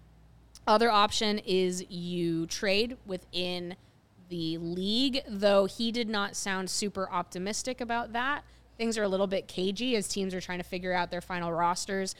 Other 0.67 0.91
option 0.91 1.39
is 1.47 1.89
you 1.89 2.47
trade 2.47 2.97
within 3.07 3.77
the 4.29 4.59
league, 4.59 5.23
though 5.29 5.67
he 5.67 5.91
did 5.93 6.09
not 6.09 6.37
sound 6.37 6.69
super 6.71 7.09
optimistic 7.11 7.81
about 7.81 8.13
that. 8.13 8.45
Things 8.77 8.97
are 8.99 9.03
a 9.03 9.09
little 9.09 9.27
bit 9.27 9.47
cagey 9.47 9.95
as 9.97 10.09
teams 10.09 10.35
are 10.35 10.41
trying 10.41 10.59
to 10.59 10.65
figure 10.65 10.93
out 10.93 11.11
their 11.11 11.21
final 11.21 11.53
rosters. 11.53 12.15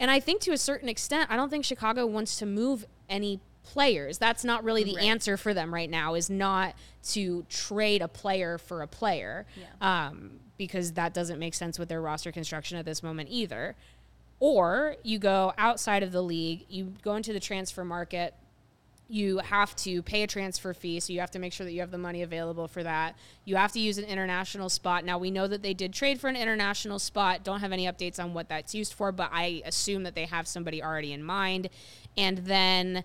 And 0.00 0.10
I 0.10 0.20
think 0.20 0.40
to 0.42 0.52
a 0.52 0.58
certain 0.58 0.88
extent, 0.88 1.30
I 1.30 1.36
don't 1.36 1.50
think 1.50 1.64
Chicago 1.64 2.06
wants 2.06 2.36
to 2.38 2.46
move 2.46 2.86
any 3.08 3.40
players. 3.62 4.18
That's 4.18 4.44
not 4.44 4.64
really 4.64 4.84
the 4.84 4.96
Right. 4.96 5.04
answer 5.04 5.36
for 5.36 5.54
them 5.54 5.72
right 5.72 5.88
now, 5.88 6.14
is 6.14 6.28
not 6.28 6.74
to 7.10 7.44
trade 7.48 8.02
a 8.02 8.08
player 8.08 8.58
for 8.58 8.82
a 8.82 8.86
player. 8.86 9.46
Um, 9.80 10.40
because 10.56 10.92
that 10.92 11.12
doesn't 11.14 11.38
make 11.38 11.54
sense 11.54 11.78
with 11.78 11.88
their 11.88 12.00
roster 12.00 12.32
construction 12.32 12.78
at 12.78 12.84
this 12.84 13.02
moment 13.02 13.28
either. 13.30 13.74
Or 14.40 14.96
you 15.02 15.18
go 15.18 15.52
outside 15.56 16.02
of 16.02 16.12
the 16.12 16.22
league, 16.22 16.66
you 16.68 16.94
go 17.02 17.16
into 17.16 17.32
the 17.32 17.40
transfer 17.40 17.84
market, 17.84 18.34
you 19.08 19.38
have 19.38 19.76
to 19.76 20.02
pay 20.02 20.22
a 20.22 20.26
transfer 20.26 20.72
fee, 20.72 20.98
so 20.98 21.12
you 21.12 21.20
have 21.20 21.30
to 21.32 21.38
make 21.38 21.52
sure 21.52 21.66
that 21.66 21.72
you 21.72 21.80
have 21.80 21.90
the 21.90 21.98
money 21.98 22.22
available 22.22 22.66
for 22.66 22.82
that. 22.82 23.16
You 23.44 23.56
have 23.56 23.72
to 23.72 23.80
use 23.80 23.98
an 23.98 24.04
international 24.04 24.68
spot. 24.70 25.04
Now 25.04 25.18
we 25.18 25.30
know 25.30 25.46
that 25.46 25.62
they 25.62 25.74
did 25.74 25.92
trade 25.92 26.20
for 26.20 26.28
an 26.28 26.36
international 26.36 26.98
spot. 26.98 27.44
Don't 27.44 27.60
have 27.60 27.72
any 27.72 27.86
updates 27.86 28.22
on 28.22 28.32
what 28.32 28.48
that's 28.48 28.74
used 28.74 28.94
for, 28.94 29.12
but 29.12 29.30
I 29.32 29.62
assume 29.66 30.04
that 30.04 30.14
they 30.14 30.24
have 30.24 30.48
somebody 30.48 30.82
already 30.82 31.12
in 31.12 31.22
mind. 31.22 31.68
And 32.16 32.38
then 32.38 33.04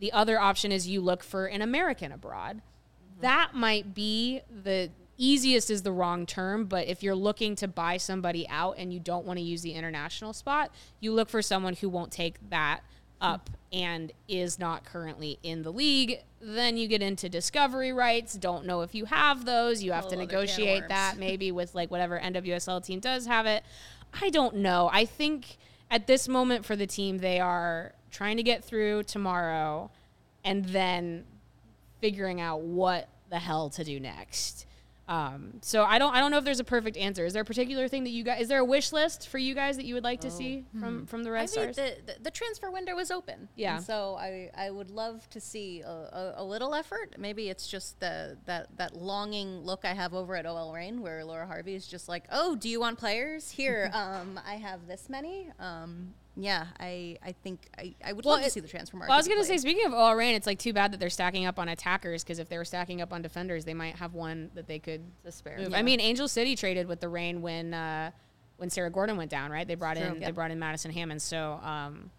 the 0.00 0.12
other 0.12 0.38
option 0.38 0.70
is 0.70 0.86
you 0.86 1.00
look 1.00 1.22
for 1.22 1.46
an 1.46 1.62
American 1.62 2.12
abroad. 2.12 2.56
Mm-hmm. 2.56 3.22
That 3.22 3.54
might 3.54 3.94
be 3.94 4.42
the 4.62 4.90
easiest 5.18 5.70
is 5.70 5.82
the 5.82 5.92
wrong 5.92 6.24
term, 6.24 6.64
but 6.64 6.86
if 6.86 7.02
you're 7.02 7.14
looking 7.14 7.54
to 7.56 7.68
buy 7.68 7.96
somebody 7.96 8.48
out 8.48 8.76
and 8.78 8.92
you 8.92 9.00
don't 9.00 9.26
want 9.26 9.38
to 9.38 9.44
use 9.44 9.62
the 9.62 9.72
international 9.72 10.32
spot, 10.32 10.72
you 11.00 11.12
look 11.12 11.28
for 11.28 11.42
someone 11.42 11.74
who 11.74 11.88
won't 11.88 12.12
take 12.12 12.36
that 12.50 12.80
up 13.20 13.50
and 13.72 14.12
is 14.28 14.58
not 14.58 14.84
currently 14.84 15.38
in 15.42 15.62
the 15.62 15.72
league. 15.72 16.20
Then 16.40 16.76
you 16.76 16.86
get 16.86 17.02
into 17.02 17.28
discovery 17.28 17.92
rights. 17.92 18.34
Don't 18.34 18.64
know 18.64 18.82
if 18.82 18.94
you 18.94 19.06
have 19.06 19.44
those. 19.44 19.82
You 19.82 19.92
have 19.92 20.08
to 20.08 20.14
Whole 20.14 20.24
negotiate 20.24 20.88
that 20.88 21.18
maybe 21.18 21.50
with 21.50 21.74
like 21.74 21.90
whatever 21.90 22.18
NWSL 22.18 22.84
team 22.84 23.00
does 23.00 23.26
have 23.26 23.46
it. 23.46 23.64
I 24.20 24.30
don't 24.30 24.56
know. 24.56 24.88
I 24.92 25.04
think 25.04 25.58
at 25.90 26.06
this 26.06 26.28
moment 26.28 26.64
for 26.64 26.76
the 26.76 26.86
team, 26.86 27.18
they 27.18 27.40
are 27.40 27.92
trying 28.10 28.36
to 28.36 28.42
get 28.42 28.64
through 28.64 29.02
tomorrow 29.02 29.90
and 30.44 30.64
then 30.66 31.24
figuring 32.00 32.40
out 32.40 32.60
what 32.60 33.08
the 33.30 33.38
hell 33.38 33.68
to 33.70 33.84
do 33.84 33.98
next. 34.00 34.66
Um, 35.08 35.54
so 35.62 35.84
I 35.84 35.98
don't 35.98 36.14
I 36.14 36.20
don't 36.20 36.30
know 36.30 36.36
if 36.36 36.44
there's 36.44 36.60
a 36.60 36.64
perfect 36.64 36.98
answer. 36.98 37.24
Is 37.24 37.32
there 37.32 37.42
a 37.42 37.46
particular 37.46 37.88
thing 37.88 38.04
that 38.04 38.10
you 38.10 38.22
guys 38.22 38.42
is 38.42 38.48
there 38.48 38.58
a 38.58 38.64
wish 38.64 38.92
list 38.92 39.28
for 39.28 39.38
you 39.38 39.54
guys 39.54 39.76
that 39.76 39.86
you 39.86 39.94
would 39.94 40.04
like 40.04 40.20
to 40.20 40.30
see 40.30 40.66
from 40.78 41.06
from 41.06 41.24
the 41.24 41.30
Red 41.30 41.38
I 41.38 41.42
mean, 41.42 41.48
Stars? 41.48 41.76
the, 41.76 41.96
the 42.04 42.22
the 42.24 42.30
transfer 42.30 42.70
window 42.70 42.98
is 42.98 43.10
open. 43.10 43.48
Yeah. 43.56 43.76
And 43.76 43.84
so 43.84 44.16
I 44.18 44.50
I 44.54 44.70
would 44.70 44.90
love 44.90 45.28
to 45.30 45.40
see 45.40 45.80
a, 45.80 45.88
a, 45.88 46.34
a 46.36 46.44
little 46.44 46.74
effort. 46.74 47.14
Maybe 47.18 47.48
it's 47.48 47.66
just 47.66 47.98
the 48.00 48.36
that 48.44 48.76
that 48.76 48.94
longing 48.94 49.60
look 49.64 49.84
I 49.84 49.94
have 49.94 50.12
over 50.12 50.36
at 50.36 50.44
OL 50.44 50.74
Reign, 50.74 51.00
where 51.00 51.24
Laura 51.24 51.46
Harvey 51.46 51.74
is 51.74 51.86
just 51.86 52.06
like, 52.08 52.24
oh, 52.30 52.54
do 52.54 52.68
you 52.68 52.78
want 52.78 52.98
players? 52.98 53.50
Here, 53.50 53.90
um, 53.94 54.38
I 54.46 54.56
have 54.56 54.86
this 54.86 55.08
many. 55.08 55.48
Um, 55.58 56.12
yeah, 56.40 56.66
I 56.78 57.18
I 57.22 57.32
think 57.32 57.68
I, 57.76 57.94
I 58.04 58.12
would 58.12 58.24
Well, 58.24 58.36
love 58.36 58.44
to 58.44 58.50
see 58.50 58.60
the 58.60 58.68
transfer 58.68 58.96
market. 58.96 59.08
well, 59.10 59.16
I 59.16 59.18
was 59.18 59.26
gonna 59.28 59.42
say, 59.44 59.56
speaking 59.58 59.84
of 59.86 59.92
OL 59.92 60.14
Reign, 60.14 60.34
it's 60.36 60.46
like 60.46 60.58
too 60.58 60.72
bad 60.72 60.92
that 60.92 61.00
they're 61.00 61.10
stacking 61.10 61.46
up 61.46 61.58
on 61.58 61.68
attackers 61.68 62.22
because 62.22 62.38
if 62.38 62.48
they 62.48 62.56
were 62.58 62.64
stacking 62.64 63.00
up 63.00 63.12
on 63.12 63.22
defenders, 63.22 63.64
they 63.64 63.74
might 63.74 63.96
have 63.96 64.14
one 64.14 64.50
that 64.54 64.66
they 64.68 64.78
could 64.78 65.02
To 65.24 65.32
spare. 65.32 65.58
Yeah. 65.60 65.76
I 65.76 65.82
mean, 65.82 66.00
Angel 66.00 66.28
City 66.28 66.54
traded 66.54 66.86
with 66.86 67.00
the 67.00 67.08
Reign 67.08 67.42
when 67.42 67.74
uh, 67.74 68.12
when 68.56 68.70
Sarah 68.70 68.90
Gorden 68.90 69.16
went 69.16 69.30
down, 69.30 69.50
right? 69.50 69.66
They 69.66 69.74
brought 69.74 69.96
True. 69.96 70.06
in 70.06 70.20
they 70.20 70.30
brought 70.30 70.50
in 70.50 70.58
Madison 70.58 70.90
Hammond. 70.92 71.20
So 71.22 71.58
um, 71.62 72.10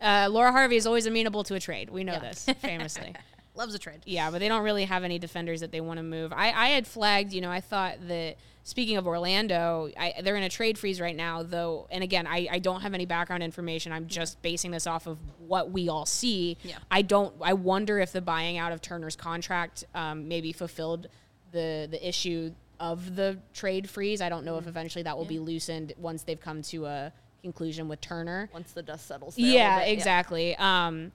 uh, 0.00 0.28
Laura 0.30 0.50
Harvey 0.52 0.76
is 0.76 0.86
always 0.86 1.06
amenable 1.06 1.44
to 1.44 1.54
a 1.54 1.60
trade. 1.60 1.90
We 1.90 2.02
know 2.04 2.14
Yeah. 2.14 2.18
this 2.20 2.46
famously. 2.60 3.14
Loves 3.54 3.74
a 3.74 3.78
trade. 3.78 4.00
Yeah, 4.06 4.30
but 4.30 4.38
they 4.38 4.48
don't 4.48 4.62
really 4.62 4.84
have 4.84 5.04
any 5.04 5.18
defenders 5.18 5.60
that 5.60 5.72
they 5.72 5.80
want 5.80 5.98
to 5.98 6.02
move. 6.02 6.32
I, 6.32 6.52
I 6.52 6.68
had 6.68 6.86
flagged, 6.86 7.32
you 7.32 7.40
know, 7.40 7.50
I 7.50 7.60
thought 7.60 7.96
that 8.08 8.36
speaking 8.62 8.96
of 8.96 9.06
Orlando, 9.06 9.90
I, 9.98 10.14
they're 10.22 10.36
in 10.36 10.42
a 10.42 10.48
trade 10.48 10.78
freeze 10.78 11.00
right 11.00 11.16
now, 11.16 11.42
though. 11.42 11.86
And 11.90 12.02
again, 12.04 12.26
I, 12.26 12.48
I 12.50 12.58
don't 12.58 12.82
have 12.82 12.94
any 12.94 13.06
background 13.06 13.42
information. 13.42 13.92
I'm 13.92 14.06
just 14.06 14.40
basing 14.42 14.70
this 14.70 14.86
off 14.86 15.06
of 15.06 15.18
what 15.46 15.70
we 15.70 15.88
all 15.88 16.06
see. 16.06 16.56
Yeah. 16.62 16.76
I 16.90 17.02
don't. 17.02 17.34
I 17.40 17.54
wonder 17.54 17.98
if 17.98 18.12
the 18.12 18.20
buying 18.20 18.58
out 18.58 18.72
of 18.72 18.80
Turner's 18.80 19.16
contract 19.16 19.84
um, 19.94 20.28
maybe 20.28 20.52
fulfilled 20.52 21.08
the 21.52 21.88
the 21.90 22.08
issue 22.08 22.52
of 22.78 23.16
the 23.16 23.38
trade 23.52 23.90
freeze. 23.90 24.20
I 24.20 24.28
don't 24.28 24.44
know 24.44 24.56
if 24.56 24.66
eventually 24.66 25.02
that 25.02 25.18
will 25.18 25.26
be 25.26 25.38
loosened 25.38 25.92
once 25.98 26.22
they've 26.22 26.40
come 26.40 26.62
to 26.62 26.86
a 26.86 27.12
conclusion 27.42 27.88
with 27.88 28.00
Turner. 28.00 28.48
Once 28.52 28.72
the 28.72 28.82
dust 28.82 29.06
settles. 29.06 29.38
Yeah, 29.38 29.80
bit, 29.80 29.88
exactly. 29.92 30.56
Um, 30.56 31.12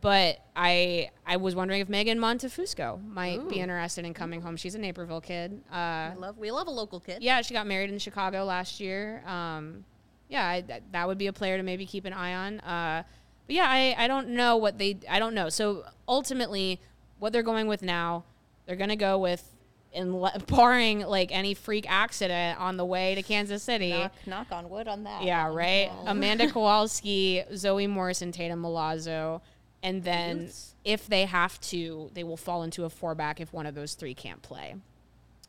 but 0.00 0.38
I 0.54 1.10
I 1.26 1.36
was 1.36 1.54
wondering 1.54 1.80
if 1.80 1.88
Megan 1.88 2.18
Montefusco 2.18 3.02
might 3.08 3.48
be 3.48 3.56
interested 3.60 4.04
in 4.04 4.14
coming 4.14 4.40
home. 4.40 4.56
She's 4.56 4.74
a 4.74 4.78
Naperville 4.78 5.20
kid. 5.20 5.62
Uh, 5.72 5.74
I 5.74 6.14
love 6.18 6.38
we 6.38 6.50
love 6.50 6.66
a 6.66 6.70
local 6.70 7.00
kid. 7.00 7.22
yeah, 7.22 7.40
she 7.42 7.54
got 7.54 7.66
married 7.66 7.90
in 7.90 7.98
Chicago 7.98 8.44
last 8.44 8.80
year. 8.80 9.22
Um, 9.26 9.84
yeah, 10.28 10.46
I, 10.46 10.60
that, 10.62 10.82
that 10.92 11.08
would 11.08 11.18
be 11.18 11.26
a 11.26 11.32
player 11.32 11.56
to 11.56 11.62
maybe 11.62 11.86
keep 11.86 12.04
an 12.04 12.12
eye 12.12 12.34
on. 12.34 12.60
Uh, 12.60 13.02
but 13.46 13.56
yeah, 13.56 13.66
I, 13.66 13.94
I 13.96 14.08
don't 14.08 14.28
know 14.28 14.56
what 14.56 14.78
they 14.78 14.98
I 15.08 15.18
don't 15.18 15.34
know. 15.34 15.48
So 15.48 15.84
ultimately, 16.06 16.80
what 17.18 17.32
they're 17.32 17.42
going 17.42 17.66
with 17.66 17.82
now, 17.82 18.24
they're 18.66 18.76
gonna 18.76 18.96
go 18.96 19.18
with. 19.18 19.54
In 19.92 20.22
barring 20.46 21.00
like 21.00 21.30
any 21.32 21.54
freak 21.54 21.86
accident 21.88 22.60
on 22.60 22.76
the 22.76 22.84
way 22.84 23.14
to 23.14 23.22
Kansas 23.22 23.62
City, 23.62 23.90
Knock, 23.90 24.12
knock 24.26 24.46
on 24.52 24.68
wood 24.68 24.86
on 24.86 25.04
that. 25.04 25.22
yeah, 25.24 25.48
right. 25.48 25.90
Amanda 26.04 26.48
Kowalski, 26.52 27.42
Zoe 27.54 27.86
Morse, 27.86 28.18
Tatum 28.18 28.62
Milazzo, 28.62 29.40
and 29.82 30.04
then 30.04 30.42
Youths. 30.42 30.74
if 30.84 31.06
they 31.06 31.24
have 31.24 31.58
to, 31.62 32.10
they 32.12 32.22
will 32.22 32.36
fall 32.36 32.62
into 32.62 32.84
a 32.84 32.90
four 32.90 33.14
back 33.14 33.40
if 33.40 33.52
one 33.52 33.64
of 33.64 33.74
those 33.74 33.94
three 33.94 34.12
can't 34.14 34.42
play. 34.42 34.74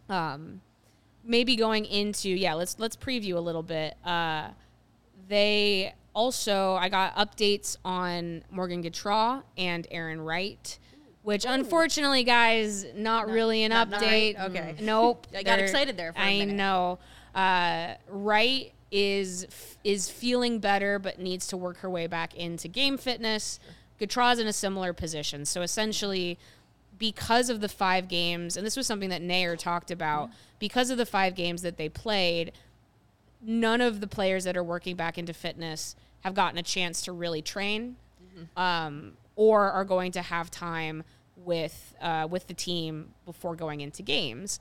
Um, 0.07 0.61
maybe 1.23 1.55
going 1.55 1.85
into 1.85 2.29
yeah, 2.29 2.53
let's 2.53 2.79
let's 2.79 2.95
preview 2.95 3.35
a 3.35 3.39
little 3.41 3.63
bit. 3.63 3.95
Uh, 4.05 4.49
they 5.27 5.93
also 6.15 6.73
I 6.75 6.89
got 6.89 7.15
updates 7.15 7.77
on 7.85 8.43
Morgan 8.49 8.83
Gautrat 8.83 9.43
and 9.57 9.87
Arin 9.89 10.25
Wright. 10.25 10.79
Which 11.29 11.45
unfortunately, 11.45 12.23
guys, 12.23 12.87
not, 12.95 13.29
really 13.29 13.63
an 13.63 13.69
not- 13.69 13.91
not 13.91 14.01
update. 14.01 14.35
right? 14.39 14.49
Okay. 14.49 14.75
Nope. 14.81 15.27
I 15.37 15.43
got 15.43 15.59
excited 15.59 15.95
there 15.95 16.11
for 16.11 16.19
a 16.19 16.23
I 16.23 16.43
know. 16.43 16.97
Uh, 17.35 17.93
Wright 18.09 18.73
is 18.91 19.45
is 19.83 20.09
feeling 20.09 20.57
better, 20.57 20.97
but 20.97 21.19
needs 21.19 21.45
to 21.49 21.55
work 21.55 21.77
her 21.81 21.89
way 21.89 22.07
back 22.07 22.33
into 22.33 22.67
game 22.67 22.97
fitness. 22.97 23.59
Gautrat's 23.99 24.39
in 24.39 24.47
a 24.47 24.53
similar 24.53 24.91
position. 24.91 25.45
So 25.45 25.61
essentially, 25.61 26.39
because 26.97 27.51
of 27.51 27.61
the 27.61 27.69
five 27.69 28.07
games, 28.07 28.57
and 28.57 28.65
this 28.65 28.75
was 28.75 28.87
something 28.87 29.09
that 29.11 29.21
Naeher 29.21 29.55
talked 29.55 29.91
about, 29.91 30.31
because 30.57 30.89
of 30.89 30.97
the 30.97 31.05
five 31.05 31.35
games 31.35 31.61
that 31.61 31.77
they 31.77 31.89
played, 31.89 32.53
none 33.39 33.81
of 33.81 34.01
the 34.01 34.07
players 34.07 34.45
that 34.45 34.57
are 34.57 34.63
working 34.63 34.95
back 34.95 35.19
into 35.19 35.33
fitness 35.33 35.95
have 36.21 36.33
gotten 36.33 36.57
a 36.57 36.63
chance 36.63 37.03
to 37.03 37.11
really 37.11 37.43
train, 37.43 37.97
um, 38.57 39.11
or 39.35 39.69
are 39.69 39.85
going 39.85 40.11
to 40.13 40.23
have 40.23 40.49
time 40.49 41.03
with 41.45 41.95
uh, 42.01 42.27
with 42.29 42.47
the 42.47 42.53
team 42.53 43.13
before 43.25 43.55
going 43.55 43.81
into 43.81 44.01
games. 44.03 44.59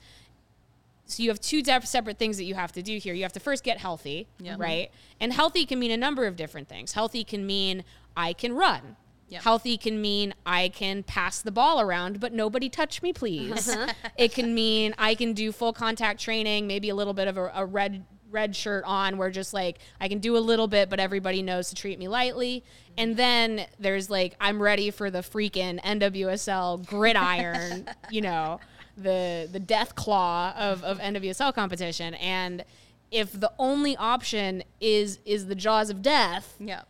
So 1.07 1.23
you 1.23 1.31
have 1.31 1.41
two 1.41 1.63
separate 1.65 2.19
things 2.19 2.37
that 2.37 2.45
you 2.45 2.55
have 2.55 2.73
to 2.73 2.83
do 2.83 2.99
here. 2.99 3.15
You 3.15 3.23
have 3.23 3.33
to 3.33 3.41
first 3.41 3.65
get 3.65 3.79
healthy, 3.79 4.27
Yeah. 4.41 4.57
right? 4.59 4.91
And 5.21 5.33
healthy 5.33 5.65
can 5.65 5.79
mean 5.79 5.91
a 5.91 5.97
number 5.97 6.27
of 6.27 6.37
different 6.37 6.69
things. 6.69 6.93
Healthy 6.93 7.25
can 7.25 7.47
mean 7.47 7.83
I 8.15 8.35
can 8.35 8.53
run. 8.55 8.97
Yep. 9.31 9.43
Healthy 9.43 9.77
can 9.79 10.01
mean 10.03 10.35
I 10.45 10.69
can 10.69 11.03
pass 11.03 11.41
the 11.41 11.51
ball 11.51 11.81
around, 11.81 12.21
but 12.21 12.33
nobody 12.33 12.69
touch 12.69 13.03
me, 13.03 13.13
please. 13.15 13.75
it 14.19 14.33
can 14.33 14.55
mean 14.55 14.95
I 14.99 15.15
can 15.15 15.33
do 15.33 15.51
full 15.53 15.73
contact 15.73 16.21
training, 16.21 16.67
maybe 16.67 16.89
a 16.91 16.95
little 16.95 17.15
bit 17.15 17.29
of 17.29 17.37
a, 17.39 17.53
a 17.55 17.65
red 17.67 18.05
red 18.31 18.55
shirt 18.55 18.85
on 18.87 19.17
where 19.19 19.31
just 19.31 19.55
like 19.55 19.79
I 20.01 20.09
can 20.09 20.19
do 20.19 20.37
a 20.37 20.39
little 20.41 20.69
bit, 20.69 20.91
but 20.91 21.01
everybody 21.01 21.43
knows 21.43 21.69
to 21.71 21.75
treat 21.75 21.99
me 21.99 22.09
lightly. 22.09 22.65
And 22.97 23.17
then 23.17 23.67
there's 23.79 24.11
like 24.11 24.35
I'm 24.41 24.61
ready 24.61 24.91
for 24.91 25.11
the 25.11 25.21
freaking 25.21 25.81
NWSL 25.83 26.87
gridiron, 26.87 27.89
you 28.11 28.21
know, 28.21 28.61
the 28.97 29.49
the 29.51 29.61
death 29.61 29.95
claw 29.95 30.53
of, 30.57 30.83
of 30.85 30.99
NWSL 30.99 31.55
competition. 31.55 32.15
And 32.15 32.65
if 33.11 33.33
the 33.33 33.53
only 33.59 33.97
option 33.97 34.63
is 34.81 35.19
is 35.25 35.47
the 35.47 35.55
jaws 35.55 35.91
of 35.91 36.03
death, 36.03 36.57
Yeah. 36.59 36.83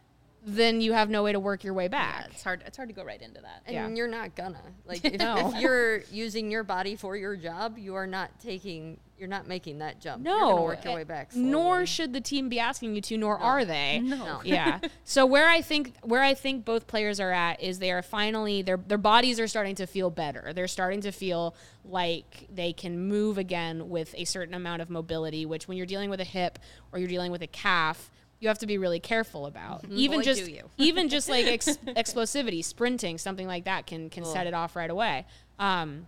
Then 0.55 0.81
you 0.81 0.93
have 0.95 1.11
no 1.11 1.23
way 1.23 1.33
to 1.33 1.41
work 1.41 1.63
your 1.63 1.75
way 1.75 1.85
Yeah, 1.85 1.89
back. 1.89 2.29
it's 2.33 2.43
hard. 2.43 2.63
It's 2.67 2.77
hard 2.77 2.89
to 2.89 2.95
go 2.95 3.05
right 3.05 3.21
into 3.21 3.41
that. 3.43 3.63
And 3.67 3.75
Yeah. 3.75 3.89
you're 3.89 4.09
not 4.09 4.35
gonna 4.35 4.63
like 4.87 5.05
if, 5.05 5.19
No. 5.19 5.51
if 5.55 5.55
you're 5.61 5.99
using 6.11 6.51
your 6.51 6.65
body 6.65 6.97
for 6.97 7.17
your 7.17 7.37
job, 7.37 7.77
you 7.79 7.95
are 7.95 8.07
not 8.07 8.31
taking. 8.41 8.99
You're 9.19 9.29
not 9.29 9.49
making 9.49 9.79
that 9.79 10.01
jump. 10.01 10.23
No, 10.23 10.31
you're 10.37 10.49
gonna 10.51 10.63
work 10.63 10.85
your 10.85 10.95
way 10.95 11.03
back. 11.03 11.35
Nor 11.35 11.87
should 11.87 12.13
the 12.13 12.21
team 12.21 12.49
be 12.49 12.61
asking 12.61 12.95
you 12.95 13.01
to, 13.01 13.17
nor 13.19 13.37
are 13.37 13.65
they. 13.65 13.99
No. 13.99 14.41
Yeah. 14.45 14.79
so 15.03 15.27
where 15.27 15.49
I 15.49 15.61
think 15.61 15.95
where 16.03 16.23
I 16.23 16.35
think 16.35 16.65
both 16.65 16.87
players 16.87 17.19
are 17.19 17.33
at 17.33 17.61
is 17.61 17.81
they 17.81 17.91
are 17.91 18.01
finally 18.03 18.63
their 18.63 18.77
their 18.77 18.97
bodies 18.97 19.41
are 19.41 19.49
starting 19.49 19.75
to 19.75 19.87
feel 19.87 20.09
better. 20.09 20.53
They're 20.55 20.69
starting 20.69 21.01
to 21.01 21.11
feel 21.11 21.57
like 21.85 22.47
they 22.55 22.73
can 22.73 23.09
move 23.09 23.39
again 23.39 23.89
with 23.89 24.15
a 24.17 24.25
certain 24.25 24.55
amount 24.55 24.83
of 24.83 24.89
mobility, 24.91 25.45
which 25.47 25.67
when 25.67 25.77
you're 25.77 25.87
dealing 25.87 26.11
with 26.11 26.21
a 26.21 26.25
hip 26.25 26.59
or 26.93 26.99
you're 27.01 27.09
dealing 27.09 27.33
with 27.33 27.43
a 27.43 27.47
calf, 27.49 28.11
you 28.41 28.49
have 28.49 28.59
to 28.59 28.67
be 28.67 28.79
really 28.79 29.01
careful 29.01 29.47
about. 29.47 29.85
Even 29.91 30.19
Boy, 30.19 30.25
just 30.25 30.51
even 30.79 31.09
just 31.09 31.29
like 31.29 31.47
ex- 31.47 31.79
explosivity, 31.87 32.65
sprinting, 32.65 33.19
something 33.19 33.47
like 33.47 33.65
that 33.65 33.87
can 33.87 34.11
can 34.11 34.25
set 34.25 34.47
it 34.47 34.55
off 34.55 34.77
right 34.77 34.91
away. 34.91 35.27
Um, 35.59 36.07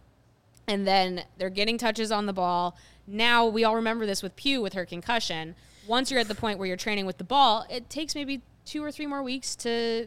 and 0.69 0.87
then 0.87 1.25
they're 1.39 1.51
getting 1.51 1.79
touches 1.79 2.13
on 2.13 2.27
the 2.27 2.33
ball. 2.33 2.77
Now 3.07 3.47
we 3.47 3.65
all 3.65 3.75
remember 3.75 4.07
this 4.07 4.23
with 4.23 4.37
Pugh 4.37 4.63
with 4.63 4.75
her 4.75 4.87
concussion. 4.87 5.57
Once 5.87 6.11
you're 6.11 6.21
at 6.21 6.29
the 6.29 6.35
point 6.35 6.59
where 6.59 6.69
you're 6.69 6.77
training 6.77 7.07
with 7.07 7.19
the 7.19 7.25
ball, 7.25 7.67
it 7.69 7.91
takes 7.91 8.15
maybe 8.15 8.43
two 8.65 8.85
or 8.85 8.93
three 8.93 9.07
more 9.07 9.23
weeks 9.23 9.57
to 9.57 10.07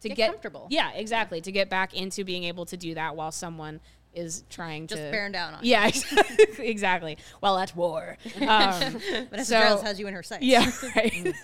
to 0.00 0.08
Get 0.08 0.16
get, 0.16 0.30
comfortable. 0.32 0.66
Yeah, 0.70 0.90
exactly. 0.92 1.40
To 1.40 1.50
get 1.50 1.70
back 1.70 1.94
into 1.94 2.24
being 2.24 2.44
able 2.44 2.66
to 2.66 2.76
do 2.76 2.94
that 2.94 3.16
while 3.16 3.32
someone 3.32 3.80
is 4.14 4.44
trying 4.50 4.86
to 4.88 4.94
Just 4.94 5.06
to 5.06 5.10
bearing 5.10 5.32
down 5.32 5.54
on. 5.54 5.60
Yeah, 5.62 5.90
exactly. 6.58 7.18
Well, 7.40 7.56
that's 7.56 7.74
war. 7.74 8.16
Um. 8.40 8.98
Vanessa 9.30 9.44
So- 9.44 9.58
Giles 9.60 9.82
has 9.82 9.98
you 10.00 10.06
in 10.06 10.14
her 10.14 10.22
sights. 10.22 10.44
yeah, 10.44 10.70
right. 10.96 11.34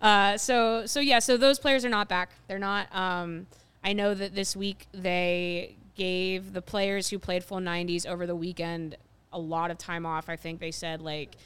uh, 0.00 0.36
so 0.38 0.86
so 0.86 1.00
yeah, 1.00 1.18
so 1.18 1.36
those 1.36 1.58
players 1.58 1.84
are 1.84 1.88
not 1.90 2.08
back. 2.08 2.30
They're 2.46 2.58
not. 2.58 2.94
Um, 2.94 3.46
I 3.84 3.92
know 3.92 4.14
that 4.14 4.34
this 4.34 4.56
week 4.56 4.86
they 4.92 5.76
gave 5.94 6.52
the 6.52 6.62
players 6.62 7.08
who 7.10 7.18
played 7.18 7.42
full 7.44 7.58
90s 7.58 8.06
over 8.06 8.26
the 8.26 8.36
weekend 8.36 8.96
a 9.32 9.38
lot 9.38 9.70
of 9.70 9.78
time 9.78 10.06
off. 10.06 10.28
I 10.28 10.36
think 10.36 10.60
they 10.60 10.70
said 10.70 11.00
like 11.02 11.36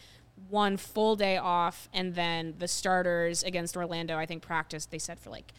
one 0.50 0.76
full 0.76 1.14
day 1.16 1.36
off, 1.36 1.88
and 1.92 2.14
then 2.14 2.54
the 2.58 2.68
starters 2.68 3.42
against 3.42 3.76
Orlando, 3.76 4.16
I 4.18 4.26
think 4.26 4.42
practiced. 4.42 4.90
They 4.90 4.98
said 4.98 5.18
for 5.20 5.30
like 5.30 5.52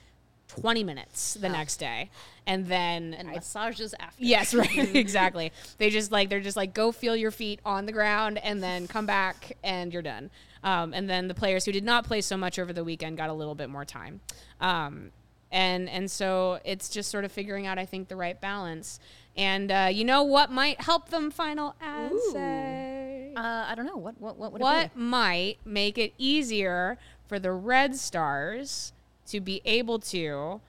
20 0.62 0.84
minutes 0.84 1.36
the 1.36 1.50
next 1.50 1.78
day, 1.78 2.10
and 2.46 2.68
then 2.68 3.14
And 3.14 3.30
I 3.30 3.36
massages 3.36 3.94
after. 4.00 4.16
Yes, 4.24 4.54
right. 4.54 4.96
exactly. 4.96 5.52
They 5.78 5.90
just 5.90 6.12
like 6.12 6.30
they're 6.30 6.42
just 6.42 6.58
like 6.58 6.74
go 6.74 6.92
feel 6.92 7.16
your 7.16 7.32
feet 7.32 7.60
on 7.66 7.86
the 7.86 7.92
ground 7.92 8.38
and 8.40 8.62
then 8.62 8.88
come 8.88 9.06
back 9.06 9.58
and 9.64 9.92
you're 9.94 10.02
done. 10.02 10.30
Um, 10.64 10.94
and 10.94 11.10
then 11.10 11.28
the 11.28 11.34
players 11.34 11.66
who 11.66 11.72
did 11.72 11.84
not 11.84 12.06
play 12.06 12.22
so 12.22 12.38
much 12.38 12.58
over 12.58 12.72
the 12.72 12.84
weekend 12.84 13.18
got 13.18 13.30
a 13.30 13.34
little 13.34 13.56
bit 13.56 13.70
more 13.70 13.84
time. 13.86 14.22
Um, 14.62 15.12
and 15.52 15.90
and 15.90 16.10
so 16.10 16.60
it's 16.64 16.90
just 16.90 17.12
sort 17.12 17.26
of 17.26 17.32
figuring 17.32 17.68
out 17.68 17.78
I 17.78 17.86
think 17.86 18.08
the 18.08 18.16
right 18.16 18.40
balance. 18.40 19.00
And 19.36 19.72
uh, 19.72 19.90
you 19.92 20.06
know 20.06 20.24
what 20.24 20.52
might 20.52 20.82
help 20.82 21.10
them 21.10 21.32
final 21.32 21.76
essay? 21.82 23.34
Uh, 23.36 23.66
I 23.68 23.74
don't 23.76 23.86
know. 23.86 23.98
What 23.98 24.20
what 24.22 24.38
what 24.38 24.52
would 24.54 24.62
what 24.62 24.86
it 24.86 24.94
be? 24.96 25.02
might 25.02 25.58
make 25.66 25.98
it 25.98 26.14
easier 26.18 26.98
for 27.28 27.40
the 27.40 27.52
Red 27.52 27.96
Stars 27.96 28.94
to 29.28 29.40
be 29.40 29.62
able 29.66 30.00
to 30.00 30.62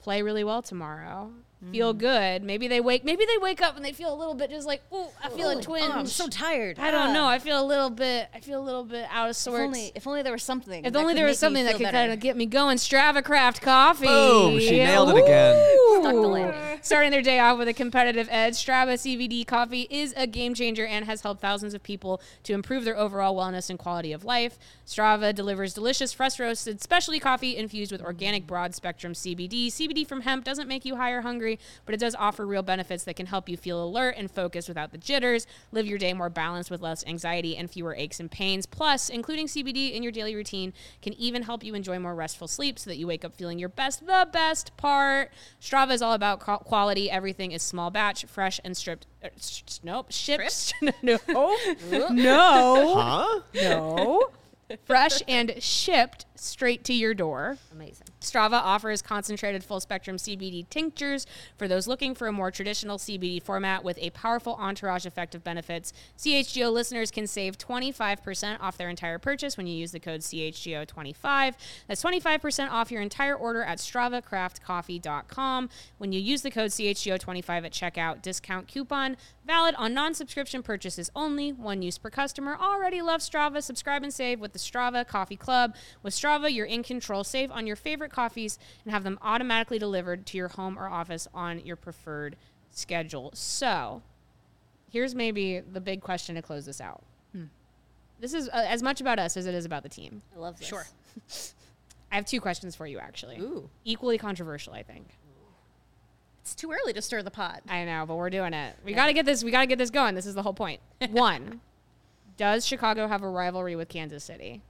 play 0.00 0.22
really 0.22 0.44
well 0.44 0.62
tomorrow? 0.62 1.32
Feel 1.72 1.94
Mm. 1.94 1.98
good. 1.98 2.42
Maybe 2.44 2.68
they 2.68 2.80
wake. 2.80 3.02
Maybe 3.02 3.24
they 3.24 3.38
wake 3.38 3.62
up 3.62 3.76
and 3.76 3.84
they 3.84 3.92
feel 3.92 4.12
a 4.12 4.14
little 4.14 4.34
bit 4.34 4.50
just 4.50 4.66
like, 4.66 4.82
oh, 4.92 5.10
I 5.24 5.30
feel 5.30 5.48
a 5.48 5.60
twinge. 5.60 5.86
Oh, 5.88 5.98
I'm 5.98 6.06
so 6.06 6.28
tired. 6.28 6.78
I 6.78 6.90
don't 6.90 7.08
Ah. 7.08 7.12
know. 7.12 7.26
I 7.26 7.38
feel 7.38 7.58
a 7.60 7.64
little 7.64 7.88
bit. 7.88 8.28
I 8.34 8.40
feel 8.40 8.60
a 8.60 8.62
little 8.62 8.84
bit 8.84 9.06
out 9.10 9.24
of 9.26 9.30
If 9.30 9.36
sorts. 9.36 9.60
only, 9.62 9.90
if 9.94 10.06
only 10.06 10.20
there 10.22 10.32
was 10.34 10.42
something. 10.42 10.84
If 10.84 10.94
only 10.94 11.14
there 11.14 11.24
was 11.24 11.38
something 11.38 11.64
that 11.64 11.72
could 11.76 11.84
better. 11.84 11.96
kind 11.96 12.12
of 12.12 12.20
get 12.20 12.36
me 12.36 12.44
going. 12.44 12.76
Strava 12.76 13.24
Craft 13.24 13.62
Coffee. 13.62 14.06
Boom, 14.06 14.60
she 14.60 14.72
nailed 14.78 15.08
it 15.08 15.16
again. 15.16 15.56
Woo! 15.56 16.00
Stuck 16.02 16.12
the 16.12 16.20
landing. 16.20 16.78
Starting 16.82 17.10
their 17.10 17.22
day 17.22 17.38
off 17.38 17.56
with 17.58 17.68
a 17.68 17.72
competitive 17.74 18.28
edge, 18.30 18.54
Strava 18.54 18.98
CBD 18.98 19.42
coffee 19.46 19.86
is 19.90 20.12
a 20.14 20.26
game 20.26 20.52
changer 20.54 20.84
and 20.86 21.06
has 21.06 21.22
helped 21.22 21.40
thousands 21.40 21.72
of 21.72 21.82
people 21.82 22.20
to 22.44 22.52
improve 22.52 22.84
their 22.84 22.98
overall 22.98 23.34
wellness 23.34 23.70
and 23.70 23.78
quality 23.78 24.12
of 24.12 24.24
life. 24.26 24.58
Strava 24.86 25.34
delivers 25.34 25.72
delicious, 25.72 26.12
fresh 26.12 26.38
roasted 26.38 26.82
specialty 26.82 27.18
coffee 27.18 27.56
infused 27.56 27.90
with 27.90 28.02
organic 28.02 28.46
broad 28.46 28.74
spectrum 28.74 29.14
CBD. 29.14 29.68
CBD 29.68 30.06
from 30.06 30.20
hemp 30.20 30.44
doesn't 30.44 30.68
make 30.68 30.84
you 30.84 30.96
high 30.96 31.10
or 31.10 31.22
hungry, 31.22 31.45
but 31.84 31.94
it 31.94 31.98
does 32.00 32.14
offer 32.14 32.46
real 32.46 32.62
benefits 32.62 33.04
that 33.04 33.14
can 33.16 33.26
help 33.26 33.48
you 33.48 33.56
feel 33.56 33.82
alert 33.82 34.14
and 34.18 34.30
focused 34.30 34.68
without 34.68 34.90
the 34.92 34.98
jitters, 34.98 35.46
live 35.72 35.86
your 35.86 35.98
day 35.98 36.12
more 36.12 36.28
balanced 36.30 36.70
with 36.70 36.80
less 36.80 37.04
anxiety 37.06 37.56
and 37.56 37.70
fewer 37.70 37.94
aches 37.94 38.18
and 38.20 38.30
pains. 38.30 38.66
Plus, 38.66 39.08
including 39.08 39.46
CBD 39.46 39.92
in 39.94 40.02
your 40.02 40.12
daily 40.12 40.34
routine 40.34 40.72
can 41.02 41.12
even 41.14 41.42
help 41.42 41.62
you 41.62 41.74
enjoy 41.74 41.98
more 41.98 42.14
restful 42.14 42.48
sleep 42.48 42.78
so 42.78 42.90
that 42.90 42.96
you 42.96 43.06
wake 43.06 43.24
up 43.24 43.34
feeling 43.36 43.58
your 43.58 43.68
best. 43.68 44.06
The 44.06 44.28
best 44.32 44.76
part 44.76 45.30
Strava 45.60 45.92
is 45.92 46.02
all 46.02 46.12
about 46.14 46.40
quality. 46.40 47.10
Everything 47.10 47.52
is 47.52 47.62
small 47.62 47.90
batch, 47.90 48.24
fresh, 48.24 48.60
and 48.64 48.76
stripped. 48.76 49.06
er, 49.24 49.30
s- 49.36 49.62
s- 49.66 49.80
nope, 49.84 50.06
shipped. 50.10 50.74
no, 51.02 51.18
no, 52.10 52.94
Huh? 52.96 53.40
no. 53.54 54.28
Fresh 54.84 55.22
and 55.28 55.54
shipped 55.62 56.25
straight 56.38 56.84
to 56.84 56.92
your 56.92 57.14
door. 57.14 57.58
Amazing. 57.72 58.06
Strava 58.20 58.60
offers 58.60 59.02
concentrated 59.02 59.64
full 59.64 59.80
spectrum 59.80 60.16
CBD 60.16 60.68
tinctures 60.68 61.26
for 61.56 61.68
those 61.68 61.86
looking 61.86 62.14
for 62.14 62.26
a 62.26 62.32
more 62.32 62.50
traditional 62.50 62.98
CBD 62.98 63.42
format 63.42 63.84
with 63.84 63.98
a 63.98 64.10
powerful 64.10 64.54
entourage 64.54 65.06
effect 65.06 65.34
of 65.34 65.42
benefits. 65.42 65.92
CHGO 66.18 66.72
listeners 66.72 67.10
can 67.10 67.26
save 67.26 67.58
25% 67.58 68.60
off 68.60 68.76
their 68.76 68.88
entire 68.88 69.18
purchase 69.18 69.56
when 69.56 69.66
you 69.66 69.74
use 69.74 69.92
the 69.92 70.00
code 70.00 70.20
CHGO25. 70.20 71.54
That's 71.88 72.02
25% 72.02 72.70
off 72.70 72.90
your 72.90 73.02
entire 73.02 73.34
order 73.34 73.62
at 73.62 73.78
StravaCraftCoffee.com. 73.78 75.68
When 75.98 76.12
you 76.12 76.20
use 76.20 76.42
the 76.42 76.50
code 76.50 76.70
CHGO25 76.70 77.66
at 77.66 77.72
checkout, 77.72 78.22
discount 78.22 78.68
coupon 78.68 79.16
valid 79.46 79.74
on 79.76 79.94
non 79.94 80.12
subscription 80.12 80.62
purchases 80.62 81.10
only, 81.14 81.52
one 81.52 81.80
use 81.80 81.98
per 81.98 82.10
customer. 82.10 82.56
Already 82.60 83.00
love 83.00 83.20
Strava. 83.20 83.62
Subscribe 83.62 84.02
and 84.02 84.12
save 84.12 84.40
with 84.40 84.52
the 84.52 84.58
Strava 84.58 85.06
Coffee 85.06 85.36
Club. 85.36 85.74
With 86.02 86.12
Strava, 86.12 86.25
you're 86.48 86.66
in 86.66 86.82
control. 86.82 87.24
Save 87.24 87.50
on 87.50 87.66
your 87.66 87.76
favorite 87.76 88.12
coffees 88.12 88.58
and 88.84 88.92
have 88.92 89.04
them 89.04 89.18
automatically 89.22 89.78
delivered 89.78 90.26
to 90.26 90.38
your 90.38 90.48
home 90.48 90.78
or 90.78 90.88
office 90.88 91.28
on 91.34 91.60
your 91.60 91.76
preferred 91.76 92.36
schedule. 92.70 93.30
So, 93.34 94.02
here's 94.90 95.14
maybe 95.14 95.60
the 95.60 95.80
big 95.80 96.00
question 96.00 96.34
to 96.34 96.42
close 96.42 96.66
this 96.66 96.80
out. 96.80 97.02
This 98.18 98.34
is 98.34 98.48
uh, 98.48 98.64
as 98.66 98.82
much 98.82 99.00
about 99.00 99.18
us 99.18 99.36
as 99.36 99.46
it 99.46 99.54
is 99.54 99.64
about 99.64 99.82
the 99.82 99.88
team. 99.88 100.22
I 100.34 100.40
love 100.40 100.58
this. 100.58 100.68
Sure. 100.68 100.86
I 102.12 102.14
have 102.14 102.24
two 102.24 102.40
questions 102.40 102.74
for 102.74 102.86
you, 102.86 102.98
actually. 102.98 103.38
Ooh. 103.38 103.68
Equally 103.84 104.16
controversial, 104.16 104.72
I 104.72 104.82
think. 104.82 105.06
It's 106.40 106.54
too 106.54 106.70
early 106.70 106.92
to 106.92 107.02
stir 107.02 107.22
the 107.22 107.30
pot. 107.30 107.62
I 107.68 107.84
know, 107.84 108.04
but 108.06 108.14
we're 108.14 108.30
doing 108.30 108.54
it. 108.54 108.76
We 108.84 108.94
got 108.94 109.06
to 109.06 109.12
get 109.12 109.26
this. 109.26 109.42
We 109.42 109.50
got 109.50 109.62
to 109.62 109.66
get 109.66 109.78
this 109.78 109.90
going. 109.90 110.14
This 110.14 110.26
is 110.26 110.34
the 110.34 110.42
whole 110.42 110.54
point. 110.54 110.80
One, 111.10 111.60
does 112.36 112.64
Chicago 112.64 113.08
have 113.08 113.22
a 113.22 113.28
rivalry 113.28 113.74
with 113.74 113.88
Kansas 113.88 114.22
City? 114.22 114.62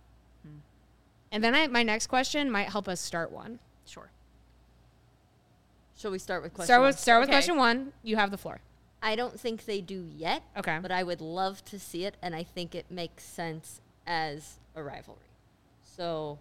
And 1.36 1.44
then 1.44 1.54
I, 1.54 1.66
my 1.66 1.82
next 1.82 2.06
question 2.06 2.50
might 2.50 2.70
help 2.70 2.88
us 2.88 2.98
start 2.98 3.30
one. 3.30 3.58
Sure. 3.84 4.08
Shall 5.94 6.10
we 6.10 6.18
start 6.18 6.42
with 6.42 6.54
question 6.54 6.68
Start 6.68 6.80
one? 6.80 6.86
with 6.88 6.98
start 6.98 7.20
with 7.20 7.28
Okay. 7.28 7.36
question 7.36 7.56
one. 7.58 7.92
You 8.02 8.16
have 8.16 8.30
the 8.30 8.38
floor. 8.38 8.60
I 9.02 9.16
don't 9.16 9.38
think 9.38 9.66
they 9.66 9.82
do 9.82 10.08
yet. 10.16 10.42
Okay. 10.56 10.78
But 10.80 10.92
I 10.92 11.02
would 11.02 11.20
love 11.20 11.62
to 11.66 11.78
see 11.78 12.06
it, 12.06 12.16
and 12.22 12.34
I 12.34 12.42
think 12.42 12.74
it 12.74 12.86
makes 12.90 13.22
sense 13.22 13.82
as 14.06 14.56
a 14.74 14.82
rivalry. 14.82 15.28
So, 15.82 16.38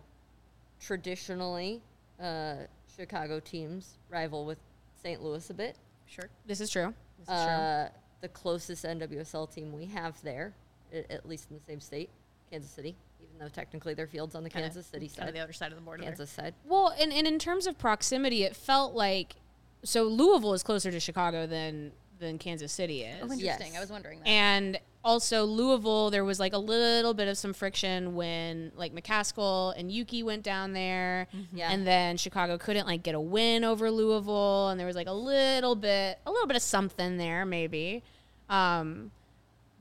traditionally, 0.79 1.81
uh, 2.17 2.55
Chicago 2.95 3.41
teams 3.41 3.97
rival 4.09 4.45
with 4.45 4.59
St. 5.03 5.21
Louis 5.21 5.49
a 5.49 5.53
bit. 5.53 5.75
Sure. 6.05 6.29
This 6.45 6.61
is 6.61 6.69
true. 6.69 6.93
This 7.19 7.27
is 7.27 7.43
true. 7.43 7.51
Uh, 7.53 7.89
the 8.21 8.29
closest 8.29 8.85
NWSL 8.85 9.53
team 9.53 9.73
we 9.73 9.87
have 9.87 10.21
there, 10.21 10.53
at 10.93 11.27
least 11.27 11.51
in 11.51 11.57
the 11.57 11.63
same 11.65 11.81
state, 11.81 12.09
Kansas 12.49 12.71
City, 12.71 12.95
even 13.35 13.45
though 13.45 13.49
technically 13.51 13.93
their 13.93 14.07
field's 14.07 14.35
on 14.35 14.43
the 14.43 14.49
Kinda- 14.49 14.67
Kansas 14.67 14.85
City 14.87 15.07
kinda 15.07 15.25
side. 15.25 15.33
the 15.35 15.39
other 15.39 15.53
side 15.53 15.71
of 15.71 15.75
the 15.77 15.81
border. 15.83 16.01
there. 16.01 16.11
Kansas 16.11 16.29
side. 16.29 16.53
Well, 16.65 16.93
and, 16.99 17.11
and 17.11 17.27
in 17.27 17.37
terms 17.39 17.67
of 17.67 17.77
proximity, 17.77 18.43
it 18.43 18.55
felt 18.55 18.93
like 18.93 19.35
so 19.83 20.03
Louisville 20.03 20.53
is 20.53 20.63
closer 20.63 20.89
to 20.91 20.99
Chicago 20.99 21.45
than 21.45 21.91
than 22.17 22.37
Kansas 22.37 22.71
City 22.71 23.01
is. 23.03 23.17
Oh, 23.21 23.23
interesting. 23.31 23.67
Yes. 23.73 23.75
I 23.77 23.79
was 23.81 23.89
wondering 23.89 24.19
that. 24.19 24.27
And 24.29 24.79
also 25.03 25.43
Louisville, 25.43 26.09
there 26.09 26.23
was 26.23 26.39
like 26.39 26.53
a 26.53 26.57
little 26.57 27.13
bit 27.13 27.27
of 27.27 27.37
some 27.37 27.51
friction 27.53 28.15
when 28.15 28.71
like 28.77 28.95
McCaskill 28.95 29.77
and 29.77 29.91
Yuki 29.91 30.23
went 30.23 30.41
down 30.41 30.71
there, 30.71 31.27
Yeah. 31.53 31.71
and 31.71 31.85
then 31.85 32.15
Chicago 32.15 32.57
couldn't 32.57 32.87
like 32.87 33.03
get 33.03 33.15
a 33.15 33.19
win 33.19 33.65
over 33.65 33.91
Louisville, 33.91 34.69
and 34.69 34.79
there 34.79 34.87
was 34.87 34.95
like 34.95 35.07
a 35.07 35.13
little 35.13 35.75
bit, 35.75 36.19
a 36.25 36.31
little 36.31 36.47
bit 36.47 36.55
of 36.55 36.61
something 36.63 37.17
there 37.17 37.45
maybe. 37.45 38.01
Um, 38.49 39.11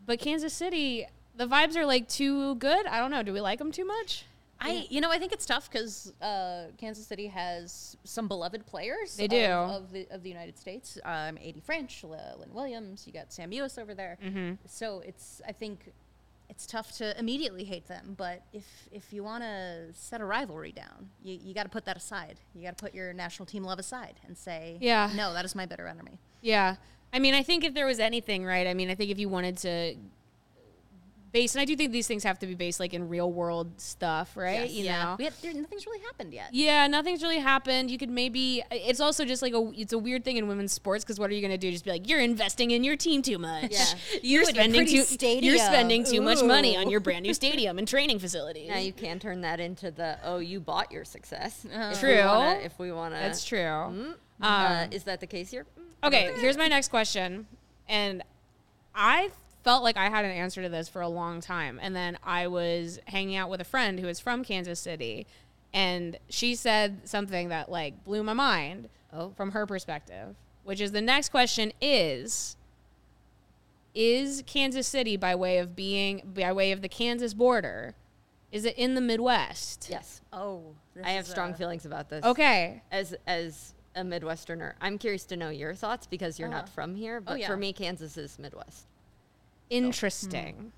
but 0.05 0.19
Kansas 0.19 0.53
City, 0.53 1.07
the 1.37 1.47
vibes 1.47 1.77
are 1.77 1.87
like 1.87 2.09
too 2.09 2.55
good. 2.57 2.87
I 2.87 2.99
don't 2.99 3.11
know. 3.11 3.23
Do 3.23 3.33
we 3.33 3.41
like 3.41 3.59
them 3.59 3.73
too 3.73 3.85
much? 3.85 4.25
I, 4.61 4.87
you 4.89 5.01
know, 5.01 5.11
I 5.11 5.19
think 5.19 5.33
it's 5.33 5.45
tough 5.45 5.71
because 5.71 6.13
uh, 6.23 6.67
Kansas 6.79 7.07
City 7.07 7.27
has 7.27 7.97
some 8.05 8.29
beloved 8.29 8.65
players. 8.67 9.17
They 9.17 9.29
do. 9.29 9.45
of, 9.47 9.93
the 9.93 10.07
of 10.11 10.23
the 10.23 10.31
United 10.31 10.59
States. 10.59 10.97
Um, 11.05 11.37
AD 11.37 11.61
Franch, 11.69 12.03
Lynn 12.03 12.55
Williams. 12.55 13.05
You 13.07 13.13
got 13.13 13.33
Sam 13.33 13.51
Mewis 13.51 13.79
over 13.79 13.95
there. 13.95 14.17
Mm-hmm. 14.25 14.55
So 14.67 15.03
it's, 15.05 15.43
I 15.47 15.53
think, 15.53 15.93
it's 16.49 16.67
tough 16.67 16.93
to 16.99 17.19
immediately 17.19 17.65
hate 17.65 17.89
them. 17.89 18.15
But 18.17 18.43
if 18.53 18.65
if 18.93 19.13
you 19.13 19.25
want 19.25 19.43
to 19.43 19.87
set 19.93 20.21
a 20.21 20.25
rivalry 20.25 20.73
down, 20.73 21.11
you, 21.23 21.39
you 21.43 21.53
got 21.55 21.65
to 21.65 21.69
put 21.69 21.85
that 21.87 21.97
aside. 21.97 22.37
You 22.55 22.63
got 22.63 22.79
to 22.79 22.85
put 22.85 22.95
your 22.95 23.13
national 23.13 23.47
team 23.47 23.65
love 23.65 23.79
aside 23.79 24.15
and 24.27 24.37
say, 24.37 24.79
Yeah. 24.81 25.11
no, 25.15 25.33
that 25.35 25.45
is 25.45 25.55
my 25.55 25.67
bitter 25.67 25.87
enemy. 25.87 26.19
Yeah. 26.43 26.77
I 27.13 27.19
mean, 27.19 27.35
I 27.35 27.43
think 27.43 27.65
if 27.65 27.75
there 27.75 27.87
was 27.87 27.99
anything, 27.99 28.45
right? 28.45 28.67
I 28.67 28.75
mean, 28.75 28.91
I 28.91 28.95
think 28.95 29.11
if 29.11 29.19
you 29.19 29.29
wanted 29.29 29.57
to 29.59 29.97
base, 31.35 31.55
and 31.55 31.61
I 31.61 31.67
do 31.67 31.77
think 31.77 31.93
these 31.93 32.07
things 32.07 32.25
have 32.25 32.39
to 32.39 32.47
be 32.47 32.55
based 32.55 32.81
like 32.81 32.95
in 32.95 33.09
real 33.11 33.31
world 33.31 33.79
stuff, 33.79 34.37
right? 34.37 34.71
You 34.71 34.85
know? 34.85 35.17
we 35.19 35.25
had, 35.25 35.35
there, 35.43 35.53
nothing's 35.53 35.85
really 35.85 36.01
happened 36.01 36.33
yet. 36.33 36.49
Yeah, 36.53 36.87
nothing's 36.87 37.23
really 37.23 37.41
happened. 37.41 37.91
You 37.91 37.99
could 37.99 38.09
maybe. 38.09 38.63
It's 38.71 39.01
also 39.01 39.27
just 39.27 39.43
like 39.43 39.53
a. 39.53 39.71
It's 39.77 39.93
a 39.93 39.99
weird 39.99 40.25
thing 40.25 40.39
in 40.39 40.49
women's 40.49 40.73
sports 40.73 41.05
because 41.05 41.19
what 41.21 41.29
are 41.29 41.35
you 41.35 41.43
going 41.43 41.51
to 41.51 41.59
do? 41.59 41.71
Just 41.71 41.85
be 41.85 41.91
like, 41.91 42.09
you're 42.09 42.21
investing 42.21 42.71
in 42.71 42.83
your 42.85 42.97
team 42.97 43.21
too 43.21 43.37
much. 43.37 43.73
Yeah. 43.73 43.85
you're 44.23 44.43
and 44.49 44.55
your 44.55 44.63
spending 44.65 44.87
too. 44.87 45.03
stadium. 45.03 45.45
You're 45.55 45.65
spending 45.67 46.05
too 46.05 46.23
much 46.23 46.43
money 46.43 46.77
on 46.77 46.89
your 46.89 47.01
brand 47.01 47.25
new 47.25 47.35
stadium 47.43 47.77
and 47.79 47.87
training 47.87 48.21
facilities. 48.21 48.71
Now 48.71 48.79
you 48.79 48.93
can 48.93 49.19
turn 49.19 49.43
that 49.43 49.61
into 49.61 49.91
the 49.91 50.19
oh 50.25 50.39
you 50.39 50.61
bought 50.61 50.91
your 50.91 51.05
success. 51.05 51.67
If 51.75 52.01
True. 52.01 52.15
We 52.17 52.23
wanna, 52.25 52.61
if 52.63 52.79
we 52.79 52.93
want 52.93 53.15
to, 53.15 53.21
That's 53.21 53.45
true. 53.45 53.61
uh, 53.61 54.15
Um, 54.41 54.93
is 54.93 55.03
that 55.05 55.21
the 55.21 55.27
case 55.27 55.51
here? 55.51 55.67
Mm, 55.79 56.07
Okay, 56.07 56.33
here's 56.39 56.57
my 56.57 56.69
next 56.69 56.89
question. 56.89 57.47
And 57.89 58.23
I 58.95 59.31
felt 59.65 59.83
like 59.83 59.97
I 59.97 60.11
had 60.11 60.25
an 60.25 60.31
answer 60.31 60.63
to 60.63 60.69
this 60.69 60.89
for 60.89 61.01
a 61.03 61.09
long 61.09 61.41
time. 61.41 61.81
And 61.83 61.97
then 61.97 62.19
I 62.23 62.47
was 62.47 63.01
hanging 63.07 63.35
out 63.37 63.49
with 63.51 63.61
a 63.61 63.65
friend 63.65 63.99
who 63.99 64.07
is 64.09 64.21
from 64.21 64.45
Kansas 64.45 64.79
City. 64.79 65.27
And 65.73 66.19
she 66.29 66.55
said 66.55 67.09
something 67.09 67.49
that 67.49 67.71
like 67.71 68.05
blew 68.05 68.23
my 68.23 68.35
mind 68.35 68.89
Oh. 69.13 69.31
from 69.37 69.53
her 69.53 69.65
perspective, 69.67 70.35
which 70.65 70.81
is 70.81 70.93
the 70.93 71.01
next 71.01 71.31
question 71.31 71.73
is 71.81 72.57
Is 73.95 74.43
Kansas 74.47 74.87
City 74.89 75.17
by 75.17 75.35
way 75.35 75.59
of 75.59 75.75
being 75.77 76.23
by 76.35 76.53
way 76.53 76.73
of 76.73 76.83
the 76.83 76.89
Kansas 76.89 77.33
border, 77.33 77.95
is 78.51 78.65
it 78.65 78.77
in 78.77 78.95
the 78.95 79.01
Midwest? 79.01 79.89
Yes, 79.91 80.21
Oh, 80.33 80.75
this 80.95 81.05
I 81.07 81.11
have 81.11 81.27
strong 81.27 81.53
a- 81.53 81.55
feelings 81.55 81.87
about 81.87 82.09
this. 82.09 82.25
Okay. 82.25 82.83
As 82.91 83.15
as 83.27 83.75
a 83.97 84.03
Midwesterner, 84.03 84.73
I'm 84.81 84.99
curious 84.99 85.25
to 85.27 85.37
know 85.37 85.51
your 85.51 85.75
thoughts 85.75 86.07
because 86.09 86.39
you're 86.41 86.49
not 86.49 86.65
Uh-huh. 86.65 86.73
from 86.75 86.95
here. 86.97 87.21
But 87.21 87.39
yeah. 87.39 87.47
for 87.47 87.57
me, 87.57 87.73
Kansas 87.73 88.17
is 88.17 88.37
Midwest. 88.39 88.87
Hmm. 89.71 89.77
Interesting. 89.77 90.73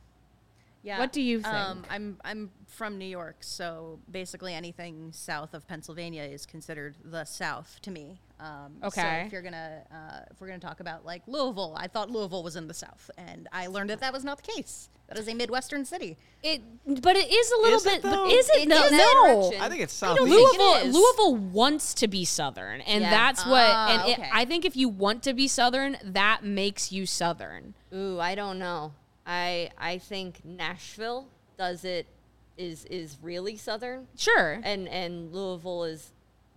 Yeah. 0.87 1.01
What 1.01 1.12
do 1.12 1.20
you 1.20 1.43
Um, 1.45 1.82
think? 1.82 1.93
I'm 1.93 2.16
I'm 2.24 2.51
from 2.68 2.97
New 2.97 3.07
York, 3.09 3.39
so 3.41 3.99
basically 4.09 4.55
anything 4.55 5.11
south 5.12 5.53
of 5.53 5.66
Pennsylvania 5.66 6.22
is 6.22 6.47
considered 6.47 6.95
the 7.05 7.24
South 7.24 7.78
to 7.82 7.91
me. 7.91 8.20
Um, 8.39 8.76
So 8.82 8.87
Okay. 8.89 9.24
if 9.26 9.32
you're 9.32 9.43
gonna 9.43 9.82
uh, 9.91 10.20
if 10.30 10.41
we're 10.41 10.47
gonna 10.47 10.61
talk 10.61 10.78
about 10.78 11.05
like 11.05 11.22
Louisville, 11.26 11.74
I 11.76 11.89
thought 11.89 12.09
Louisville 12.11 12.45
was 12.45 12.55
in 12.55 12.68
the 12.68 12.74
South, 12.74 13.11
and 13.18 13.49
I 13.53 13.66
learned 13.66 13.91
that 13.91 13.99
that 14.01 14.12
was 14.12 14.24
not 14.24 14.37
the 14.43 14.53
case. 14.53 14.89
That 15.09 15.18
is 15.18 15.26
a 15.28 15.34
Midwestern 15.34 15.84
city. 15.84 16.16
It, 16.43 16.62
but 17.03 17.16
it 17.16 17.32
is 17.32 17.51
a 17.53 17.57
little 17.62 17.76
Is 17.78 17.87
it 17.87 17.91
bit. 17.95 18.03
but 18.03 18.11
though? 18.11 18.28
is 18.28 18.49
it? 18.51 18.62
It 18.62 18.68
no, 18.68 18.84
is 18.84 18.93
no. 18.93 19.53
I 19.61 19.68
think 19.68 19.82
it's 19.82 19.93
south. 19.93 20.16
don't 20.18 20.28
it 20.28 20.32
Louisville. 20.32 20.93
Louisville 21.01 21.37
wants 21.37 21.95
to 21.95 22.07
be 22.09 22.24
Southern, 22.24 22.80
and 22.82 23.03
Yeah. 23.03 23.11
that's 23.11 23.45
what. 23.45 23.62
And 23.64 24.03
Ah, 24.03 24.07
it, 24.07 24.18
okay. 24.20 24.30
I 24.32 24.45
think 24.45 24.64
if 24.64 24.76
you 24.76 24.89
want 24.89 25.22
to 25.24 25.34
be 25.34 25.49
Southern, 25.49 25.97
that 26.05 26.45
makes 26.45 26.93
you 26.93 27.07
Southern. 27.07 27.74
Ooh, 27.93 28.20
I 28.20 28.34
don't 28.37 28.59
know. 28.61 28.93
I 29.27 29.70
I 29.79 29.99
think 29.99 30.45
Nashville 30.45 31.29
does 31.59 31.85
it 31.85 32.07
is 32.57 32.85
is 32.87 33.16
really 33.22 33.57
southern, 33.57 34.07
Sure. 34.16 34.61
and 34.62 34.89
and 34.89 35.33
Louisville 35.33 35.85
is 35.85 36.12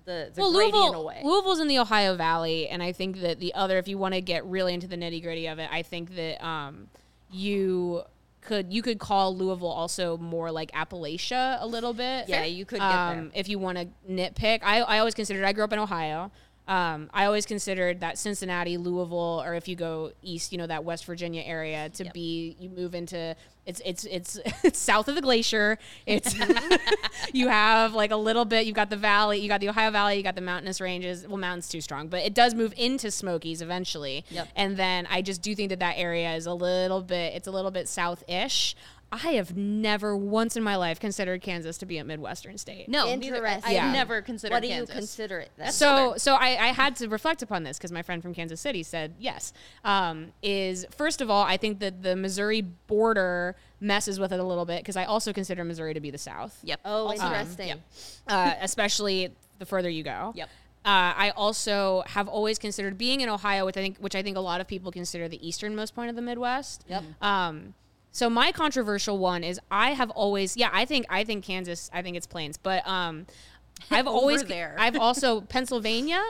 the 0.05 0.32
the 0.34 0.41
well, 0.41 0.53
Louisville, 0.53 1.01
away. 1.01 1.22
Louisville's 1.24 1.59
in 1.59 1.67
the 1.67 1.80
Ohio 1.80 2.15
Valley, 2.15 2.67
and 2.67 2.82
I 2.82 2.91
think 2.91 3.22
that 3.22 3.39
the 3.39 3.53
other, 3.53 3.78
if 3.78 3.88
you 3.88 3.97
want 3.97 4.13
to 4.13 4.22
get 4.22 4.45
really 4.45 4.74
into 4.74 4.88
the 4.88 4.95
nitty 4.95 5.22
gritty 5.22 5.47
of 5.47 5.59
it, 5.59 5.70
I 5.72 5.82
think 5.84 6.15
that 6.15 6.43
um, 6.45 6.88
you 7.32 8.03
could 8.41 8.72
you 8.74 8.82
could 8.82 8.99
call 8.99 9.36
Louisville 9.36 9.67
also 9.67 10.17
more 10.17 10.51
like 10.51 10.72
Appalachia 10.72 11.57
a 11.61 11.67
little 11.67 11.93
bit. 11.93 12.30
Yeah, 12.30 12.45
you 12.45 12.65
could 12.65 12.80
um, 12.80 13.32
if 13.34 13.49
you 13.49 13.59
want 13.59 13.78
to 13.78 13.88
nitpick. 14.09 14.59
I 14.63 14.82
I 14.82 14.99
always 14.99 15.13
considered. 15.15 15.43
I 15.43 15.53
grew 15.53 15.63
up 15.63 15.74
in 15.74 15.80
Ohio. 15.80 16.32
Um, 16.70 17.09
I 17.15 17.26
always 17.26 17.47
considered 17.47 18.01
that 18.01 18.20
Cincinnati, 18.20 18.78
Louisville, 18.78 19.41
or 19.43 19.55
if 19.55 19.67
you 19.67 19.76
go 19.76 20.11
east, 20.22 20.51
you 20.51 20.59
know 20.59 20.67
that 20.67 20.84
West 20.84 21.03
Virginia 21.05 21.41
area 21.43 21.89
to 21.89 22.03
Yep. 22.03 22.13
be. 22.13 22.55
You 22.59 22.70
move 22.70 22.93
into 22.93 23.36
it's 23.65 23.82
it's 23.84 24.05
it's 24.05 24.39
it's 24.63 24.78
south 24.78 25.07
of 25.07 25.15
the 25.15 25.22
glacier. 25.22 25.80
It's 26.05 26.36
you 27.34 27.47
have 27.47 27.95
like 27.95 28.11
a 28.11 28.15
little 28.15 28.45
bit. 28.45 28.67
You've 28.67 28.76
got 28.76 28.91
the 28.91 28.95
valley. 28.97 29.39
You 29.39 29.49
got 29.49 29.61
the 29.61 29.70
Ohio 29.70 29.89
Valley. 29.89 30.17
You 30.17 30.24
got 30.24 30.36
the 30.36 30.41
mountainous 30.41 30.80
ranges. 30.80 31.28
Well, 31.28 31.38
mountains 31.38 31.70
too 31.70 31.82
strong, 31.82 32.07
but 32.07 32.24
it 32.24 32.36
does 32.36 32.53
move 32.53 32.74
into 32.78 33.09
Smokies 33.09 33.63
eventually. 33.63 34.24
Yep. 34.30 34.49
And 34.55 34.78
then 34.78 35.07
I 35.09 35.24
just 35.24 35.41
do 35.41 35.55
think 35.55 35.70
that 35.70 35.80
that 35.80 35.95
area 35.97 36.36
is 36.36 36.45
a 36.45 36.53
little 36.53 37.01
bit. 37.01 37.34
It's 37.34 37.47
a 37.47 37.51
little 37.51 37.72
bit 37.72 37.88
south-ish. 37.88 38.76
I 39.12 39.32
have 39.34 39.57
never 39.57 40.16
once 40.16 40.55
in 40.55 40.62
my 40.64 40.76
life 40.76 40.99
considered 40.99 41.41
Kansas 41.41 41.78
to 41.80 41.86
be 41.86 41.97
a 41.97 42.03
Midwestern 42.03 42.57
state. 42.57 42.88
No, 42.88 43.05
neither, 43.16 43.45
I, 43.45 43.55
Interesting. 43.55 43.80
I've 43.80 43.93
never 43.93 44.22
considered 44.22 44.53
what 44.53 44.62
do 44.62 44.68
Kansas. 44.70 44.93
you 44.95 44.99
consider 44.99 45.39
it? 45.39 45.49
Then? 45.57 45.72
so 45.72 46.14
so 46.18 46.36
I, 46.36 46.49
I 46.49 46.68
had 46.68 46.95
to 46.97 47.07
reflect 47.10 47.41
upon 47.41 47.64
this 47.64 47.78
because 47.78 47.91
my 47.91 48.03
friend 48.03 48.22
from 48.22 48.34
Kansas 48.36 48.62
City 48.62 48.84
said 48.84 49.16
yes. 49.20 49.51
Um, 49.84 50.34
is 50.43 50.86
first 50.91 51.22
of 51.22 51.30
all, 51.30 51.43
I 51.43 51.57
think 51.57 51.80
that 51.80 52.03
the 52.03 52.16
Missouri 52.16 52.62
border 52.62 53.55
messes 53.82 54.20
with 54.20 54.32
it 54.32 54.39
a 54.39 54.43
little 54.43 54.66
bit 54.66 54.82
because 54.84 54.95
I 54.97 55.05
also 55.05 55.34
consider 55.34 55.64
Missouri 55.64 55.93
to 55.93 55.99
be 55.99 56.12
the 56.12 56.18
South. 56.18 56.60
Yep. 56.64 56.82
oh, 56.86 57.07
Also- 57.07 57.26
interesting. 57.26 57.68
yep. 57.70 57.80
uh, 58.28 58.53
especially 58.62 59.34
the 59.57 59.66
further 59.66 59.89
you 59.89 60.03
go. 60.03 60.34
Yep. 60.36 60.49
Uh, 60.86 61.12
I 61.16 61.34
also 61.36 62.03
have 62.07 62.28
always 62.28 62.57
considered 62.57 62.97
being 62.97 63.22
in 63.22 63.28
Ohio, 63.28 63.66
which 63.66 63.76
I 63.76 63.82
think, 63.82 63.97
which 63.97 64.16
I 64.16 64.24
think 64.24 64.38
a 64.38 64.39
lot 64.39 64.62
of 64.62 64.68
people 64.68 64.91
consider 64.91 65.28
the 65.28 65.45
easternmost 65.45 65.93
point 65.93 66.10
of 66.10 66.16
the 66.16 66.22
Midwest. 66.22 66.86
Yep. 66.88 67.03
Um, 67.22 67.74
so 68.12 68.30
my 68.30 68.51
controversial 68.51 69.18
one 69.18 69.43
is 69.43 69.60
I 69.70 69.91
have 69.91 70.10
always, 70.12 70.57
yeah, 70.57 70.70
I 70.74 70.86
think 70.86 71.05
I 71.10 71.24
think 71.24 71.43
Kansas, 71.45 71.89
I 71.93 72.01
think 72.01 72.18
it's 72.18 72.28
Plains, 72.28 72.57
but 72.57 72.88
um, 72.88 73.26
I've 73.91 74.07
always 74.07 74.43
there. 74.45 74.76
I've 74.80 74.95
also 74.99 75.41
Pennsylvania. 75.41 76.22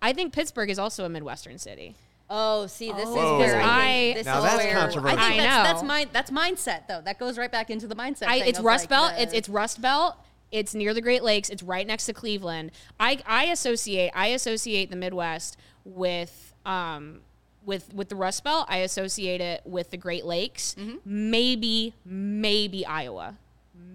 I 0.00 0.12
think 0.12 0.32
Pittsburgh 0.32 0.68
is 0.70 0.78
also 0.78 1.04
a 1.04 1.08
Midwestern 1.08 1.58
city. 1.58 1.94
Oh, 2.34 2.66
see, 2.66 2.90
this 2.92 3.04
Whoa. 3.08 3.40
is 3.42 3.52
where 3.52 3.60
I, 3.60 3.80
I- 3.80 3.90
think 3.90 4.16
this 4.16 4.26
Now 4.26 4.38
is 4.38 4.44
that's 4.44 4.64
where 4.64 4.72
controversial. 4.74 5.18
I 5.18 5.28
think 5.28 5.42
I 5.42 5.44
know. 5.44 5.62
that's 5.64 5.82
my 5.82 6.08
that's 6.12 6.30
mindset 6.30 6.88
though. 6.88 7.00
That 7.02 7.18
goes 7.18 7.36
right 7.38 7.52
back 7.52 7.70
into 7.70 7.86
the 7.86 7.94
mindset. 7.94 8.26
I, 8.28 8.40
thing 8.40 8.48
it's 8.48 8.60
Rust 8.60 8.84
like, 8.84 8.88
Belt. 8.90 9.12
the- 9.16 9.22
It's 9.22 9.32
it's 9.34 9.48
Rust 9.48 9.80
Belt. 9.82 10.16
It's 10.50 10.74
near 10.74 10.92
the 10.92 11.00
Great 11.00 11.22
Lakes. 11.22 11.48
It's 11.50 11.62
right 11.62 11.86
next 11.86 12.06
to 12.06 12.12
Cleveland. 12.12 12.72
I 13.00 13.20
I 13.26 13.44
associate 13.46 14.12
I 14.14 14.28
associate 14.28 14.90
the 14.90 14.96
Midwest 14.96 15.56
with 15.84 16.52
um 16.66 17.20
with 17.64 17.92
with 17.94 18.08
the 18.08 18.16
Rust 18.16 18.44
Belt. 18.44 18.66
I 18.68 18.78
associate 18.78 19.40
it 19.40 19.62
with 19.64 19.90
the 19.90 19.96
Great 19.96 20.24
Lakes. 20.24 20.74
Mm-hmm. 20.78 20.96
Maybe 21.04 21.94
maybe 22.04 22.84
Iowa. 22.86 23.36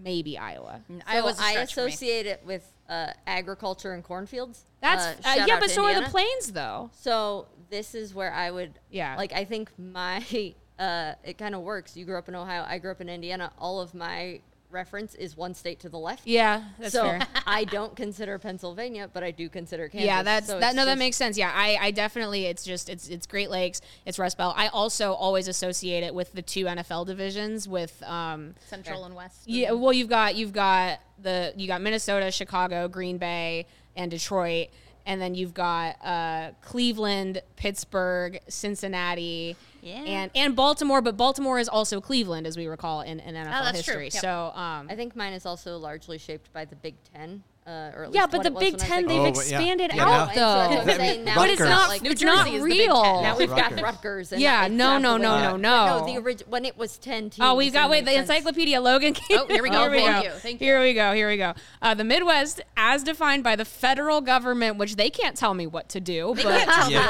Maybe 0.03 0.37
Iowa. 0.37 0.81
So 0.87 0.95
Iowa's 1.07 1.39
a 1.39 1.43
I 1.43 1.51
stretch 1.51 1.73
for 1.73 1.81
me. 1.85 1.87
associate 1.93 2.25
it 2.25 2.41
with 2.45 2.71
uh, 2.89 3.07
agriculture 3.25 3.93
and 3.93 4.03
cornfields. 4.03 4.65
That's 4.81 5.03
Uh, 5.25 5.29
uh, 5.29 5.45
yeah, 5.47 5.59
but 5.59 5.67
to 5.67 5.73
so 5.73 5.85
are 5.85 5.99
the 6.01 6.07
plains 6.09 6.51
though. 6.53 6.89
So 6.93 7.47
this 7.69 7.93
is 7.93 8.13
where 8.13 8.31
I 8.31 8.49
would, 8.51 8.79
Yeah. 8.89 9.15
like 9.17 9.33
I 9.33 9.43
think 9.43 9.69
my, 9.77 10.23
uh, 10.79 11.13
it 11.23 11.37
kind 11.37 11.53
of 11.55 11.61
works. 11.61 11.97
You 11.97 12.05
grew 12.05 12.17
up 12.17 12.29
in 12.29 12.35
Ohio, 12.35 12.63
I 12.67 12.77
grew 12.77 12.91
up 12.91 13.01
in 13.01 13.09
Indiana. 13.09 13.51
All 13.59 13.81
of 13.81 13.93
my 13.93 14.39
reference 14.69 15.15
is 15.15 15.37
one 15.37 15.53
state 15.53 15.79
to 15.81 15.89
the 15.89 15.97
left. 15.97 16.25
Yeah, 16.27 16.63
that's 16.79 16.93
so 16.93 17.03
fair. 17.03 17.21
I 17.47 17.63
don't 17.63 17.95
consider 17.95 18.37
Pennsylvania, 18.39 19.09
but 19.11 19.23
I 19.23 19.31
do 19.31 19.49
consider 19.49 19.87
Kansas. 19.89 20.05
Yeah, 20.05 20.23
that's 20.23 20.47
So 20.47 20.59
that. 20.59 20.69
it's 20.69 20.75
No, 20.75 20.85
that 20.85 20.97
makes 20.97 21.17
sense. 21.17 21.37
Yeah, 21.37 21.51
I, 21.53 21.77
I 21.79 21.91
definitely. 21.91 22.45
It's 22.45 22.63
just 22.63 22.89
it's 22.89 23.07
it's 23.07 23.25
Great 23.27 23.49
Lakes. 23.49 23.81
It's 24.05 24.19
Rust 24.19 24.37
Belt. 24.37 24.55
I 24.57 24.67
also 24.67 25.13
always 25.13 25.47
associate 25.47 26.03
it 26.03 26.13
with 26.13 26.33
the 26.33 26.41
two 26.41 26.65
NFL 26.65 27.05
divisions. 27.05 27.67
With 27.67 28.01
um, 28.03 28.55
Central 28.67 29.05
and 29.05 29.15
West. 29.15 29.41
yeah, 29.45 29.71
well, 29.71 29.93
you've 29.93 30.09
got 30.09 30.35
you've 30.35 30.53
got 30.53 30.99
the 31.21 31.53
you 31.55 31.67
got 31.67 31.81
Minnesota, 31.81 32.31
Chicago, 32.31 32.87
Green 32.87 33.17
Bay, 33.17 33.65
and 33.95 34.11
Detroit, 34.11 34.67
and 35.07 35.21
then 35.21 35.33
you've 35.33 35.53
got 35.53 35.95
uh, 36.05 36.51
Cleveland, 36.61 37.41
Pittsburgh, 37.55 38.39
Cincinnati. 38.49 39.55
Yeah. 39.81 39.95
And, 39.95 40.31
and 40.35 40.55
Baltimore, 40.55 41.01
but 41.01 41.15
Baltimore 41.15 41.59
is 41.59 41.69
also 41.69 42.01
Cleveland, 42.01 42.45
as 42.45 42.57
we 42.57 42.67
recall 42.67 43.01
in, 43.01 43.21
in 43.21 43.33
NFL 43.33 43.69
Oh, 43.69 43.71
history. 43.71 44.09
Yep. 44.13 44.21
So, 44.21 44.51
um, 44.53 44.87
I 44.89 44.95
think 44.95 45.15
mine 45.15 45.31
is 45.31 45.45
also 45.45 45.77
largely 45.77 46.17
shaped 46.17 46.51
by 46.51 46.65
the 46.65 46.75
Big 46.75 46.95
Ten. 47.13 47.43
Uh, 47.67 47.91
or 47.97 48.03
at 48.05 48.13
yeah, 48.13 48.21
least 48.21 48.31
but 48.31 48.43
the 48.43 48.51
Big 48.51 48.53
when 48.53 48.61
I 48.63 48.71
was 48.71 48.81
Ten 48.83 49.07
they've 49.07 49.19
Oh, 49.19 49.25
expanded 49.25 49.91
Yeah, 49.93 50.03
out 50.03 50.07
now- 50.07 50.23
And 50.23 50.33
so 50.33 50.39
that's 50.39 50.85
though. 50.85 50.93
saying, 51.03 51.23
now 51.25 51.35
But 51.35 51.41
we've 51.43 51.51
it's 51.51 51.61
got, 51.61 51.69
not. 51.69 51.89
like, 51.89 52.01
New 52.01 52.11
it's 52.11 52.21
not 52.23 52.47
is 52.47 52.53
the 52.63 52.69
Big 52.69 52.79
real. 52.79 53.21
Now 53.21 53.37
we've 53.37 53.49
got 53.49 53.57
Rutgers. 53.71 53.81
Rutgers. 53.81 54.31
And 54.31 54.41
Yeah, 54.41 54.65
it's 54.67 54.73
no, 54.73 54.97
no, 54.97 55.17
no, 55.17 55.37
no, 55.37 55.51
But 55.51 55.57
no. 55.57 55.97
No, 55.99 56.05
the 56.05 56.17
orig- 56.21 56.43
when 56.47 56.63
it 56.63 56.77
was 56.77 56.97
ten 56.97 57.23
teams. 57.29 57.39
Oh, 57.41 57.55
we've 57.55 57.73
got 57.73 57.89
wait 57.89 58.05
the 58.05 58.11
sense. 58.11 58.29
Encyclopedia 58.29 58.79
Logan. 58.79 59.15
Oh, 59.31 59.45
here 59.49 59.61
we 59.61 59.69
go. 59.71 59.81
here 59.81 59.91
we 59.91 59.97
Thank 59.99 60.15
go. 60.15 60.21
you. 60.23 60.29
Thank 60.39 60.61
you. 60.61 60.65
Here 60.67 60.81
we 60.81 60.93
go. 60.93 61.11
Here 61.13 61.27
we 61.27 61.35
go. 61.35 61.53
Uh, 61.81 61.93
the 61.93 62.05
Midwest, 62.05 62.61
as 62.77 63.03
defined 63.03 63.43
by 63.43 63.57
the 63.57 63.65
federal 63.65 64.21
government, 64.21 64.77
which 64.77 64.95
they 64.95 65.09
can't 65.09 65.35
tell 65.35 65.53
me 65.53 65.67
what 65.67 65.89
to 65.89 65.99
do, 65.99 66.35
but, 66.41 66.65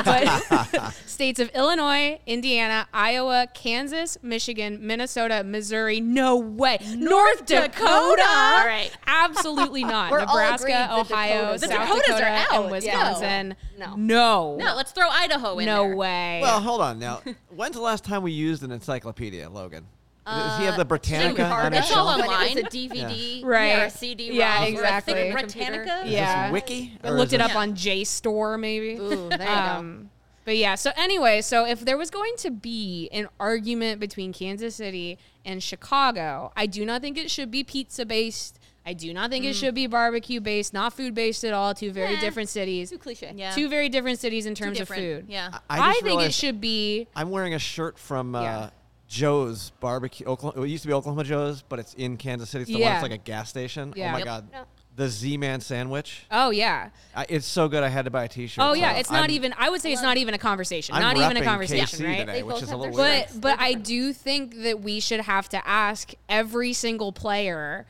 but 0.06 0.94
states 1.06 1.40
of 1.40 1.50
Illinois, 1.50 2.20
Indiana, 2.26 2.88
Iowa, 2.94 3.48
Kansas, 3.54 4.18
Michigan, 4.24 4.80
Minnesota, 4.82 5.44
Missouri. 5.46 6.00
No 6.02 6.38
way. 6.38 6.80
North, 6.96 7.46
Dakota. 7.46 8.24
All 8.28 8.66
right. 8.66 8.90
Absolutely 9.06 9.84
not. 9.84 10.10
We're 10.12 10.22
all 10.22 10.36
Nebraska, 10.52 10.66
agreed 10.92 11.08
the 11.08 11.14
Ohio, 11.14 11.34
Dakotas 11.58 11.62
South. 11.62 11.70
Dakotas 11.70 12.06
Dakota, 12.08 12.24
are 12.24 12.28
out. 12.30 12.52
and 12.74 12.84
Yeah. 12.84 13.12
Wisconsin. 13.12 13.56
No. 13.78 13.96
No. 13.96 14.58
No, 14.58 14.76
let's 14.76 14.92
throw 14.92 15.08
Idaho 15.10 15.60
in 15.60 15.66
No 15.66 15.84
there. 15.84 15.96
way. 15.96 16.40
Well, 16.42 16.60
hold 16.62 16.82
on 16.82 17.00
now. 17.00 17.22
When's 17.56 17.76
the 17.76 17.82
last 17.82 18.04
time 18.04 18.24
we 18.24 18.32
used 18.32 18.64
an 18.64 18.72
encyclopedia, 18.72 19.50
Logan? 19.50 19.86
Does 20.26 20.60
he 20.60 20.66
have 20.66 20.76
the 20.76 20.84
Britannica 20.84 21.38
Jimmy 21.38 21.50
on 21.50 21.72
his 21.72 21.84
It's 21.86 21.96
all 21.96 22.10
shelf? 22.18 22.22
on- 22.22 22.28
When 22.28 22.58
it 22.58 22.66
was 22.66 22.74
a 22.76 22.78
online. 22.80 23.10
DVD 23.10 23.46
Right. 23.46 23.80
or 23.80 23.84
a 23.86 23.90
CD 23.90 24.34
Yeah, 24.34 24.56
ROM 24.56 24.64
or 24.64 24.66
a 24.66 24.70
exactly. 24.72 25.14
thing 25.14 25.24
Think 25.24 25.40
computer. 25.40 25.72
Britannica? 25.72 26.06
Is 26.08 26.12
Yeah. 26.12 26.44
this 26.44 26.52
wiki? 26.54 26.98
I 27.02 27.10
looked 27.12 27.28
is 27.28 27.34
it 27.34 27.42
up 27.42 27.52
Yeah. 27.52 27.58
on 27.60 27.74
JSTOR, 27.76 28.60
maybe. 28.60 28.96
Ooh, 28.96 29.30
there 29.30 29.40
you 29.42 29.48
Um, 29.48 30.10
but 30.44 30.58
yeah, 30.58 30.76
so 30.76 30.92
anyway, 30.98 31.40
so 31.42 31.66
if 31.66 31.80
there 31.80 31.98
was 31.98 32.10
going 32.10 32.34
to 32.40 32.52
be 32.52 33.08
an 33.14 33.30
argument 33.40 34.02
between 34.02 34.34
Kansas 34.34 34.76
City 34.76 35.18
and 35.46 35.64
Chicago, 35.64 36.52
I 36.58 36.66
do 36.66 36.86
not 36.86 37.00
think 37.02 37.18
it 37.18 37.32
should 37.32 37.50
be 37.50 37.64
pizza 37.64 38.06
based. 38.06 38.60
I 38.88 38.94
do 38.94 39.14
not 39.14 39.30
think 39.30 39.44
it 39.44 39.54
should 39.54 39.76
be 39.76 39.86
barbecue 39.86 40.40
based, 40.40 40.74
not 40.74 40.94
food 40.94 41.14
based 41.14 41.44
at 41.44 41.54
all. 41.54 41.74
Two 41.74 41.92
very 41.92 42.16
Nah. 42.16 42.22
different 42.22 42.48
cities. 42.48 42.90
Too 42.90 42.98
cliche. 42.98 43.34
Yeah. 43.36 43.52
Two 43.52 43.68
very 43.68 43.90
different 43.90 44.18
cities 44.18 44.46
in 44.46 44.56
terms 44.56 44.80
of 44.80 44.88
food. 44.88 45.26
Yeah. 45.28 45.50
I, 45.70 45.80
I, 45.80 45.92
just 45.92 46.04
think 46.06 46.22
it 46.22 46.34
should 46.34 46.62
be. 46.62 47.06
I'm 47.14 47.30
wearing 47.30 47.54
a 47.54 47.60
shirt 47.60 48.00
from 48.00 48.34
uh, 48.34 48.42
Yeah. 48.42 48.70
Joe's 49.10 49.72
Barbecue. 49.82 50.26
Oklahoma, 50.26 50.66
it 50.66 50.70
used 50.70 50.84
to 50.84 50.88
be 50.88 50.94
Oklahoma 50.94 51.26
Joe's, 51.26 51.62
but 51.64 51.80
it's 51.80 51.96
in 51.96 52.16
Kansas 52.16 52.50
City. 52.50 52.62
It's 52.62 52.70
the 52.72 52.76
one 52.80 52.84
that's 52.84 53.04
like 53.04 53.12
a 53.12 53.18
gas 53.18 53.50
station. 53.50 53.92
Yeah. 53.96 54.08
Oh 54.08 54.12
my 54.14 54.18
Yep. 54.20 54.26
god, 54.26 54.48
No. 54.54 54.64
the 54.96 55.10
Z-Man 55.10 55.60
sandwich. 55.60 56.26
Oh 56.32 56.52
yeah. 56.52 56.90
I, 57.14 57.26
it's 57.28 57.46
so 57.46 57.68
good. 57.68 57.84
I 57.84 57.90
had 57.90 58.06
to 58.06 58.12
buy 58.12 58.24
a 58.24 58.28
T-shirt. 58.30 58.64
Oh 58.64 58.72
yeah. 58.74 58.94
so 58.94 59.00
It's 59.02 59.12
not 59.12 59.22
I'm- 59.24 59.32
even. 59.32 59.54
I 59.58 59.70
would 59.70 59.82
say 59.82 59.92
it's 59.92 60.02
not 60.02 60.16
even 60.16 60.34
a 60.34 60.38
conversation. 60.38 60.96
I'm 60.96 61.02
not 61.02 61.18
even 61.18 61.36
a 61.36 61.44
conversation, 61.44 62.00
KC 62.00 62.08
right? 62.08 62.20
today, 62.26 62.44
which 62.44 62.62
is 62.64 62.72
a 62.72 62.78
little 62.78 62.96
their 62.96 63.18
weird. 63.18 63.28
But 63.36 63.42
but 63.42 63.60
I 63.60 63.74
do 63.74 64.14
think 64.14 64.62
that 64.64 64.80
we 64.82 65.02
should 65.02 65.20
have 65.22 65.50
to 65.50 65.68
ask 65.68 66.14
every 66.30 66.72
single 66.72 67.12
player 67.12 67.86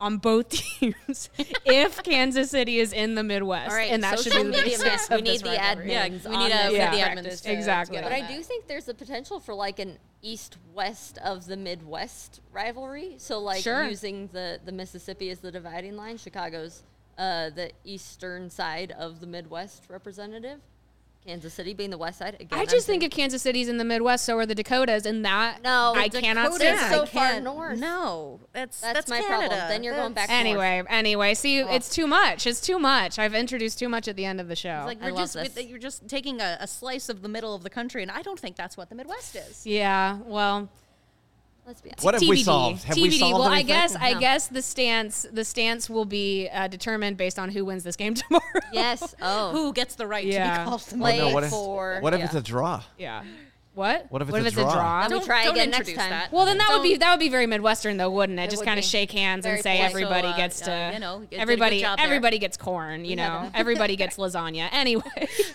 on 0.00 0.18
both 0.18 0.48
teams 0.50 1.28
if 1.64 2.02
Kansas 2.02 2.50
City 2.50 2.78
is 2.78 2.92
in 2.92 3.14
the 3.14 3.22
Midwest, 3.24 3.70
All 3.70 3.76
right, 3.76 3.90
and 3.90 4.02
that 4.02 4.18
should 4.20 4.32
social 4.32 4.44
be 4.44 4.50
the 4.50 4.56
media 4.62 4.78
basis. 4.78 5.08
We 5.10 5.16
of 5.16 5.24
this 5.24 5.42
need 5.42 5.50
the 5.52 5.56
rivalry. 5.58 5.90
Yeah, 5.92 6.08
admins 6.08 6.28
we 6.30 6.36
need 6.36 6.46
a- 6.46 6.48
this 6.48 6.72
the 6.72 6.78
to 6.78 6.78
admins 6.78 7.12
practice. 7.14 7.40
to- 7.42 7.52
Exactly. 7.52 7.96
to 7.98 8.02
But 8.04 8.12
I 8.12 8.20
do 8.28 8.42
think 8.42 8.66
there's 8.68 8.88
a 8.88 8.94
potential 8.94 9.40
for 9.40 9.54
like 9.54 9.78
an 9.78 9.98
east-west 10.22 11.18
of 11.24 11.46
the 11.46 11.56
Midwest 11.56 12.40
rivalry. 12.52 13.14
So 13.18 13.38
like 13.38 13.62
Sure. 13.62 13.84
using 13.86 14.28
the 14.32 14.60
the 14.64 14.72
Mississippi 14.72 15.30
as 15.30 15.40
the 15.40 15.50
dividing 15.50 15.96
line, 15.96 16.16
Chicago's 16.18 16.82
uh, 17.16 17.50
the 17.50 17.72
eastern 17.84 18.48
side 18.50 18.92
of 18.92 19.18
the 19.20 19.26
Midwest 19.26 19.84
representative, 19.88 20.60
Kansas 21.28 21.52
City 21.52 21.74
being 21.74 21.90
the 21.90 21.98
west 21.98 22.18
side. 22.20 22.36
Again, 22.40 22.58
I 22.58 22.64
just 22.64 22.86
think 22.86 23.02
saying- 23.02 23.10
if 23.12 23.16
Kansas 23.16 23.42
City's 23.42 23.68
in 23.68 23.76
the 23.76 23.84
Midwest, 23.84 24.24
so 24.24 24.38
are 24.38 24.46
the 24.46 24.54
Dakotas, 24.54 25.04
and 25.04 25.22
that 25.26 25.62
No, 25.62 25.92
I 25.94 26.08
the 26.08 26.22
cannot 26.22 26.44
Dakotas 26.52 26.78
stand. 26.78 26.94
so 26.94 27.04
far 27.06 27.38
north. 27.40 27.78
No, 27.78 28.40
that's 28.54 28.80
That's 28.80 28.94
that's, 28.94 29.10
my 29.10 29.20
Canada. 29.20 29.48
problem. 29.48 29.68
Then 29.68 29.82
you're 29.82 29.94
going 29.94 30.14
That's- 30.14 30.28
back 30.28 30.34
Anyway, 30.40 30.82
anyway, 30.88 31.34
see, 31.34 31.62
Oh. 31.62 31.68
it's 31.74 31.90
too 31.90 32.06
much. 32.06 32.46
It's 32.46 32.62
too 32.62 32.78
much. 32.78 33.18
I've 33.18 33.34
introduced 33.34 33.78
too 33.78 33.88
much 33.90 34.08
at 34.08 34.16
the 34.16 34.24
end 34.24 34.40
of 34.40 34.48
the 34.48 34.56
show. 34.56 34.78
It's 34.78 34.86
like 34.86 35.02
I 35.02 35.06
we're 35.06 35.12
love 35.12 35.32
just 35.34 35.54
this. 35.54 35.66
you're 35.66 35.78
just 35.78 36.08
taking 36.08 36.40
a, 36.40 36.56
a 36.60 36.66
slice 36.66 37.08
of 37.10 37.20
the 37.20 37.28
middle 37.28 37.54
of 37.54 37.62
the 37.62 37.70
country, 37.70 38.00
and 38.02 38.10
I 38.10 38.22
don't 38.22 38.40
think 38.40 38.56
that's 38.56 38.76
what 38.78 38.88
the 38.88 38.94
Midwest 38.94 39.36
is. 39.36 39.66
yeah, 39.66 40.16
well, 40.24 40.70
Let's 41.68 41.82
be 41.82 41.90
honest. 41.90 42.02
What 42.04 42.14
have 42.14 42.22
TBD. 42.22 42.28
we 42.30 42.42
solved? 42.42 42.84
Have 42.84 42.96
TBD. 42.96 43.02
we 43.02 43.10
solved 43.18 43.34
well, 43.34 43.42
I 43.42 43.56
anything? 43.56 43.66
guess 43.66 43.94
I 43.94 44.14
guess 44.18 44.46
the 44.48 44.62
stance 44.62 45.26
the 45.30 45.44
stance 45.44 45.90
will 45.90 46.06
be 46.06 46.48
uh, 46.48 46.66
determined 46.66 47.18
based 47.18 47.38
on 47.38 47.50
who 47.50 47.64
wins 47.66 47.84
this 47.84 47.94
game 47.94 48.14
tomorrow. 48.14 48.42
Yes. 48.72 49.14
Oh. 49.20 49.50
Who 49.52 49.74
gets 49.74 49.94
the 49.94 50.06
right 50.06 50.24
Yeah. 50.24 50.54
to 50.56 50.60
be 50.60 50.64
called 50.70 50.80
the 50.80 50.94
Oh, 50.96 50.98
Play 50.98 51.18
no, 51.18 51.28
what 51.34 51.44
if, 51.44 51.50
for- 51.50 51.98
what 52.00 52.14
if 52.14 52.20
yeah. 52.20 52.24
it's 52.24 52.34
a 52.34 52.40
draw? 52.40 52.82
yeah. 52.96 53.22
What? 53.78 54.06
What 54.10 54.22
if 54.22 54.28
it's 54.28 54.48
a 54.56 54.60
draw? 54.60 55.00
Let 55.02 55.10
me 55.10 55.16
Don't- 55.18 55.24
try 55.24 55.44
don't 55.44 55.54
again 55.54 55.70
next 55.70 55.88
introduce 55.88 56.02
time. 56.02 56.10
that. 56.10 56.32
Well, 56.32 56.44
then 56.44 56.58
that 56.58 56.68
would 56.72 56.82
be 56.82 56.90
Don't- 56.90 56.98
that 56.98 57.10
would 57.12 57.20
be 57.20 57.28
very 57.28 57.46
Midwestern, 57.46 57.96
though, 57.96 58.10
wouldn't 58.10 58.36
it? 58.40 58.42
It 58.42 58.50
Just 58.50 58.60
would 58.62 58.66
kind 58.66 58.78
of 58.78 58.82
be. 58.82 58.88
shake 58.88 59.12
hands 59.12 59.46
and 59.46 59.52
Very 59.52 59.62
say 59.62 59.76
polite. 59.76 59.90
everybody 59.90 60.28
So, 60.28 60.32
uh, 60.32 60.36
gets 60.36 60.60
to, 60.62 60.72
uh, 60.72 60.90
you 60.94 60.98
know, 60.98 61.14
you 61.20 61.20
did 61.20 61.26
a 61.26 61.28
good 61.36 61.40
everybody 61.42 61.80
job 61.80 61.96
there. 61.98 62.06
everybody 62.06 62.38
gets 62.40 62.56
corn. 62.56 63.04
You 63.04 63.10
We 63.10 63.14
know, 63.14 63.50
everybody 63.54 63.94
gets 64.02 64.16
lasagna. 64.16 64.68
Anyway. 64.72 65.02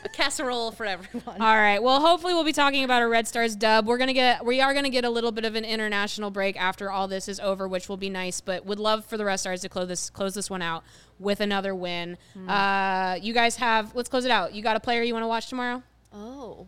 a 0.05 0.09
casserole 0.09 0.71
for 0.71 0.86
everyone. 0.86 1.41
All 1.41 1.55
right. 1.57 1.84
Well, 1.84 1.99
hopefully 1.99 2.34
we'll 2.34 2.45
be 2.45 2.53
talking 2.53 2.86
about 2.86 3.01
a 3.01 3.07
Red 3.09 3.28
Stars 3.28 3.57
dub. 3.57 3.86
We're 3.88 3.97
gonna 3.97 4.13
get 4.13 4.45
we 4.45 4.61
are 4.61 4.74
gonna 4.74 4.89
get 4.89 5.03
a 5.03 5.09
little 5.09 5.34
bit 5.34 5.43
of 5.43 5.55
an 5.55 5.65
international 5.65 6.32
break 6.32 6.55
after 6.59 6.89
all 6.89 7.09
this 7.09 7.28
is 7.28 7.41
over, 7.41 7.67
which 7.67 7.89
will 7.89 7.97
be 7.97 8.09
nice. 8.09 8.39
But 8.39 8.65
would 8.65 8.80
love 8.80 9.05
for 9.05 9.17
the 9.17 9.26
Red 9.26 9.38
Stars 9.41 9.59
to 9.63 9.69
close 9.69 9.89
this 9.89 10.09
close 10.09 10.34
this 10.34 10.49
one 10.49 10.61
out 10.61 10.84
with 11.19 11.41
another 11.41 11.76
win. 11.76 12.17
Hmm. 12.34 12.49
Uh, 12.49 13.15
you 13.15 13.34
guys 13.34 13.57
have 13.57 13.93
let's 13.95 14.07
close 14.07 14.24
it 14.24 14.32
out. 14.32 14.53
You 14.53 14.63
got 14.63 14.78
a 14.78 14.80
player 14.80 15.01
you 15.03 15.13
want 15.13 15.24
to 15.24 15.28
watch 15.28 15.47
tomorrow? 15.47 15.84
Oh. 16.13 16.67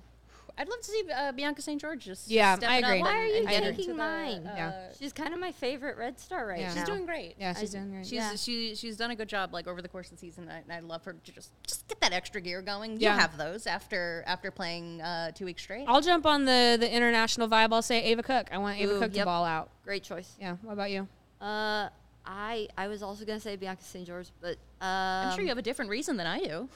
I'd 0.57 0.69
love 0.69 0.79
to 0.79 0.85
see 0.85 1.03
uh, 1.13 1.31
Bianca 1.33 1.61
St. 1.61 1.81
George 1.81 2.05
just 2.05 2.29
Yeah, 2.29 2.55
stepping 2.55 2.85
I 2.85 2.87
agree. 2.89 2.99
up 3.01 3.05
Why 3.07 3.17
are 3.19 3.25
you 3.25 3.45
taking 3.45 3.75
to 3.75 3.87
the, 3.87 3.93
mine? 3.93 4.41
Yeah. 4.55 4.67
uh, 4.69 4.93
She's 4.97 5.11
kind 5.11 5.33
of 5.33 5.39
my 5.39 5.51
favorite 5.51 5.97
Red 5.97 6.17
Star 6.19 6.47
right 6.47 6.59
Yeah. 6.59 6.69
now. 6.69 6.75
She's 6.75 6.83
doing 6.85 7.05
great. 7.05 7.35
Yeah, 7.37 7.53
she's 7.53 7.75
I- 7.75 7.79
doing 7.79 7.91
great. 7.91 8.05
She's 8.05 8.13
Yeah. 8.13 8.35
she 8.35 8.75
she's 8.75 8.95
done 8.95 9.11
a 9.11 9.15
good 9.15 9.27
job 9.27 9.53
like 9.53 9.67
over 9.67 9.81
the 9.81 9.89
course 9.89 10.07
of 10.11 10.17
the 10.17 10.21
season. 10.21 10.49
I, 10.49 10.63
I 10.73 10.79
love 10.79 11.03
her 11.05 11.13
to 11.13 11.31
just 11.31 11.51
just 11.67 11.87
get 11.87 11.99
that 12.01 12.13
extra 12.13 12.39
gear 12.39 12.61
going. 12.61 12.99
Yeah. 12.99 13.13
You 13.15 13.19
have 13.19 13.37
those 13.37 13.67
after 13.67 14.23
after 14.25 14.49
playing 14.51 15.01
uh, 15.01 15.31
two 15.31 15.45
weeks 15.45 15.61
straight. 15.61 15.85
I'll 15.87 16.01
jump 16.01 16.25
on 16.25 16.45
the 16.45 16.77
the 16.79 16.89
international 16.93 17.47
vibe. 17.49 17.73
I'll 17.73 17.81
say 17.81 18.01
Ava 18.03 18.23
Cook. 18.23 18.47
I 18.51 18.57
want 18.57 18.79
Ava 18.79 18.93
Ooh, 18.93 18.99
Cook 18.99 19.13
to 19.13 19.25
ball 19.25 19.43
out. 19.43 19.69
Great 19.83 20.03
choice. 20.03 20.35
Yeah. 20.39 20.55
What 20.61 20.73
about 20.73 20.89
you? 20.91 21.07
Uh, 21.41 21.89
I 22.25 22.67
I 22.77 22.87
was 22.87 23.03
also 23.03 23.25
gonna 23.25 23.39
say 23.39 23.55
Bianca 23.55 23.83
St. 23.83 24.05
George, 24.07 24.29
but 24.41 24.57
um, 24.81 25.29
I'm 25.29 25.31
sure 25.35 25.43
you 25.43 25.49
have 25.49 25.57
a 25.57 25.61
different 25.61 25.91
reason 25.91 26.17
than 26.17 26.27
I 26.27 26.39
do. 26.39 26.69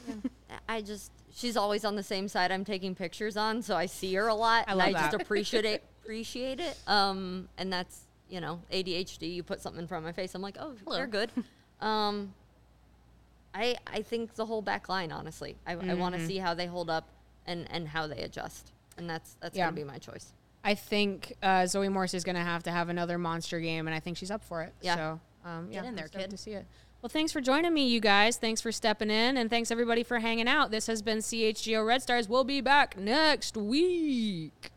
I 0.68 0.82
just 0.82 1.12
she's 1.36 1.58
always 1.58 1.86
on 1.86 1.96
the 1.96 2.04
same 2.04 2.28
side 2.28 2.52
I'm 2.52 2.64
taking 2.66 2.94
pictures 2.96 3.36
on, 3.38 3.62
so 3.62 3.76
I 3.76 3.86
see 3.88 4.14
her 4.16 4.28
a 4.28 4.34
lot, 4.36 4.66
I 4.68 4.74
and 4.74 4.82
I 4.82 4.92
just 4.94 5.14
appreciate 5.14 5.66
it. 5.66 5.84
Appreciate 6.04 6.60
it. 6.60 6.76
Um, 6.88 7.48
and 7.60 7.72
that's 7.72 8.02
you 8.30 8.42
know 8.42 8.62
ADHD. 8.72 9.34
You 9.34 9.44
put 9.44 9.62
something 9.62 9.82
in 9.82 9.88
front 9.88 10.04
of 10.04 10.08
my 10.08 10.12
face, 10.12 10.34
I'm 10.34 10.42
like, 10.42 10.58
oh, 10.60 10.74
Hello. 10.84 10.96
they're 10.98 11.06
good. 11.08 11.30
um, 11.82 12.34
I 13.54 13.76
I 13.88 14.02
think 14.02 14.36
the 14.36 14.46
whole 14.46 14.62
back 14.62 14.90
line, 14.90 15.12
honestly, 15.12 15.56
I, 15.68 15.74
I 15.74 15.94
want 15.96 16.16
to 16.16 16.26
see 16.26 16.38
how 16.38 16.54
they 16.54 16.66
hold 16.68 16.90
up 16.90 17.08
and 17.46 17.68
and 17.72 17.88
how 17.88 18.08
they 18.08 18.22
adjust, 18.22 18.72
and 18.98 19.10
that's 19.10 19.36
that's 19.40 19.56
Yeah. 19.58 19.66
gonna 19.66 19.76
be 19.76 19.84
my 19.84 19.98
choice. 19.98 20.34
I 20.64 20.76
think 20.76 21.34
uh, 21.42 21.66
Zoe 21.68 21.88
Morse 21.90 22.14
is 22.14 22.26
going 22.26 22.36
to 22.36 22.42
have 22.42 22.64
to 22.64 22.72
have 22.72 22.90
another 22.90 23.18
monster 23.18 23.62
game, 23.62 23.88
and 23.88 23.96
I 23.96 24.02
think 24.02 24.18
she's 24.18 24.30
up 24.30 24.44
for 24.44 24.62
it. 24.62 24.74
Yeah. 24.82 24.96
So, 24.96 25.20
um, 25.50 25.68
yeah, 25.72 25.84
in 25.84 25.96
there, 25.96 26.08
kid. 26.08 26.30
To 26.30 26.38
see 26.38 26.52
it. 26.52 26.66
Well, 27.02 27.10
thanks 27.10 27.32
for 27.32 27.40
joining 27.40 27.74
me, 27.74 27.88
you 27.88 28.00
guys. 28.00 28.38
Thanks 28.38 28.60
for 28.60 28.72
stepping 28.72 29.10
in, 29.10 29.38
and 29.38 29.50
thanks 29.50 29.72
everybody 29.72 30.04
for 30.04 30.20
hanging 30.20 30.48
out. 30.48 30.70
This 30.70 30.88
has 30.88 31.02
been 31.02 31.20
CHGO 31.20 31.86
Red 31.86 32.02
Stars. 32.02 32.28
We'll 32.28 32.44
be 32.44 32.62
back 32.62 32.98
next 32.98 33.56
week. 33.56 34.72